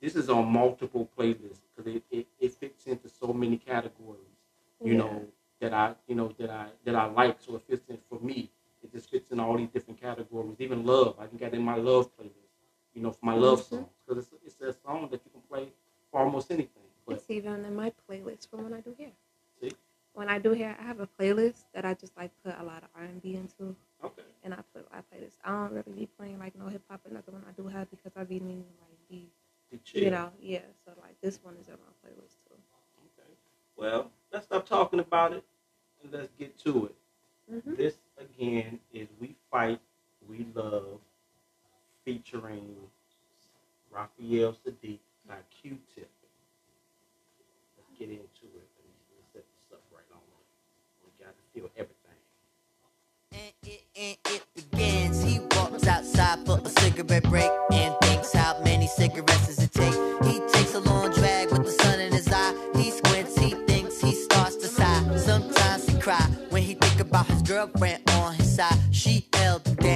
this 0.00 0.16
is 0.16 0.28
on 0.30 0.52
multiple 0.52 1.08
playlists 1.18 1.62
because 1.76 1.92
it, 1.96 2.04
it, 2.10 2.26
it 2.38 2.52
fits 2.52 2.86
into 2.86 3.08
so 3.08 3.32
many 3.32 3.56
categories 3.56 4.36
you 4.82 4.94
Yeah. 4.94 4.98
know 4.98 5.28
that 5.60 5.72
i 5.72 5.94
you 6.08 6.14
know 6.14 6.28
that 6.38 6.50
i 6.50 6.66
that 6.84 6.94
i 6.96 7.06
like 7.06 7.40
so 7.40 7.56
it 7.56 7.62
fits 7.62 7.88
in 7.88 7.98
for 8.08 8.18
me 8.20 8.50
it 8.82 8.92
just 8.92 9.10
fits 9.10 9.30
in 9.30 9.40
all 9.40 9.56
these 9.56 9.70
different 9.70 10.00
categories 10.00 10.56
even 10.60 10.84
love 10.86 11.16
i 11.18 11.26
can 11.26 11.36
get 11.38 11.54
in 11.54 11.62
my 11.62 11.76
love 11.76 12.06
playlist 12.16 12.54
you 12.94 13.02
know 13.02 13.12
for 13.12 13.26
my 13.26 13.34
love 13.34 13.60
Mhm. 13.60 13.64
songs 13.64 13.90
because 14.06 14.18
it's, 14.32 14.44
it's 14.46 14.60
a 14.62 14.72
song 14.86 15.08
that 15.10 15.24
you 15.24 15.30
can 15.30 15.42
play 15.50 15.72
for 16.10 16.20
almost 16.20 16.50
anything 16.50 16.85
It's 17.08 17.30
even 17.30 17.64
in 17.64 17.74
my 17.76 17.92
playlist 18.08 18.48
for 18.50 18.56
when 18.56 18.72
I 18.74 18.80
do 18.80 18.94
hair. 18.98 19.12
See? 19.60 19.72
When 20.14 20.28
I 20.28 20.38
do 20.38 20.52
hair, 20.52 20.76
I 20.80 20.82
have 20.84 21.00
a 21.00 21.06
playlist 21.06 21.64
that 21.74 21.84
I 21.84 21.94
just 21.94 22.16
like 22.16 22.30
put 22.44 22.54
a 22.58 22.64
lot 22.64 22.82
of 22.82 22.88
R 22.94 23.02
and 23.02 23.22
B 23.22 23.34
into. 23.36 23.76
Okay. 24.04 24.22
And 24.42 24.54
I 24.54 24.58
put 24.74 24.86
I 24.92 25.00
play 25.02 25.20
this. 25.20 25.38
I 25.44 25.50
don't 25.50 25.72
really 25.72 25.92
be 25.92 26.06
playing 26.18 26.38
like 26.38 26.56
no 26.56 26.66
hip 26.68 26.82
hop 26.88 27.00
or 27.06 27.12
nothing 27.12 27.34
when 27.34 27.44
I 27.48 27.52
do 27.52 27.66
hair 27.68 27.86
because 27.90 28.12
I 28.16 28.24
be 28.24 28.40
needing 28.40 28.64
like 28.80 28.98
be, 29.08 29.30
you 29.94 30.10
know, 30.10 30.30
yeah. 30.40 30.60
So 30.84 30.92
like 31.00 31.16
this 31.22 31.40
one 31.42 31.56
is 31.60 31.68
on 31.68 31.78
my 31.84 32.08
playlist 32.08 32.36
too. 32.48 32.56
Okay. 33.18 33.28
well 33.76 34.10
let's 34.32 34.46
stop 34.46 34.66
talking 34.66 35.00
about 35.00 35.32
it 35.32 35.44
and 36.02 36.12
let's 36.12 36.32
get 36.38 36.56
to 36.58 36.86
it 36.86 36.94
Mhm. 37.52 37.76
this 37.76 37.98
again 38.18 38.80
is 38.92 39.08
we 39.20 39.36
fight 39.50 39.80
we 40.28 40.46
love 40.54 41.00
featuring 42.04 42.76
Raphael 43.90 44.52
Saadiq 44.54 44.98
by 45.28 45.38
Q-Tip. 45.50 46.10
Get 47.98 48.10
into 48.10 48.20
it. 48.20 48.68
Let's 49.16 49.32
set 49.32 49.44
this 49.56 49.72
up 49.72 49.80
right 49.90 50.04
on. 50.12 50.20
We 51.02 51.24
got 51.24 51.32
to 51.32 51.44
feel 51.54 51.70
everything. 51.76 52.20
And 53.32 54.18
it 54.26 54.42
begins. 54.54 55.22
He 55.22 55.40
walks 55.56 55.86
outside 55.86 56.44
for 56.44 56.60
a 56.62 56.68
cigarette 56.80 57.22
break 57.24 57.50
and 57.72 57.94
thinks 58.02 58.32
how 58.34 58.60
many 58.62 58.86
cigarettes 58.86 59.46
does 59.46 59.62
it 59.62 59.72
take. 59.72 59.94
He 60.24 60.40
takes 60.52 60.74
a 60.74 60.80
long 60.80 61.10
drag 61.12 61.50
with 61.50 61.64
the 61.64 61.70
sun 61.70 62.00
in 62.00 62.12
his 62.12 62.28
eye. 62.30 62.54
He 62.74 62.90
squints, 62.90 63.34
he 63.38 63.54
thinks, 63.66 63.98
he 63.98 64.12
starts 64.12 64.56
to 64.56 64.66
sigh. 64.66 65.16
Sometimes 65.16 65.86
he 65.88 65.98
cry 65.98 66.28
when 66.50 66.62
he 66.62 66.74
think 66.74 67.00
about 67.00 67.26
his 67.26 67.40
girlfriend 67.40 68.02
on 68.10 68.34
his 68.34 68.56
side. 68.56 68.76
She 68.90 69.26
held 69.32 69.66
him 69.66 69.76
down, 69.76 69.95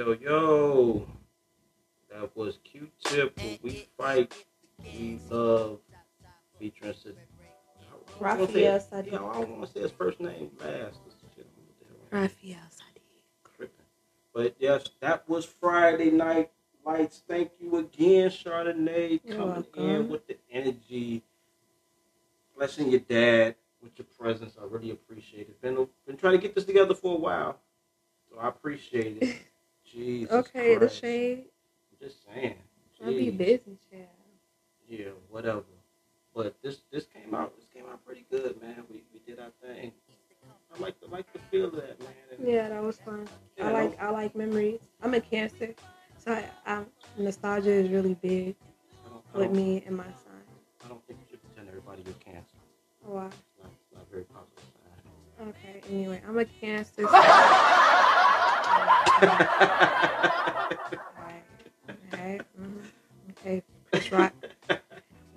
Yo, 0.00 0.12
yo, 0.12 0.18
yo. 0.22 1.06
That 2.10 2.34
was 2.34 2.58
Q-Tip. 2.64 3.36
When 3.36 3.58
we 3.62 3.86
fight, 3.98 4.32
we 4.82 5.20
love. 5.28 5.80
Featuring 6.58 6.94
Sid. 6.94 7.18
I 7.18 8.24
wanna 8.24 8.46
say- 8.46 8.64
Raphael 8.64 8.80
Saadiq. 8.80 9.12
Yeah, 9.12 9.24
I 9.26 9.32
don't 9.34 9.50
want 9.50 9.66
to 9.66 9.72
say 9.74 9.80
his 9.80 9.92
first 9.92 10.18
name 10.18 10.56
last. 10.58 11.00
Shit, 11.36 11.46
what 11.54 11.78
the 11.78 12.16
hell. 12.16 12.22
Raphael 12.22 12.68
Saadiq. 12.70 13.68
But 14.32 14.56
yes, 14.58 14.88
that 15.00 15.28
was 15.28 15.44
Friday 15.44 16.10
night 16.10 16.50
lights. 16.82 17.22
Thank 17.28 17.52
you 17.60 17.76
again, 17.76 18.30
Chardonnae, 18.30 19.20
You're 19.22 19.36
coming 19.36 19.66
in 19.74 20.08
with 20.08 20.26
the 20.26 20.38
energy, 20.50 21.22
blessing 22.56 22.90
your 22.90 23.00
dad 23.00 23.54
with 23.82 23.98
your 23.98 24.06
presence. 24.18 24.56
I 24.58 24.64
really 24.64 24.92
appreciate 24.92 25.50
it. 25.50 25.60
Been 25.60 25.86
been 26.06 26.16
trying 26.16 26.38
to 26.38 26.40
get 26.40 26.54
this 26.54 26.64
together 26.64 26.94
for 26.94 27.16
a 27.16 27.20
while, 27.20 27.60
so 28.30 28.38
I 28.38 28.48
appreciate 28.48 29.22
it. 29.22 29.36
Jesus 29.92 30.32
Okay, 30.32 30.76
the 30.78 30.88
shade. 30.88 31.44
I'm 31.90 32.08
just 32.08 32.24
saying. 32.26 32.56
I'll 33.04 33.12
be 33.12 33.30
busy, 33.30 33.78
child. 33.90 34.08
Yeah, 34.88 35.10
whatever. 35.28 35.62
But 36.34 36.56
this 36.62 36.82
this 36.92 37.06
came 37.06 37.34
out 37.34 37.56
this 37.56 37.66
came 37.74 37.84
out 37.90 38.04
pretty 38.04 38.26
good, 38.30 38.60
man. 38.60 38.84
We 38.90 39.02
we 39.12 39.20
did 39.26 39.40
our 39.40 39.50
thing. 39.62 39.92
I 40.74 40.80
like 40.80 41.00
the 41.00 41.08
like 41.08 41.32
the 41.32 41.38
feel 41.50 41.66
of 41.66 41.76
that, 41.76 41.98
man. 42.00 42.08
And 42.36 42.48
Yeah, 42.48 42.68
that 42.68 42.82
was 42.82 42.98
fun. 42.98 43.28
Yeah, 43.56 43.68
I 43.68 43.72
like 43.72 44.02
I 44.02 44.10
like 44.10 44.36
memories. 44.36 44.80
I'm 45.02 45.14
a 45.14 45.20
Cancer, 45.20 45.74
so 46.18 46.32
I, 46.32 46.44
I, 46.66 46.84
nostalgia 47.18 47.70
is 47.70 47.90
really 47.90 48.14
big 48.14 48.54
with 49.34 49.50
me 49.50 49.82
and 49.86 49.96
my 49.96 50.04
son. 50.04 50.42
I 50.84 50.88
don't 50.88 51.04
think 51.06 51.18
you 51.20 51.26
should 51.30 51.42
pretend 51.42 51.68
everybody 51.68 52.02
you're 52.04 52.14
cancer. 52.14 52.56
Why? 53.02 53.26
It's 53.26 53.34
not, 53.62 53.72
it's 53.72 53.94
not 53.94 54.10
very 54.10 54.24
sign. 54.32 54.59
Okay. 55.40 55.80
Anyway, 55.88 56.20
I'm 56.28 56.38
a 56.38 56.44
Cancer. 56.44 57.06
Alright, 57.06 57.22
alright, 62.12 62.42
mhm, 62.60 62.82
Okay, 63.30 63.62
Chris 63.90 64.12
Rock. 64.12 64.34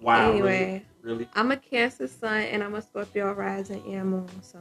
Wow. 0.02 0.32
Anyway, 0.32 0.84
Really? 1.02 1.18
really? 1.20 1.30
I'm 1.34 1.52
a 1.52 1.58
Cancer 1.58 2.08
sun 2.10 2.42
and 2.42 2.62
I'm 2.62 2.76
a 2.76 2.82
Scorpio 2.82 3.32
rising 3.34 3.82
and 3.96 4.10
moon, 4.10 4.28
so 4.42 4.60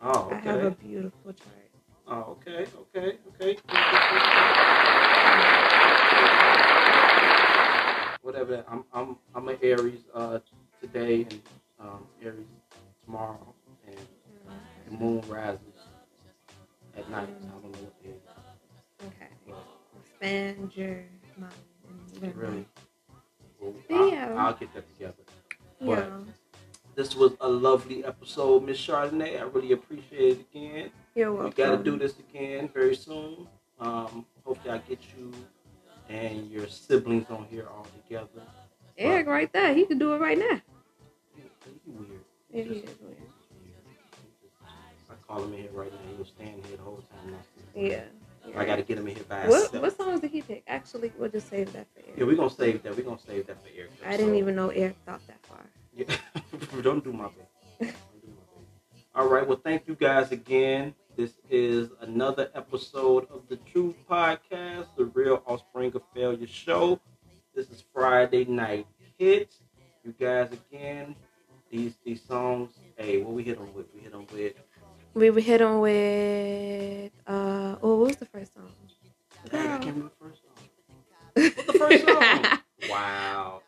Oh, 0.00 0.30
I 0.32 0.36
have 0.36 0.64
a 0.64 0.70
beautiful 0.70 1.34
chart. 1.34 1.70
Oh, 2.06 2.38
okay, 2.40 2.66
okay, 2.96 3.18
okay. 3.34 3.58
Whatever. 8.22 8.64
I'm 8.68 8.84
I'm 8.92 9.16
I'm 9.34 9.48
an 9.48 9.58
Aries 9.62 10.00
uh 10.14 10.38
today 10.80 11.22
and 11.30 11.40
um 11.80 12.06
Aries 12.22 12.46
tomorrow 13.04 13.38
and 13.46 13.53
the 14.88 14.96
moon 14.96 15.22
rises 15.28 15.60
at 16.96 17.08
night. 17.10 17.28
I 17.28 17.50
don't 17.50 17.62
know 17.64 17.68
what 17.70 17.94
it 18.04 18.08
is. 18.08 19.06
Okay. 19.06 19.30
Expand 20.20 20.72
your 20.74 21.04
mind. 21.38 21.52
And 22.22 22.36
Really. 22.36 22.66
Well, 23.60 23.74
Yeah. 24.10 24.28
I'll, 24.32 24.38
I'll 24.38 24.52
get 24.54 24.72
that 24.74 24.92
together. 24.94 25.14
But 25.80 25.86
Yeah. 25.98 26.18
this 26.94 27.14
was 27.16 27.32
a 27.40 27.48
lovely 27.48 28.04
episode, 28.04 28.64
Miss 28.64 28.78
Chardonnae. 28.78 29.38
I 29.38 29.42
really 29.44 29.72
appreciate 29.72 30.38
it 30.38 30.46
again. 30.54 30.90
You're 31.14 31.32
welcome. 31.32 31.50
We 31.50 31.70
got 31.70 31.76
to 31.76 31.82
do 31.90 31.98
this 31.98 32.18
again 32.18 32.68
very 32.72 32.94
soon. 32.96 33.46
Um, 33.80 34.24
hopefully, 34.44 34.70
I 34.74 34.78
get 34.78 35.00
you 35.16 35.32
and 36.08 36.50
your 36.50 36.68
siblings 36.68 37.28
on 37.30 37.46
here 37.50 37.66
all 37.68 37.86
together. 38.02 38.42
Eric 38.96 39.26
right 39.26 39.52
there. 39.52 39.74
He 39.74 39.84
can 39.86 39.98
do 39.98 40.14
it 40.14 40.18
right 40.20 40.38
now. 40.38 40.60
He 41.34 41.42
weird. 41.86 42.20
Yeah, 42.52 42.62
he 42.62 42.70
is 42.80 42.90
weird. 43.00 43.16
Call 45.26 45.42
him 45.44 45.52
in 45.54 45.60
here 45.62 45.70
right 45.72 45.90
now. 45.92 45.98
He 46.10 46.16
was 46.18 46.28
standing 46.28 46.62
here 46.64 46.76
the 46.76 46.82
whole 46.82 47.02
time. 47.10 47.32
Not 47.32 47.40
Yeah. 47.74 48.04
I 48.56 48.64
got 48.66 48.76
to 48.76 48.82
get 48.82 48.98
him 48.98 49.08
in 49.08 49.14
here 49.16 49.24
by 49.26 49.48
What, 49.48 49.62
himself. 49.62 49.82
what 49.82 49.96
songs 49.96 50.20
did 50.20 50.30
he 50.30 50.42
pick? 50.42 50.62
Actually, 50.66 51.12
we'll 51.18 51.30
just 51.30 51.48
save 51.48 51.72
that 51.72 51.86
for 51.94 52.00
Eric. 52.00 52.14
Yeah, 52.18 52.24
we're 52.24 52.36
gonna 52.36 52.50
save 52.50 52.82
that. 52.82 52.94
We're 52.94 53.02
gonna 53.04 53.18
save 53.26 53.46
that 53.46 53.62
for 53.62 53.68
Eric. 53.74 53.90
I 54.04 54.16
didn't 54.18 54.34
even 54.34 54.54
know 54.54 54.68
Eric 54.68 54.96
thought 55.06 55.26
that 55.26 55.38
far. 55.46 55.64
Yeah. 55.96 56.14
Don't 56.82 57.02
do 57.02 57.12
my 57.12 57.24
best. 57.28 57.38
Don't 57.80 57.90
do 58.20 58.28
my 58.28 58.42
best. 58.92 59.06
All 59.14 59.28
right. 59.28 59.46
Well, 59.48 59.60
thank 59.64 59.88
you 59.88 59.94
guys 59.94 60.30
again. 60.30 60.94
This 61.16 61.32
is 61.48 61.88
another 62.00 62.50
episode 62.54 63.26
of 63.30 63.48
the 63.48 63.56
Truth 63.56 63.94
Podcast, 64.10 64.88
the 64.96 65.06
Real 65.06 65.42
Offspring 65.46 65.94
of 65.94 66.02
Failure 66.14 66.46
Show. 66.46 67.00
This 67.54 67.70
is 67.70 67.82
Friday 67.94 68.44
Night 68.44 68.86
Hits. 69.16 69.56
You 70.04 70.12
guys 70.20 70.50
again. 70.52 71.16
These 71.70 71.94
these 72.04 72.22
songs. 72.22 72.72
Hey, 72.98 73.22
what 73.22 73.32
we 73.32 73.42
hit 73.42 73.56
them 73.58 73.72
with? 73.72 73.86
We 73.94 74.00
hit 74.02 74.12
them 74.12 74.26
with. 74.32 74.52
We 75.14 75.30
would 75.30 75.44
hit 75.44 75.60
him 75.60 75.80
with 75.80 77.12
uh 77.26 77.76
oh, 77.82 77.96
what 77.98 78.06
was 78.08 78.16
the 78.16 78.26
first 78.26 78.54
song? 78.54 78.70
Dang, 79.50 79.60
I 79.70 79.78
can't 79.78 79.84
remember 79.96 80.10
the 80.18 80.26
first 80.28 80.42
song. 80.42 81.50
What's 81.54 81.66
the 81.66 81.78
first 81.78 82.06
song? 82.06 82.58
wow. 82.90 83.60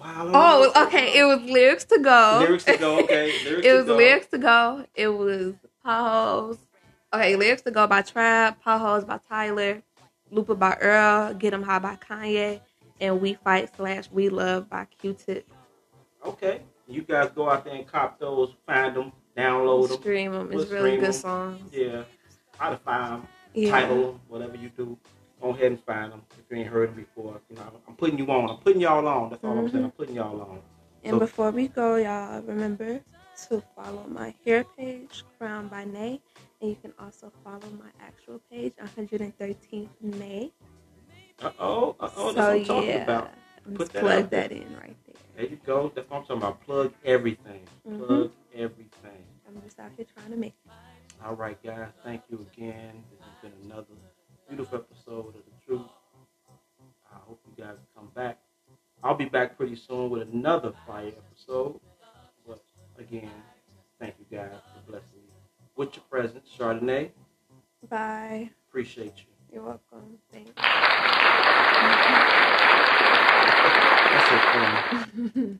Wow. 0.00 0.30
Oh, 0.34 0.86
okay. 0.86 1.18
It 1.18 1.24
was 1.24 1.40
lyrics 1.42 1.84
to 1.86 1.98
go. 1.98 2.38
Lyrics 2.40 2.64
to 2.64 2.76
go. 2.76 2.98
Okay. 3.00 3.32
Lyrics 3.44 3.66
it 3.66 3.70
to 3.70 3.76
was 3.76 3.86
go. 3.86 3.96
lyrics 3.96 4.26
to 4.28 4.38
go. 4.38 4.86
It 4.94 5.08
was 5.08 5.54
potholes. 5.84 6.58
Okay, 7.14 7.36
lyrics 7.36 7.62
to 7.62 7.70
go 7.70 7.86
by 7.86 8.00
Trap, 8.02 8.62
potholes 8.62 9.04
by 9.04 9.18
Tyler, 9.28 9.82
Lupa 10.30 10.54
by 10.54 10.76
Earl, 10.80 11.34
Get 11.34 11.52
'Em 11.52 11.62
High 11.62 11.78
by 11.78 11.96
Kanye, 11.96 12.60
and 13.00 13.20
We 13.20 13.34
Fight 13.34 13.70
slash 13.76 14.10
We 14.10 14.30
Love 14.30 14.70
by 14.70 14.86
Q-Tip. 14.86 15.46
Okay. 16.24 16.62
You 16.88 17.02
guys 17.02 17.30
go 17.34 17.50
out 17.50 17.64
there 17.64 17.74
and 17.74 17.86
cop 17.86 18.18
those, 18.18 18.54
find 18.66 18.96
them, 18.96 19.12
download 19.36 19.88
them, 19.88 19.98
Stream 19.98 20.34
'em. 20.34 20.52
It's 20.52 20.70
really 20.70 20.96
good 20.98 21.14
songs. 21.14 21.60
Yeah. 21.72 22.04
To 22.60 22.76
find 22.78 23.12
them, 23.22 23.28
Yeah. 23.54 23.70
title 23.70 24.08
'em, 24.10 24.20
whatever 24.28 24.56
you 24.56 24.68
do. 24.70 24.96
Go 25.40 25.50
ahead 25.50 25.72
and 25.72 25.82
find 25.84 26.12
them 26.12 26.22
if 26.38 26.44
you 26.50 26.58
ain't 26.58 26.68
heard 26.68 26.90
them 26.90 26.96
before. 26.96 27.40
You 27.50 27.56
know, 27.56 27.62
I'm 27.88 27.96
putting 27.96 28.18
you 28.18 28.26
on. 28.26 28.50
I'm 28.50 28.58
putting 28.58 28.80
y'all 28.80 29.06
on. 29.06 29.30
That's 29.30 29.42
all 29.42 29.58
I'm 29.58 29.68
saying. 29.68 29.84
I'm 29.84 29.90
putting 29.90 30.14
y'all 30.14 30.40
on. 30.40 30.62
And 31.02 31.14
So- 31.14 31.18
before 31.18 31.50
we 31.50 31.66
go, 31.68 31.96
y'all 31.96 32.40
remember 32.42 33.00
to 33.48 33.62
follow 33.74 34.04
my 34.08 34.34
hair 34.44 34.62
page, 34.76 35.24
Crown 35.38 35.66
by 35.66 35.84
Nae, 35.84 36.20
and 36.60 36.70
you 36.70 36.76
can 36.80 36.92
also 37.00 37.32
follow 37.42 37.68
my 37.80 37.90
actual 38.00 38.40
page, 38.50 38.74
113th 38.78 39.90
Nay. 40.00 40.52
Uh 41.42 41.50
oh. 41.58 41.96
Uh 41.98 42.10
oh. 42.16 42.32
That's 42.32 42.36
what 42.36 42.38
I'm 42.38 42.64
talking 42.64 42.88
yeah, 42.88 43.02
about. 43.02 43.30
Put 43.74 43.92
that 43.92 44.00
plug 44.00 44.24
out 44.24 44.30
that 44.30 44.52
in 44.52 44.76
right 44.76 44.96
there. 45.06 45.11
There 45.36 45.46
you 45.46 45.58
go. 45.64 45.90
That's 45.94 46.08
what 46.10 46.18
I'm 46.18 46.22
talking 46.24 46.36
about. 46.38 46.60
Plug 46.64 46.92
everything. 47.04 47.62
Mhm. 47.88 48.06
Plug 48.06 48.30
everything. 48.54 49.26
I'm 49.46 49.60
just 49.62 49.78
out 49.80 49.90
here 49.96 50.06
trying 50.14 50.30
to 50.30 50.36
make 50.36 50.54
it. 50.64 50.70
All 51.24 51.34
right, 51.34 51.60
guys. 51.62 51.88
Thank 52.04 52.22
you 52.28 52.46
again. 52.52 53.04
This 53.10 53.20
has 53.20 53.34
been 53.52 53.70
another 53.70 53.94
beautiful 54.48 54.78
episode 54.78 55.28
of 55.28 55.44
The 55.44 55.52
Truth. 55.66 55.88
I 57.10 57.16
hope 57.26 57.40
you 57.46 57.64
guys 57.64 57.76
come 57.94 58.08
back. 58.14 58.38
I'll 59.02 59.14
be 59.14 59.24
back 59.26 59.56
pretty 59.56 59.76
soon 59.76 60.10
with 60.10 60.22
another 60.22 60.72
fire 60.86 61.08
episode. 61.30 61.80
But 62.46 62.62
again, 62.98 63.30
thank 63.98 64.14
you 64.18 64.24
guys 64.36 64.52
for 64.74 64.90
blessing 64.90 65.08
me 65.26 65.32
with 65.76 65.96
your 65.96 66.04
presence. 66.10 66.48
Chardonnae, 66.56 67.10
Bye. 67.88 68.50
appreciate 68.68 69.16
you. 69.18 69.24
You're 69.52 69.64
welcome. 69.64 70.18
Thanks. 70.30 70.50
So 73.52 73.68
funny. 73.68 73.88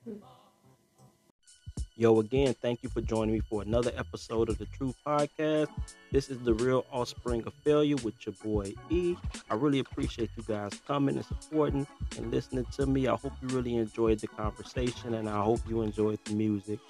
Yo, 1.97 2.21
again, 2.21 2.55
thank 2.61 2.83
you 2.83 2.89
for 2.89 3.01
joining 3.01 3.35
me 3.35 3.41
for 3.41 3.63
another 3.63 3.93
episode 3.97 4.51
of 4.51 4.59
the 4.59 4.67
True 4.67 4.95
Podcast. 5.07 5.69
This 6.11 6.29
is 6.29 6.39
the 6.41 6.53
real 6.55 6.85
offspring 6.91 7.45
of 7.47 7.55
failure 7.65 7.97
with 8.03 8.15
your 8.27 8.35
boy 8.45 8.75
E. 8.91 9.15
I 9.51 9.55
really 9.55 9.79
appreciate 9.79 10.31
you 10.37 10.43
guys 10.43 10.73
coming 10.87 11.17
and 11.17 11.25
supporting 11.25 11.87
and 12.19 12.31
listening 12.31 12.67
to 12.73 12.85
me. 12.87 13.09
I 13.09 13.15
hope 13.15 13.33
you 13.41 13.49
really 13.49 13.77
enjoyed 13.77 14.19
the 14.19 14.29
conversation 14.29 15.15
and 15.15 15.29
I 15.29 15.43
hope 15.43 15.61
you 15.69 15.83
enjoyed 15.83 16.19
the 16.25 16.35
music. 16.35 16.81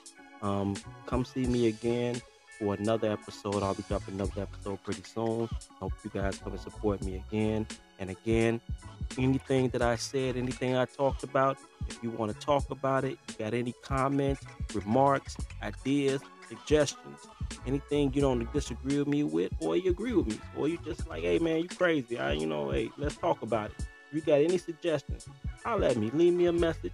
Um, 0.41 0.75
come 1.07 1.25
see 1.25 1.47
me 1.47 1.69
again 1.69 2.21
for 2.59 2.75
another 2.75 3.13
episode. 3.13 3.63
I'll 3.63 3.75
be 3.75 3.85
dropping 3.89 4.15
another 4.15 4.43
episode 4.43 4.83
pretty 4.83 5.03
soon. 5.05 5.49
Hope 5.79 5.93
you 6.03 6.11
guys 6.11 6.39
come 6.39 6.53
and 6.53 6.61
support 6.61 7.05
me 7.05 7.23
again 7.29 7.67
and 8.03 8.11
again. 8.11 8.61
Anything 9.19 9.69
that 9.71 9.83
I 9.83 9.97
said, 9.97 10.37
anything 10.37 10.75
I 10.75 10.87
talked 10.87 11.23
about, 11.23 11.59
if 11.89 12.03
you 12.03 12.11
want 12.11 12.33
to 12.33 12.39
talk 12.39 12.71
about 12.71 13.05
it, 13.05 13.19
you 13.29 13.35
got 13.39 13.53
any 13.53 13.75
comments, 13.83 14.43
remarks, 14.75 15.37
ideas, 15.63 16.23
suggestions, 16.49 17.29
anything 17.67 18.13
you 18.15 18.23
don't 18.23 18.51
disagree 18.53 18.99
with 18.99 19.09
me 19.09 19.23
with, 19.23 19.53
or 19.61 19.77
you 19.77 19.91
agree 19.91 20.15
with 20.15 20.27
me, 20.27 20.39
or 20.57 20.69
you 20.69 20.79
just 20.79 21.07
like, 21.09 21.23
hey 21.23 21.39
man, 21.39 21.59
you 21.59 21.69
crazy. 21.69 22.19
I, 22.19 22.33
you 22.33 22.47
know, 22.47 22.71
hey, 22.71 22.91
let's 22.97 23.17
talk 23.17 23.43
about 23.43 23.71
it. 23.71 23.87
If 24.09 24.17
you 24.17 24.21
got 24.23 24.41
any 24.41 24.59
suggestions, 24.59 25.27
holler 25.65 25.89
at 25.89 25.97
me. 25.97 26.11
Leave 26.11 26.33
me 26.33 26.47
a 26.47 26.53
message. 26.53 26.93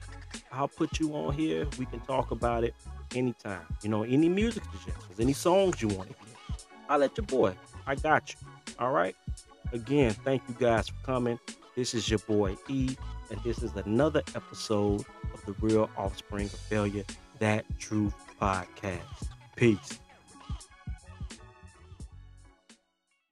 I'll 0.52 0.68
put 0.68 0.98
you 0.98 1.14
on 1.14 1.34
here. 1.34 1.66
We 1.78 1.86
can 1.86 2.00
talk 2.00 2.32
about 2.32 2.64
it 2.64 2.74
anytime. 3.14 3.66
You 3.82 3.90
know, 3.90 4.02
any 4.02 4.28
music 4.28 4.64
suggestions, 4.72 5.20
any 5.20 5.32
songs 5.32 5.80
you 5.80 5.88
want 5.88 6.10
to 6.10 6.16
hear. 6.16 6.34
I'll 6.88 6.98
let 6.98 7.16
your 7.16 7.26
boy. 7.26 7.54
I 7.86 7.94
got 7.94 8.32
you. 8.32 8.38
All 8.78 8.92
right. 8.92 9.14
Again, 9.72 10.12
thank 10.12 10.42
you 10.48 10.54
guys 10.58 10.88
for 10.88 10.96
coming. 11.04 11.38
This 11.76 11.94
is 11.94 12.08
your 12.08 12.20
boy 12.20 12.56
E, 12.68 12.96
and 13.30 13.40
this 13.44 13.62
is 13.62 13.74
another 13.76 14.22
episode 14.34 15.04
of 15.34 15.44
the 15.44 15.52
Real 15.60 15.90
Offspring 15.96 16.46
of 16.46 16.52
Failure, 16.52 17.04
That 17.38 17.66
Truth 17.78 18.14
Podcast. 18.40 19.28
Peace. 19.56 20.00